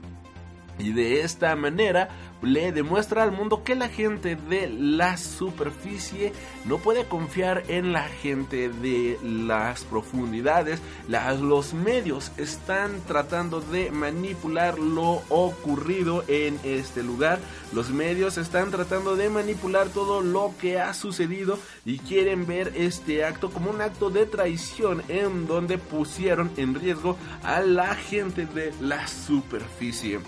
y 0.80 0.92
de 0.92 1.22
esta 1.22 1.56
manera 1.56 2.10
le 2.42 2.74
demuestra 2.74 3.24
al 3.24 3.32
mundo 3.32 3.64
que 3.64 3.76
la 3.76 3.88
gente 3.88 4.36
de 4.36 4.70
la 4.70 5.16
superficie 5.18 6.34
no 6.66 6.78
puede 6.78 7.06
confiar 7.06 7.64
en 7.70 7.94
la 7.94 8.04
gente 8.04 8.70
de 8.70 9.18
las 9.24 9.86
profundidades. 9.86 10.82
los 11.08 11.74
medios 11.74 12.32
están 12.38 13.00
tratando 13.08 13.62
de 13.62 13.92
manipular 13.92 14.78
lo 14.78 15.22
ocurrido 15.30 16.26
en 16.28 16.60
este 16.64 17.02
lugar. 17.02 17.40
Los 17.72 17.92
medios 17.92 18.38
están 18.38 18.72
tratando 18.72 19.16
de 19.16 19.30
manipular 19.30 19.88
todo 19.88 20.22
lo 20.22 20.54
que 20.60 20.80
ha 20.80 20.94
sucedido 20.94 21.58
y 21.86 22.00
quieren 22.00 22.46
ver 22.46 22.74
este 22.76 23.24
acto 23.24 23.52
como 23.52 23.72
un 23.72 23.82
acto 23.82 24.10
de 24.10 24.26
traición 24.26 25.02
en 25.08 25.48
donde 25.48 25.78
pusieron 25.78 26.52
en 26.58 26.76
riesgo 26.76 27.18
a 27.44 27.62
la 27.62 27.96
gente 27.96 28.46
de 28.46 28.74
la 28.82 29.08
superficie 29.08 30.20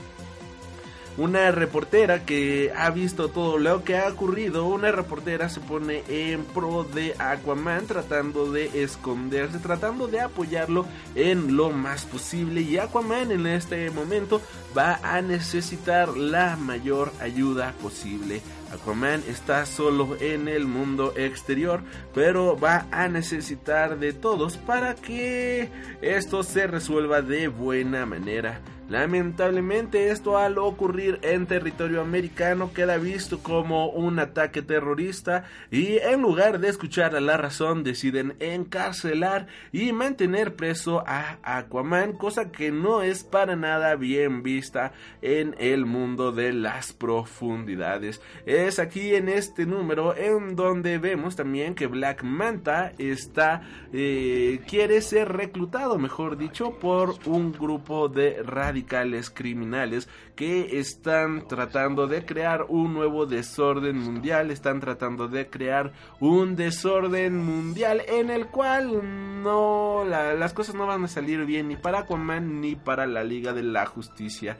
una 1.17 1.51
reportera 1.51 2.25
que 2.25 2.73
ha 2.75 2.89
visto 2.89 3.29
todo 3.29 3.57
lo 3.57 3.83
que 3.83 3.97
ha 3.97 4.09
ocurrido, 4.09 4.65
una 4.65 4.91
reportera 4.91 5.47
se 5.47 5.61
pone 5.61 6.03
en 6.09 6.43
pro 6.43 6.83
de 6.83 7.15
Aquaman 7.17 7.87
tratando 7.87 8.51
de 8.51 8.83
esconderse, 8.83 9.59
tratando 9.59 10.07
de 10.07 10.19
apoyarlo 10.19 10.85
en 11.15 11.55
lo 11.55 11.69
más 11.69 12.05
posible 12.05 12.61
y 12.61 12.77
Aquaman 12.77 13.31
en 13.31 13.47
este 13.47 13.89
momento 13.91 14.41
va 14.77 14.99
a 15.03 15.21
necesitar 15.21 16.17
la 16.17 16.57
mayor 16.57 17.11
ayuda 17.21 17.73
posible. 17.81 18.41
Aquaman 18.73 19.23
está 19.29 19.65
solo 19.65 20.17
en 20.19 20.49
el 20.49 20.65
mundo 20.65 21.13
exterior, 21.15 21.81
pero 22.13 22.59
va 22.59 22.87
a 22.91 23.07
necesitar 23.07 23.99
de 23.99 24.11
todos 24.11 24.57
para 24.57 24.95
que 24.95 25.69
esto 26.01 26.43
se 26.43 26.67
resuelva 26.67 27.21
de 27.21 27.47
buena 27.47 28.05
manera. 28.05 28.59
Lamentablemente 28.87 30.11
esto 30.11 30.37
al 30.37 30.59
ocurrir 30.59 31.19
en 31.23 31.47
territorio 31.47 32.01
americano 32.01 32.71
queda 32.71 32.97
visto 32.97 33.39
como 33.39 33.89
un 33.89 34.19
ataque 34.19 34.61
terrorista 34.61 35.45
y 35.71 35.97
en 35.97 36.21
lugar 36.21 36.59
de 36.59 36.69
escuchar 36.69 37.15
a 37.15 37.19
la 37.19 37.35
razón 37.35 37.83
deciden 37.83 38.35
encarcelar 38.39 39.47
y 39.71 39.91
mantener 39.91 40.55
preso 40.55 41.03
a 41.07 41.39
Aquaman, 41.41 42.13
cosa 42.13 42.51
que 42.51 42.71
no 42.71 43.01
es 43.01 43.23
para 43.23 43.55
nada 43.55 43.95
bien 43.95 44.43
vista 44.43 44.91
en 45.23 45.55
el 45.57 45.87
mundo 45.87 46.31
de 46.31 46.53
las 46.53 46.93
profundidades. 46.93 48.21
Es 48.45 48.77
aquí 48.77 49.15
en 49.15 49.29
este 49.29 49.65
número 49.65 50.15
en 50.15 50.55
donde 50.55 50.99
vemos 50.99 51.35
también 51.35 51.73
que 51.73 51.87
Black 51.87 52.21
Manta 52.21 52.93
está 52.99 53.63
eh, 53.93 54.59
quiere 54.67 55.01
ser 55.01 55.31
reclutado, 55.31 55.97
mejor 55.97 56.37
dicho, 56.37 56.77
por 56.79 57.15
un 57.25 57.51
grupo 57.51 58.09
de 58.09 58.43
radicales 58.75 59.29
criminales 59.29 60.09
que 60.35 60.79
están 60.79 61.47
tratando 61.47 62.07
de 62.07 62.25
crear 62.25 62.65
un 62.67 62.93
nuevo 62.93 63.25
desorden 63.25 63.97
mundial, 63.97 64.51
están 64.51 64.81
tratando 64.81 65.29
de 65.29 65.47
crear 65.47 65.93
un 66.19 66.57
desorden 66.57 67.37
mundial 67.37 68.01
en 68.05 68.29
el 68.29 68.47
cual 68.47 69.41
no 69.41 70.03
las 70.03 70.51
cosas 70.51 70.75
no 70.75 70.87
van 70.87 71.05
a 71.05 71.07
salir 71.07 71.45
bien 71.45 71.69
ni 71.69 71.77
para 71.77 71.99
Aquaman 71.99 72.59
ni 72.59 72.75
para 72.75 73.05
la 73.05 73.23
Liga 73.23 73.53
de 73.53 73.63
la 73.63 73.85
Justicia. 73.85 74.57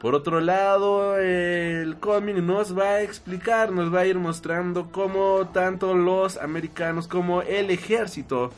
Por 0.00 0.16
otro 0.16 0.40
lado, 0.40 1.16
el 1.16 1.96
cómic 1.98 2.38
nos 2.38 2.76
va 2.76 2.94
a 2.94 3.02
explicar, 3.02 3.70
nos 3.70 3.94
va 3.94 4.00
a 4.00 4.06
ir 4.06 4.18
mostrando 4.18 4.90
cómo 4.90 5.48
tanto 5.52 5.94
los 5.94 6.38
americanos 6.38 7.06
como 7.06 7.42
el 7.42 7.70
ejército 7.70 8.50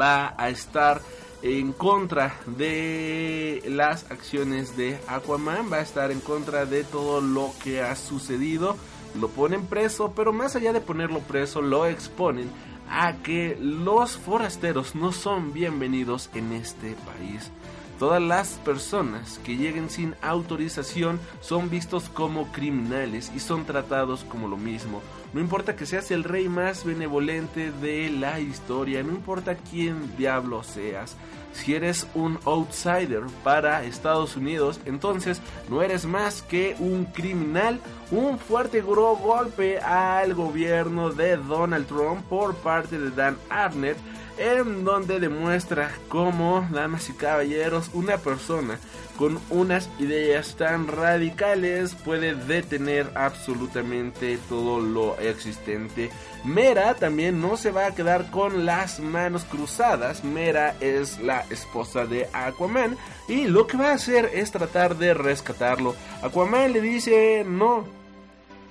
va 0.00 0.34
a 0.36 0.48
estar 0.48 1.00
en 1.42 1.72
contra 1.72 2.36
de 2.46 3.62
las 3.66 4.10
acciones 4.10 4.76
de 4.76 4.98
Aquaman, 5.08 5.72
va 5.72 5.78
a 5.78 5.82
estar 5.82 6.10
en 6.10 6.20
contra 6.20 6.66
de 6.66 6.84
todo 6.84 7.20
lo 7.20 7.52
que 7.62 7.82
ha 7.82 7.96
sucedido. 7.96 8.76
Lo 9.20 9.28
ponen 9.28 9.66
preso, 9.66 10.12
pero 10.14 10.32
más 10.32 10.56
allá 10.56 10.72
de 10.72 10.80
ponerlo 10.80 11.20
preso, 11.20 11.60
lo 11.60 11.86
exponen 11.86 12.50
a 12.88 13.14
que 13.22 13.56
los 13.60 14.16
forasteros 14.16 14.94
no 14.94 15.12
son 15.12 15.52
bienvenidos 15.52 16.30
en 16.34 16.52
este 16.52 16.94
país. 16.94 17.50
Todas 17.98 18.20
las 18.20 18.54
personas 18.64 19.38
que 19.44 19.56
lleguen 19.56 19.88
sin 19.88 20.16
autorización 20.22 21.20
son 21.40 21.70
vistos 21.70 22.08
como 22.08 22.50
criminales 22.50 23.30
y 23.34 23.40
son 23.40 23.64
tratados 23.64 24.24
como 24.24 24.48
lo 24.48 24.56
mismo 24.56 25.00
no 25.32 25.40
importa 25.40 25.76
que 25.76 25.86
seas 25.86 26.10
el 26.10 26.24
rey 26.24 26.48
más 26.48 26.84
benevolente 26.84 27.72
de 27.72 28.10
la 28.10 28.38
historia, 28.38 29.02
no 29.02 29.12
importa 29.12 29.56
quién 29.56 30.14
diablo 30.16 30.62
seas. 30.62 31.16
Si 31.54 31.74
eres 31.74 32.06
un 32.14 32.38
outsider 32.44 33.24
para 33.42 33.84
Estados 33.84 34.36
Unidos, 34.36 34.80
entonces 34.84 35.40
no 35.70 35.82
eres 35.82 36.04
más 36.04 36.42
que 36.42 36.76
un 36.78 37.06
criminal, 37.06 37.80
un 38.10 38.38
fuerte 38.38 38.82
golpe 38.82 39.78
al 39.78 40.34
gobierno 40.34 41.10
de 41.10 41.36
Donald 41.36 41.86
Trump 41.86 42.22
por 42.28 42.54
parte 42.56 42.98
de 42.98 43.10
Dan 43.10 43.36
Arnett, 43.48 43.96
en 44.38 44.84
donde 44.84 45.20
demuestra 45.20 45.90
cómo, 46.08 46.66
damas 46.70 47.08
y 47.08 47.12
caballeros, 47.12 47.90
una 47.92 48.18
persona 48.18 48.78
con 49.18 49.38
unas 49.50 49.88
ideas 49.98 50.56
tan 50.56 50.88
radicales 50.88 51.94
puede 51.94 52.34
detener 52.34 53.10
absolutamente 53.14 54.38
todo 54.48 54.80
lo 54.80 55.18
existente. 55.18 56.10
Mera 56.44 56.94
también 56.94 57.40
no 57.40 57.56
se 57.56 57.70
va 57.70 57.86
a 57.86 57.94
quedar 57.94 58.30
con 58.30 58.66
las 58.66 59.00
manos 59.00 59.44
cruzadas. 59.44 60.24
Mera 60.24 60.74
es 60.80 61.20
la 61.20 61.44
esposa 61.50 62.06
de 62.06 62.28
Aquaman 62.32 62.96
y 63.28 63.44
lo 63.46 63.66
que 63.66 63.76
va 63.76 63.90
a 63.90 63.94
hacer 63.94 64.30
es 64.34 64.50
tratar 64.50 64.96
de 64.96 65.14
rescatarlo. 65.14 65.94
Aquaman 66.22 66.72
le 66.72 66.80
dice, 66.80 67.44
no, 67.46 67.84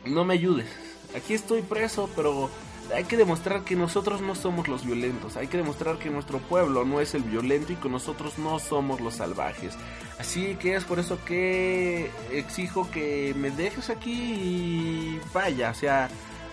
no 0.05 0.25
me 0.25 0.33
ayudes. 0.33 0.67
Aquí 1.15 1.33
estoy 1.33 1.61
preso, 1.61 2.09
pero 2.15 2.49
hay 2.93 3.03
que 3.05 3.17
demostrar 3.17 3.63
que 3.63 3.75
nosotros 3.75 4.21
no 4.21 4.35
somos 4.35 4.67
los 4.67 4.85
violentos. 4.85 5.37
Hay 5.37 5.47
que 5.47 5.57
demostrar 5.57 5.97
que 5.97 6.09
nuestro 6.09 6.39
pueblo 6.39 6.85
no 6.85 6.99
es 6.99 7.13
el 7.15 7.23
violento 7.23 7.73
y 7.73 7.75
que 7.75 7.89
nosotros 7.89 8.37
no 8.37 8.59
somos 8.59 9.01
los 9.01 9.15
salvajes. 9.15 9.75
Así 10.19 10.55
que 10.55 10.75
es 10.75 10.83
por 10.83 10.99
eso 10.99 11.17
que 11.25 12.11
exijo 12.31 12.89
que 12.91 13.33
me 13.37 13.51
dejes 13.51 13.89
aquí 13.89 14.11
y 14.13 15.21
vaya, 15.33 15.71
o 15.71 15.73
sea, 15.73 16.09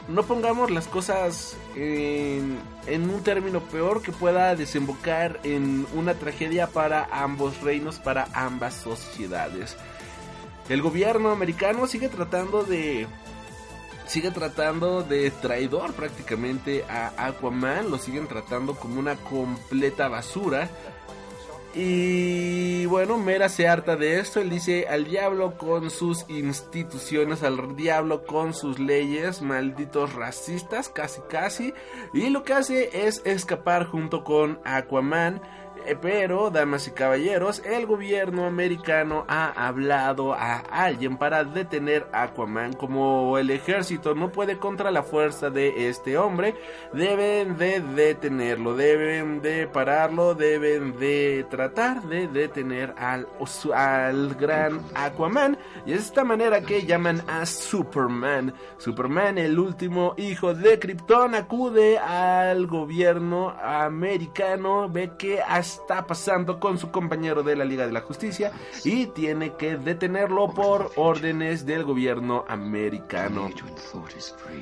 no 0.09 0.23
pongamos 0.23 0.71
las 0.71 0.87
cosas 0.87 1.57
en, 1.77 2.59
en 2.87 3.11
un 3.11 3.23
término 3.23 3.61
peor 3.61 4.01
que 4.01 4.11
pueda 4.11 4.57
desembocar 4.57 5.39
en 5.45 5.87
una 5.95 6.15
tragedia 6.15 6.69
para 6.69 7.09
ambos 7.13 7.61
reinos, 7.61 7.99
para 7.99 8.29
ambas 8.33 8.75
sociedades. 8.75 9.77
El 10.69 10.83
gobierno 10.83 11.31
americano 11.31 11.87
sigue 11.87 12.09
tratando 12.09 12.63
de 12.63 13.07
sigue 14.09 14.31
tratando 14.31 15.03
de 15.03 15.31
traidor 15.31 15.93
prácticamente 15.93 16.85
a 16.89 17.13
Aquaman, 17.27 17.91
lo 17.91 17.99
siguen 17.99 18.27
tratando 18.27 18.75
como 18.75 18.99
una 18.99 19.17
completa 19.17 20.09
basura. 20.09 20.69
Y 21.75 22.87
bueno, 22.87 23.19
Mera 23.19 23.49
se 23.51 23.69
harta 23.69 23.95
de 23.95 24.19
esto, 24.19 24.41
él 24.41 24.49
dice 24.51 24.87
al 24.89 25.05
diablo 25.05 25.59
con 25.59 25.91
sus 25.91 26.25
instituciones, 26.29 27.43
al 27.43 27.77
diablo 27.77 28.25
con 28.25 28.55
sus 28.55 28.79
leyes, 28.79 29.43
malditos 29.43 30.15
racistas, 30.15 30.89
casi 30.89 31.21
casi. 31.29 31.75
Y 32.15 32.31
lo 32.31 32.43
que 32.43 32.55
hace 32.55 33.07
es 33.07 33.23
escapar 33.27 33.85
junto 33.87 34.25
con 34.25 34.59
Aquaman. 34.65 35.43
Eh, 35.89 35.97
Pero, 35.99 36.51
damas 36.51 36.87
y 36.87 36.91
caballeros, 36.91 37.63
el 37.65 37.87
gobierno 37.87 38.45
americano 38.45 39.25
ha 39.27 39.67
hablado 39.67 40.35
a 40.35 40.59
alguien 40.71 41.17
para 41.17 41.45
detener 41.45 42.07
a 42.13 42.25
Aquaman. 42.25 42.75
Como 42.75 43.39
el 43.39 43.49
ejército 43.51 44.15
no 44.15 44.31
puede 44.31 44.59
contra 44.59 44.91
la 44.91 45.03
fuerza 45.03 45.49
de 45.49 45.89
este 45.89 46.19
hombre, 46.19 46.55
deben 46.93 47.57
de 47.57 47.81
detenerlo, 47.81 48.77
deben 48.77 49.41
de 49.41 49.67
pararlo, 49.67 50.35
deben 50.35 50.99
de 50.99 51.47
tratar 51.49 52.03
de 52.03 52.29
detener 52.29 52.95
al, 52.99 53.27
al 53.75 54.35
gran 54.35 54.83
Aquaman. 54.95 55.57
Y 55.87 55.93
es 55.93 56.01
de 56.01 56.05
esta 56.05 56.25
manera 56.25 56.61
que 56.61 56.85
llaman 56.85 57.23
a 57.29 57.47
Superman. 57.47 58.53
Superman, 58.77 59.39
el 59.39 59.59
último 59.59 60.13
hijo 60.19 60.53
de 60.53 60.79
Krypton, 60.79 61.35
acude 61.35 61.99
al 61.99 62.67
gobierno 62.67 63.55
americano, 63.59 64.87
ve 64.91 65.13
que 65.17 65.41
está 65.81 66.07
pasando 66.07 66.59
con 66.59 66.79
su 66.79 66.91
compañero 66.91 67.43
de 67.43 67.57
la 67.57 67.65
Liga 67.65 67.87
de 67.87 67.93
la 67.93 68.01
Justicia 68.01 68.53
y 68.85 69.07
tiene 69.07 69.55
que 69.55 69.77
detenerlo 69.77 70.53
por 70.53 70.91
órdenes 70.97 71.65
del 71.67 71.85
gobierno 71.85 72.45
americano. 72.49 73.49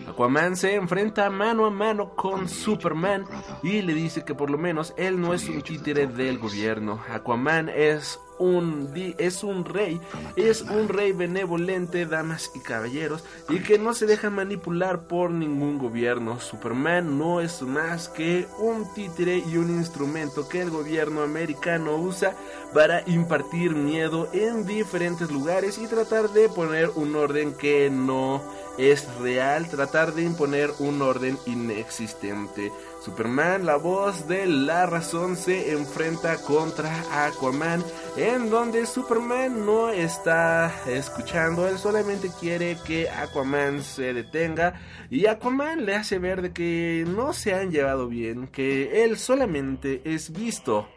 Aquaman 0.08 0.56
se 0.56 0.74
enfrenta 0.74 1.30
mano 1.30 1.66
a 1.66 1.70
mano 1.70 2.10
con 2.10 2.48
Superman 2.48 3.24
y 3.62 3.82
le 3.82 3.94
dice 3.94 4.24
que 4.24 4.34
por 4.34 4.50
lo 4.50 4.58
menos 4.58 4.94
él 4.96 5.20
no 5.20 5.34
es 5.34 5.48
un 5.48 5.62
títere 5.62 6.06
del 6.06 6.38
gobierno. 6.38 7.00
Aquaman 7.10 7.68
es 7.68 8.20
un 8.38 8.92
es 9.18 9.42
un 9.42 9.64
rey, 9.64 10.00
es 10.36 10.62
un 10.62 10.88
rey 10.88 11.12
benevolente, 11.12 12.06
damas 12.06 12.50
y 12.54 12.60
caballeros, 12.60 13.24
y 13.48 13.60
que 13.60 13.78
no 13.78 13.94
se 13.94 14.06
deja 14.06 14.30
manipular 14.30 15.06
por 15.06 15.30
ningún 15.30 15.78
gobierno. 15.78 16.40
Superman 16.40 17.18
no 17.18 17.40
es 17.40 17.62
más 17.62 18.08
que 18.08 18.46
un 18.58 18.92
títere 18.94 19.38
y 19.38 19.56
un 19.56 19.70
instrumento 19.70 20.48
que 20.48 20.62
el 20.62 20.70
gobierno 20.70 21.22
americano 21.22 21.96
usa 21.96 22.36
para 22.72 23.02
impartir 23.08 23.74
miedo 23.74 24.28
en 24.32 24.66
diferentes 24.66 25.30
lugares 25.30 25.78
y 25.78 25.86
tratar 25.86 26.30
de 26.30 26.48
poner 26.48 26.90
un 26.94 27.14
orden 27.16 27.54
que 27.54 27.90
no 27.90 28.42
es 28.78 29.06
real, 29.20 29.68
tratar 29.68 30.14
de 30.14 30.22
imponer 30.22 30.70
un 30.78 31.00
orden 31.02 31.38
inexistente. 31.46 32.72
Superman, 33.06 33.64
la 33.64 33.76
voz 33.76 34.26
de 34.26 34.46
la 34.46 34.84
razón, 34.84 35.36
se 35.36 35.70
enfrenta 35.70 36.38
contra 36.38 36.90
Aquaman, 37.26 37.84
en 38.16 38.50
donde 38.50 38.84
Superman 38.84 39.64
no 39.64 39.90
está 39.90 40.74
escuchando, 40.88 41.68
él 41.68 41.78
solamente 41.78 42.32
quiere 42.40 42.76
que 42.84 43.08
Aquaman 43.08 43.84
se 43.84 44.12
detenga 44.12 44.80
y 45.08 45.26
Aquaman 45.26 45.86
le 45.86 45.94
hace 45.94 46.18
ver 46.18 46.42
de 46.42 46.52
que 46.52 47.04
no 47.06 47.32
se 47.32 47.54
han 47.54 47.70
llevado 47.70 48.08
bien, 48.08 48.48
que 48.48 49.04
él 49.04 49.16
solamente 49.18 50.02
es 50.04 50.32
visto 50.32 50.88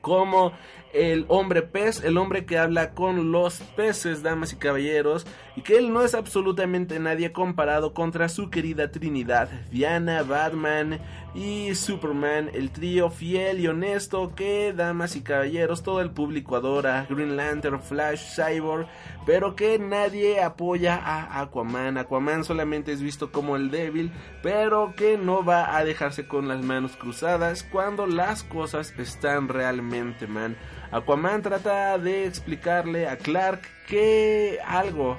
como 0.00 0.52
el 0.92 1.26
hombre 1.28 1.62
pez, 1.62 2.02
el 2.02 2.16
hombre 2.16 2.46
que 2.46 2.58
habla 2.58 2.94
con 2.94 3.30
los 3.30 3.60
peces, 3.76 4.22
damas 4.22 4.52
y 4.52 4.56
caballeros, 4.56 5.26
y 5.54 5.62
que 5.62 5.76
él 5.76 5.92
no 5.92 6.02
es 6.02 6.14
absolutamente 6.14 6.98
nadie 6.98 7.32
comparado 7.32 7.92
contra 7.92 8.28
su 8.28 8.50
querida 8.50 8.90
Trinidad, 8.90 9.50
Diana, 9.70 10.22
Batman 10.22 10.98
y 11.34 11.74
Superman, 11.74 12.50
el 12.54 12.70
trío 12.70 13.10
fiel 13.10 13.60
y 13.60 13.68
honesto 13.68 14.34
que, 14.34 14.72
damas 14.72 15.14
y 15.14 15.22
caballeros, 15.22 15.82
todo 15.82 16.00
el 16.00 16.10
público 16.10 16.56
adora, 16.56 17.06
Green 17.08 17.36
Lantern, 17.36 17.80
Flash, 17.80 18.34
Cyborg, 18.34 18.88
pero 19.26 19.54
que 19.54 19.78
nadie 19.78 20.42
apoya 20.42 20.96
a 20.96 21.40
Aquaman. 21.40 21.98
Aquaman 21.98 22.44
solamente 22.44 22.92
es 22.92 23.02
visto 23.02 23.30
como 23.30 23.56
el 23.56 23.70
débil, 23.70 24.10
pero 24.42 24.94
que 24.96 25.18
no 25.18 25.44
va 25.44 25.76
a 25.76 25.84
dejarse 25.84 26.26
con 26.26 26.48
las 26.48 26.62
manos 26.62 26.96
cruzadas 26.96 27.62
cuando 27.62 28.06
las 28.06 28.42
cosas 28.42 28.94
están 28.98 29.48
realmente 29.48 30.26
mal. 30.26 30.56
Aquaman 30.90 31.42
trata 31.42 31.98
de 31.98 32.24
explicarle 32.26 33.06
a 33.06 33.18
Clark 33.18 33.60
que 33.86 34.58
algo 34.64 35.18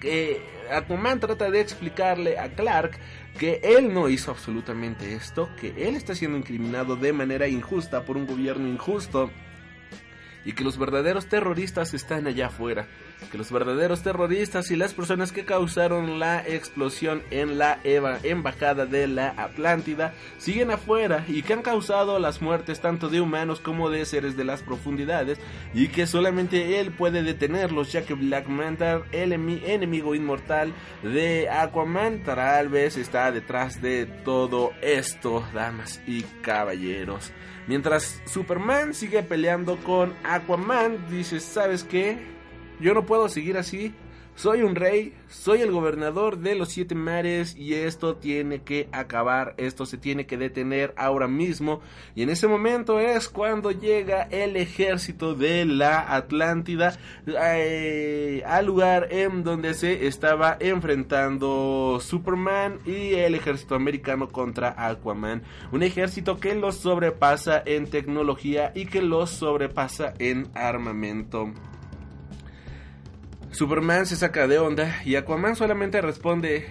que 0.00 0.40
Aquaman 0.70 1.20
trata 1.20 1.50
de 1.50 1.60
explicarle 1.60 2.38
a 2.38 2.48
Clark 2.54 2.98
que 3.38 3.60
él 3.62 3.92
no 3.92 4.08
hizo 4.08 4.30
absolutamente 4.30 5.14
esto, 5.14 5.48
que 5.60 5.86
él 5.86 5.94
está 5.96 6.14
siendo 6.14 6.38
incriminado 6.38 6.96
de 6.96 7.12
manera 7.12 7.48
injusta 7.48 8.04
por 8.04 8.16
un 8.16 8.26
gobierno 8.26 8.68
injusto 8.68 9.30
y 10.46 10.52
que 10.52 10.64
los 10.64 10.78
verdaderos 10.78 11.26
terroristas 11.26 11.92
están 11.92 12.26
allá 12.26 12.46
afuera, 12.46 12.86
que 13.30 13.36
los 13.36 13.50
verdaderos 13.52 14.02
terroristas 14.02 14.70
y 14.70 14.76
las 14.76 14.94
personas 14.94 15.32
que 15.32 15.44
causaron 15.44 16.18
la 16.18 16.46
explosión 16.46 17.22
en 17.30 17.58
la 17.58 17.80
eva- 17.84 18.20
embajada 18.22 18.86
de 18.86 19.08
la 19.08 19.34
Atlántida 19.36 20.14
siguen 20.38 20.70
afuera 20.70 21.24
y 21.28 21.42
que 21.42 21.52
han 21.52 21.62
causado 21.62 22.18
las 22.18 22.40
muertes 22.40 22.80
tanto 22.80 23.08
de 23.08 23.20
humanos 23.20 23.60
como 23.60 23.90
de 23.90 24.04
seres 24.06 24.36
de 24.36 24.44
las 24.44 24.62
profundidades 24.62 25.38
y 25.74 25.88
que 25.88 26.06
solamente 26.06 26.78
él 26.78 26.92
puede 26.92 27.22
detenerlos 27.22 27.90
ya 27.92 28.02
que 28.06 28.14
Black 28.14 28.46
Manta, 28.46 29.02
el 29.12 29.32
emi- 29.32 29.62
enemigo 29.66 30.14
inmortal 30.14 30.72
de 31.02 31.48
Aquaman, 31.50 32.22
tal 32.22 32.68
vez 32.68 32.96
está 32.96 33.32
detrás 33.32 33.82
de 33.82 34.06
todo 34.06 34.70
esto, 34.80 35.44
damas 35.52 36.00
y 36.06 36.22
caballeros. 36.42 37.32
Mientras 37.66 38.22
Superman 38.26 38.94
sigue 38.94 39.22
peleando 39.22 39.76
con 39.78 40.14
Aquaman, 40.22 41.08
dice, 41.10 41.40
¿sabes 41.40 41.82
qué? 41.82 42.18
Yo 42.80 42.94
no 42.94 43.06
puedo 43.06 43.28
seguir 43.28 43.56
así. 43.56 43.92
Soy 44.36 44.60
un 44.60 44.74
rey, 44.74 45.14
soy 45.30 45.62
el 45.62 45.72
gobernador 45.72 46.36
de 46.36 46.56
los 46.56 46.68
siete 46.68 46.94
mares 46.94 47.56
y 47.56 47.72
esto 47.72 48.16
tiene 48.16 48.60
que 48.60 48.86
acabar, 48.92 49.54
esto 49.56 49.86
se 49.86 49.96
tiene 49.96 50.26
que 50.26 50.36
detener 50.36 50.92
ahora 50.98 51.26
mismo. 51.26 51.80
Y 52.14 52.22
en 52.22 52.28
ese 52.28 52.46
momento 52.46 53.00
es 53.00 53.30
cuando 53.30 53.70
llega 53.70 54.24
el 54.24 54.58
ejército 54.58 55.34
de 55.34 55.64
la 55.64 56.14
Atlántida 56.14 56.98
eh, 57.26 58.42
al 58.46 58.66
lugar 58.66 59.08
en 59.10 59.42
donde 59.42 59.72
se 59.72 60.06
estaba 60.06 60.58
enfrentando 60.60 61.98
Superman 62.02 62.80
y 62.84 63.14
el 63.14 63.36
ejército 63.36 63.74
americano 63.74 64.28
contra 64.28 64.74
Aquaman. 64.76 65.44
Un 65.72 65.82
ejército 65.82 66.38
que 66.38 66.54
los 66.54 66.76
sobrepasa 66.76 67.62
en 67.64 67.88
tecnología 67.88 68.70
y 68.74 68.84
que 68.84 69.00
los 69.00 69.30
sobrepasa 69.30 70.12
en 70.18 70.48
armamento. 70.52 71.54
Superman 73.56 74.04
se 74.04 74.16
saca 74.16 74.46
de 74.46 74.58
onda 74.58 75.00
y 75.02 75.16
Aquaman 75.16 75.56
solamente 75.56 76.02
responde, 76.02 76.66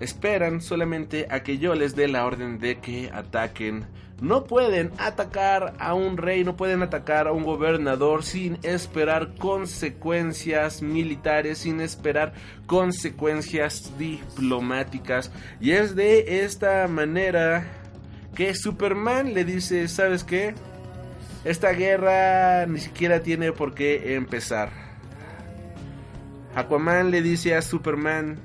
esperan 0.00 0.62
solamente 0.62 1.26
a 1.28 1.42
que 1.42 1.58
yo 1.58 1.74
les 1.74 1.94
dé 1.94 2.08
la 2.08 2.24
orden 2.24 2.58
de 2.58 2.78
que 2.78 3.10
ataquen. 3.12 3.84
No 4.22 4.44
pueden 4.44 4.90
atacar 4.96 5.74
a 5.78 5.92
un 5.92 6.16
rey, 6.16 6.44
no 6.44 6.56
pueden 6.56 6.82
atacar 6.82 7.28
a 7.28 7.32
un 7.32 7.44
gobernador 7.44 8.24
sin 8.24 8.56
esperar 8.62 9.34
consecuencias 9.34 10.80
militares, 10.80 11.58
sin 11.58 11.82
esperar 11.82 12.32
consecuencias 12.64 13.92
diplomáticas. 13.98 15.30
Y 15.60 15.72
es 15.72 15.94
de 15.94 16.42
esta 16.42 16.88
manera 16.88 17.66
que 18.34 18.54
Superman 18.54 19.34
le 19.34 19.44
dice, 19.44 19.88
¿sabes 19.88 20.24
qué? 20.24 20.54
Esta 21.44 21.72
guerra 21.72 22.64
ni 22.64 22.80
siquiera 22.80 23.20
tiene 23.20 23.52
por 23.52 23.74
qué 23.74 24.14
empezar. 24.14 24.85
Aquaman 26.56 27.10
le 27.10 27.20
dice 27.20 27.54
a 27.54 27.60
Superman, 27.60 28.38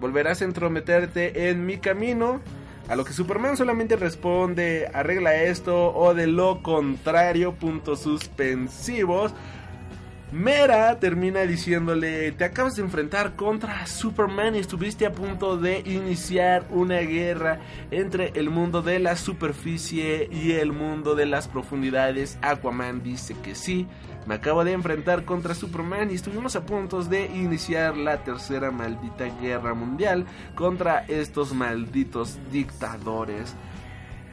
volverás 0.00 0.42
a 0.42 0.44
entrometerte 0.44 1.48
en 1.48 1.64
mi 1.64 1.78
camino. 1.78 2.40
A 2.88 2.96
lo 2.96 3.04
que 3.04 3.12
Superman 3.12 3.56
solamente 3.56 3.94
responde, 3.94 4.90
arregla 4.92 5.36
esto 5.36 5.94
o 5.94 6.12
de 6.12 6.26
lo 6.26 6.60
contrario, 6.60 7.54
puntos 7.54 8.00
suspensivos. 8.00 9.32
Mera 10.32 10.98
termina 10.98 11.42
diciéndole, 11.42 12.32
te 12.32 12.44
acabas 12.44 12.74
de 12.74 12.82
enfrentar 12.82 13.36
contra 13.36 13.86
Superman 13.86 14.56
y 14.56 14.58
estuviste 14.58 15.06
a 15.06 15.12
punto 15.12 15.56
de 15.56 15.82
iniciar 15.86 16.66
una 16.70 16.98
guerra 16.98 17.60
entre 17.92 18.32
el 18.34 18.50
mundo 18.50 18.82
de 18.82 18.98
la 18.98 19.14
superficie 19.14 20.28
y 20.32 20.52
el 20.52 20.72
mundo 20.72 21.14
de 21.14 21.26
las 21.26 21.46
profundidades. 21.46 22.38
Aquaman 22.42 23.04
dice 23.04 23.36
que 23.40 23.54
sí, 23.54 23.86
me 24.26 24.34
acabo 24.34 24.64
de 24.64 24.72
enfrentar 24.72 25.24
contra 25.24 25.54
Superman 25.54 26.10
y 26.10 26.14
estuvimos 26.14 26.54
a 26.56 26.64
punto 26.66 27.02
de 27.02 27.26
iniciar 27.26 27.96
la 27.96 28.22
tercera 28.22 28.70
maldita 28.70 29.26
guerra 29.40 29.74
mundial 29.74 30.26
contra 30.54 31.04
estos 31.08 31.54
malditos 31.54 32.38
dictadores. 32.52 33.54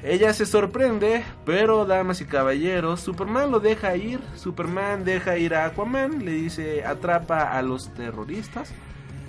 Ella 0.04 0.32
se 0.34 0.46
sorprende, 0.46 1.24
pero 1.44 1.86
damas 1.86 2.22
y 2.22 2.26
caballeros, 2.26 3.00
Superman 3.00 3.50
lo 3.50 3.60
deja 3.60 3.96
ir, 3.96 4.20
Superman 4.36 5.04
deja 5.04 5.38
ir 5.38 5.56
a 5.56 5.66
Aquaman, 5.66 6.24
le 6.24 6.34
dice 6.34 6.86
atrapa 6.86 7.52
a 7.58 7.62
los 7.64 7.94
terroristas. 7.94 8.72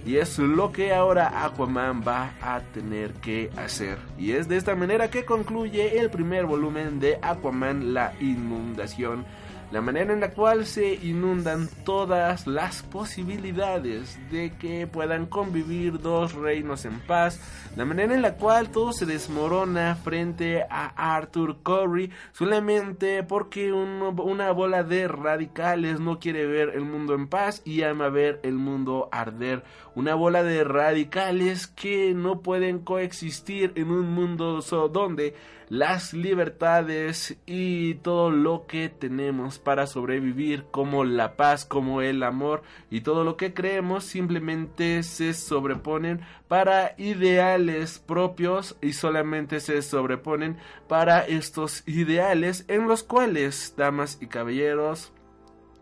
Y 0.05 0.17
es 0.17 0.39
lo 0.39 0.73
que 0.73 0.95
ahora 0.95 1.45
Aquaman 1.45 2.03
va 2.07 2.33
a 2.41 2.61
tener 2.61 3.13
que 3.15 3.51
hacer. 3.57 3.99
Y 4.19 4.33
es 4.33 4.49
de 4.49 4.57
esta 4.57 4.75
manera 4.75 5.11
que 5.11 5.25
concluye 5.25 5.99
el 5.99 6.11
primer 6.11 6.47
volumen 6.47 7.01
de 7.01 7.19
Aquaman, 7.21 7.93
la 7.93 8.15
inundación 8.21 9.27
la 9.71 9.81
manera 9.81 10.13
en 10.13 10.21
la 10.21 10.31
cual 10.31 10.67
se 10.67 10.95
inundan 10.95 11.69
todas 11.85 12.47
las 12.47 12.83
posibilidades 12.83 14.19
de 14.31 14.53
que 14.57 14.87
puedan 14.87 15.27
convivir 15.27 16.01
dos 16.01 16.33
reinos 16.33 16.85
en 16.85 17.01
paz, 17.01 17.41
la 17.77 17.85
manera 17.85 18.15
en 18.15 18.23
la 18.23 18.35
cual 18.35 18.71
todo 18.71 18.93
se 18.93 19.05
desmorona 19.05 19.95
frente 19.97 20.63
a 20.71 21.17
Arthur 21.17 21.63
Curry 21.63 22.11
solamente 22.33 23.23
porque 23.23 23.73
una 23.73 24.51
bola 24.53 24.83
de 24.83 25.07
radicales 25.07 26.01
no 26.01 26.19
quiere 26.19 26.47
ver 26.47 26.71
el 26.71 26.83
mundo 26.83 27.15
en 27.15 27.29
paz 27.29 27.63
y 27.65 27.83
ama 27.83 28.09
ver 28.09 28.41
el 28.43 28.55
mundo 28.55 29.09
arder, 29.13 29.65
una 29.99 30.15
bola 30.15 30.45
de 30.45 30.63
radicales 30.63 31.67
que 31.67 32.15
no 32.15 32.41
pueden 32.41 32.79
coexistir 32.79 33.73
en 33.75 33.91
un 33.91 34.09
mundo 34.09 34.61
donde 34.93 35.35
las 35.69 36.15
libertades 36.15 37.37
y 37.47 37.95
todo 37.95 38.31
lo 38.31 38.69
que 38.69 38.91
tenemos 38.91 39.59
para 39.59 39.89
sobrevivir, 39.89 40.67
como 40.71 41.05
la 41.05 41.35
paz, 41.35 41.65
como 41.65 42.01
el 42.01 42.23
amor 42.23 42.63
y 42.91 43.01
todo 43.01 43.25
lo 43.25 43.37
que 43.37 43.55
creemos 43.55 44.05
simplemente 44.05 45.03
se 45.03 45.35
sobreponen 45.35 46.21
para 46.47 46.95
ideales 46.97 47.99
propios 47.99 48.77
y 48.81 48.93
solamente 48.93 49.59
se 49.59 49.83
sobreponen 49.83 50.59
para 50.87 51.27
estos 51.27 51.83
ideales 51.89 52.65
en 52.69 52.87
los 52.87 53.03
cuales, 53.03 53.75
damas 53.77 54.19
y 54.21 54.29
caballeros, 54.29 55.13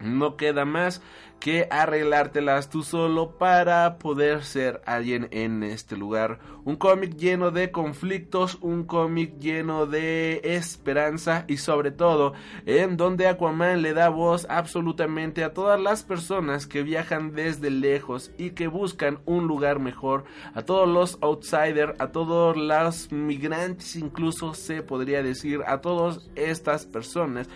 no 0.00 0.36
queda 0.36 0.64
más 0.64 1.02
que 1.40 1.68
arreglártelas 1.70 2.70
tú 2.70 2.82
solo 2.82 3.32
para 3.38 3.98
poder 3.98 4.42
ser 4.42 4.80
alguien 4.86 5.28
en 5.30 5.62
este 5.62 5.96
lugar. 5.96 6.38
Un 6.64 6.76
cómic 6.76 7.14
lleno 7.16 7.50
de 7.50 7.70
conflictos, 7.70 8.58
un 8.62 8.84
cómic 8.84 9.38
lleno 9.38 9.86
de 9.86 10.40
esperanza 10.42 11.44
y 11.46 11.58
sobre 11.58 11.90
todo 11.90 12.32
en 12.64 12.96
donde 12.96 13.28
Aquaman 13.28 13.82
le 13.82 13.92
da 13.92 14.08
voz 14.08 14.46
absolutamente 14.48 15.44
a 15.44 15.52
todas 15.52 15.80
las 15.80 16.02
personas 16.02 16.66
que 16.66 16.82
viajan 16.82 17.32
desde 17.32 17.70
lejos 17.70 18.32
y 18.38 18.50
que 18.50 18.66
buscan 18.66 19.20
un 19.26 19.46
lugar 19.46 19.78
mejor, 19.78 20.24
a 20.54 20.62
todos 20.62 20.88
los 20.88 21.18
outsiders, 21.20 22.00
a 22.00 22.08
todos 22.08 22.56
los 22.56 23.12
migrantes 23.12 23.94
incluso 23.96 24.54
se 24.54 24.82
podría 24.82 25.22
decir, 25.22 25.60
a 25.66 25.80
todas 25.80 26.28
estas 26.34 26.86
personas 26.86 27.48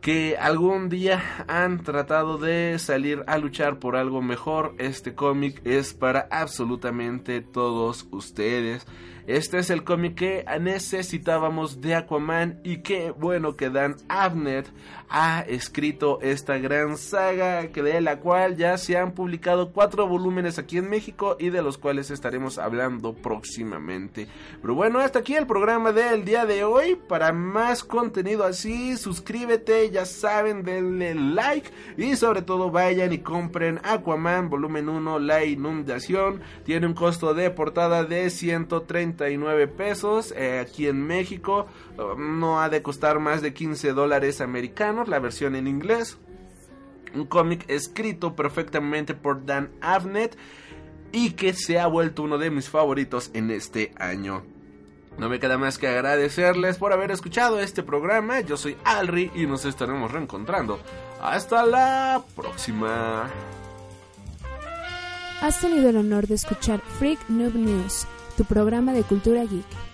que 0.00 0.36
algún 0.38 0.88
día 0.88 1.22
han 1.48 1.82
tratado 1.82 2.38
de 2.38 2.78
salir 2.78 3.24
a 3.26 3.38
luchar 3.38 3.78
por 3.78 3.96
algo 3.96 4.22
mejor. 4.22 4.74
Este 4.78 5.14
cómic 5.14 5.60
es 5.64 5.94
para 5.94 6.28
absolutamente 6.30 7.40
todos 7.40 8.06
ustedes. 8.10 8.86
Este 9.26 9.58
es 9.58 9.70
el 9.70 9.82
cómic 9.82 10.14
que 10.14 10.44
necesitábamos 10.60 11.80
de 11.80 11.96
Aquaman 11.96 12.60
y 12.62 12.76
qué 12.78 13.10
bueno 13.10 13.56
que 13.56 13.70
Dan 13.70 13.96
Abnett 14.06 14.68
ha 15.08 15.40
escrito 15.40 16.20
esta 16.22 16.58
gran 16.58 16.96
saga 16.96 17.66
que 17.68 17.82
de 17.82 18.00
la 18.00 18.20
cual 18.20 18.56
ya 18.56 18.78
se 18.78 18.96
han 18.96 19.12
publicado 19.12 19.72
cuatro 19.72 20.06
volúmenes 20.06 20.60
aquí 20.60 20.78
en 20.78 20.88
México 20.88 21.36
y 21.40 21.50
de 21.50 21.60
los 21.60 21.76
cuales 21.76 22.12
estaremos 22.12 22.58
hablando 22.58 23.14
próximamente. 23.14 24.28
Pero 24.62 24.76
bueno, 24.76 25.00
hasta 25.00 25.18
aquí 25.20 25.34
el 25.34 25.46
programa 25.46 25.90
del 25.90 26.24
día 26.24 26.46
de 26.46 26.62
hoy. 26.62 26.94
Para 26.94 27.32
más 27.32 27.82
contenido 27.82 28.44
así, 28.44 28.96
suscríbete, 28.96 29.90
ya 29.90 30.06
saben, 30.06 30.62
denle 30.62 31.16
like 31.16 31.68
y 31.96 32.14
sobre 32.14 32.42
todo 32.42 32.70
vayan 32.70 33.12
y 33.12 33.18
compren 33.18 33.80
Aquaman 33.82 34.50
volumen 34.50 34.88
1, 34.88 35.18
La 35.18 35.44
Inundación. 35.44 36.42
Tiene 36.64 36.86
un 36.86 36.94
costo 36.94 37.34
de 37.34 37.50
portada 37.50 38.04
de 38.04 38.30
130 38.30 39.15
pesos. 39.76 40.32
Eh, 40.36 40.58
aquí 40.60 40.86
en 40.86 41.02
México 41.06 41.66
um, 41.98 42.38
no 42.38 42.60
ha 42.60 42.68
de 42.68 42.82
costar 42.82 43.18
más 43.18 43.42
de 43.42 43.54
15 43.54 43.92
dólares 43.92 44.40
americanos 44.40 45.08
la 45.08 45.18
versión 45.18 45.56
en 45.56 45.66
inglés. 45.66 46.18
Un 47.14 47.26
cómic 47.26 47.64
escrito 47.68 48.34
perfectamente 48.34 49.14
por 49.14 49.46
Dan 49.46 49.70
Abnett 49.80 50.36
y 51.12 51.30
que 51.30 51.54
se 51.54 51.78
ha 51.78 51.86
vuelto 51.86 52.22
uno 52.22 52.38
de 52.38 52.50
mis 52.50 52.68
favoritos 52.68 53.30
en 53.32 53.50
este 53.50 53.92
año. 53.96 54.44
No 55.18 55.30
me 55.30 55.40
queda 55.40 55.56
más 55.56 55.78
que 55.78 55.88
agradecerles 55.88 56.76
por 56.76 56.92
haber 56.92 57.10
escuchado 57.10 57.58
este 57.60 57.82
programa. 57.82 58.40
Yo 58.40 58.58
soy 58.58 58.76
Alri 58.84 59.30
y 59.34 59.46
nos 59.46 59.64
estaremos 59.64 60.12
reencontrando. 60.12 60.78
Hasta 61.22 61.64
la 61.64 62.22
próxima. 62.34 63.30
Has 65.40 65.60
tenido 65.60 65.88
el 65.88 65.96
honor 65.96 66.26
de 66.26 66.34
escuchar 66.34 66.80
Freak 66.98 67.18
Noob 67.28 67.54
News 67.54 68.06
tu 68.36 68.44
programa 68.44 68.92
de 68.92 69.02
cultura 69.02 69.44
geek. 69.44 69.85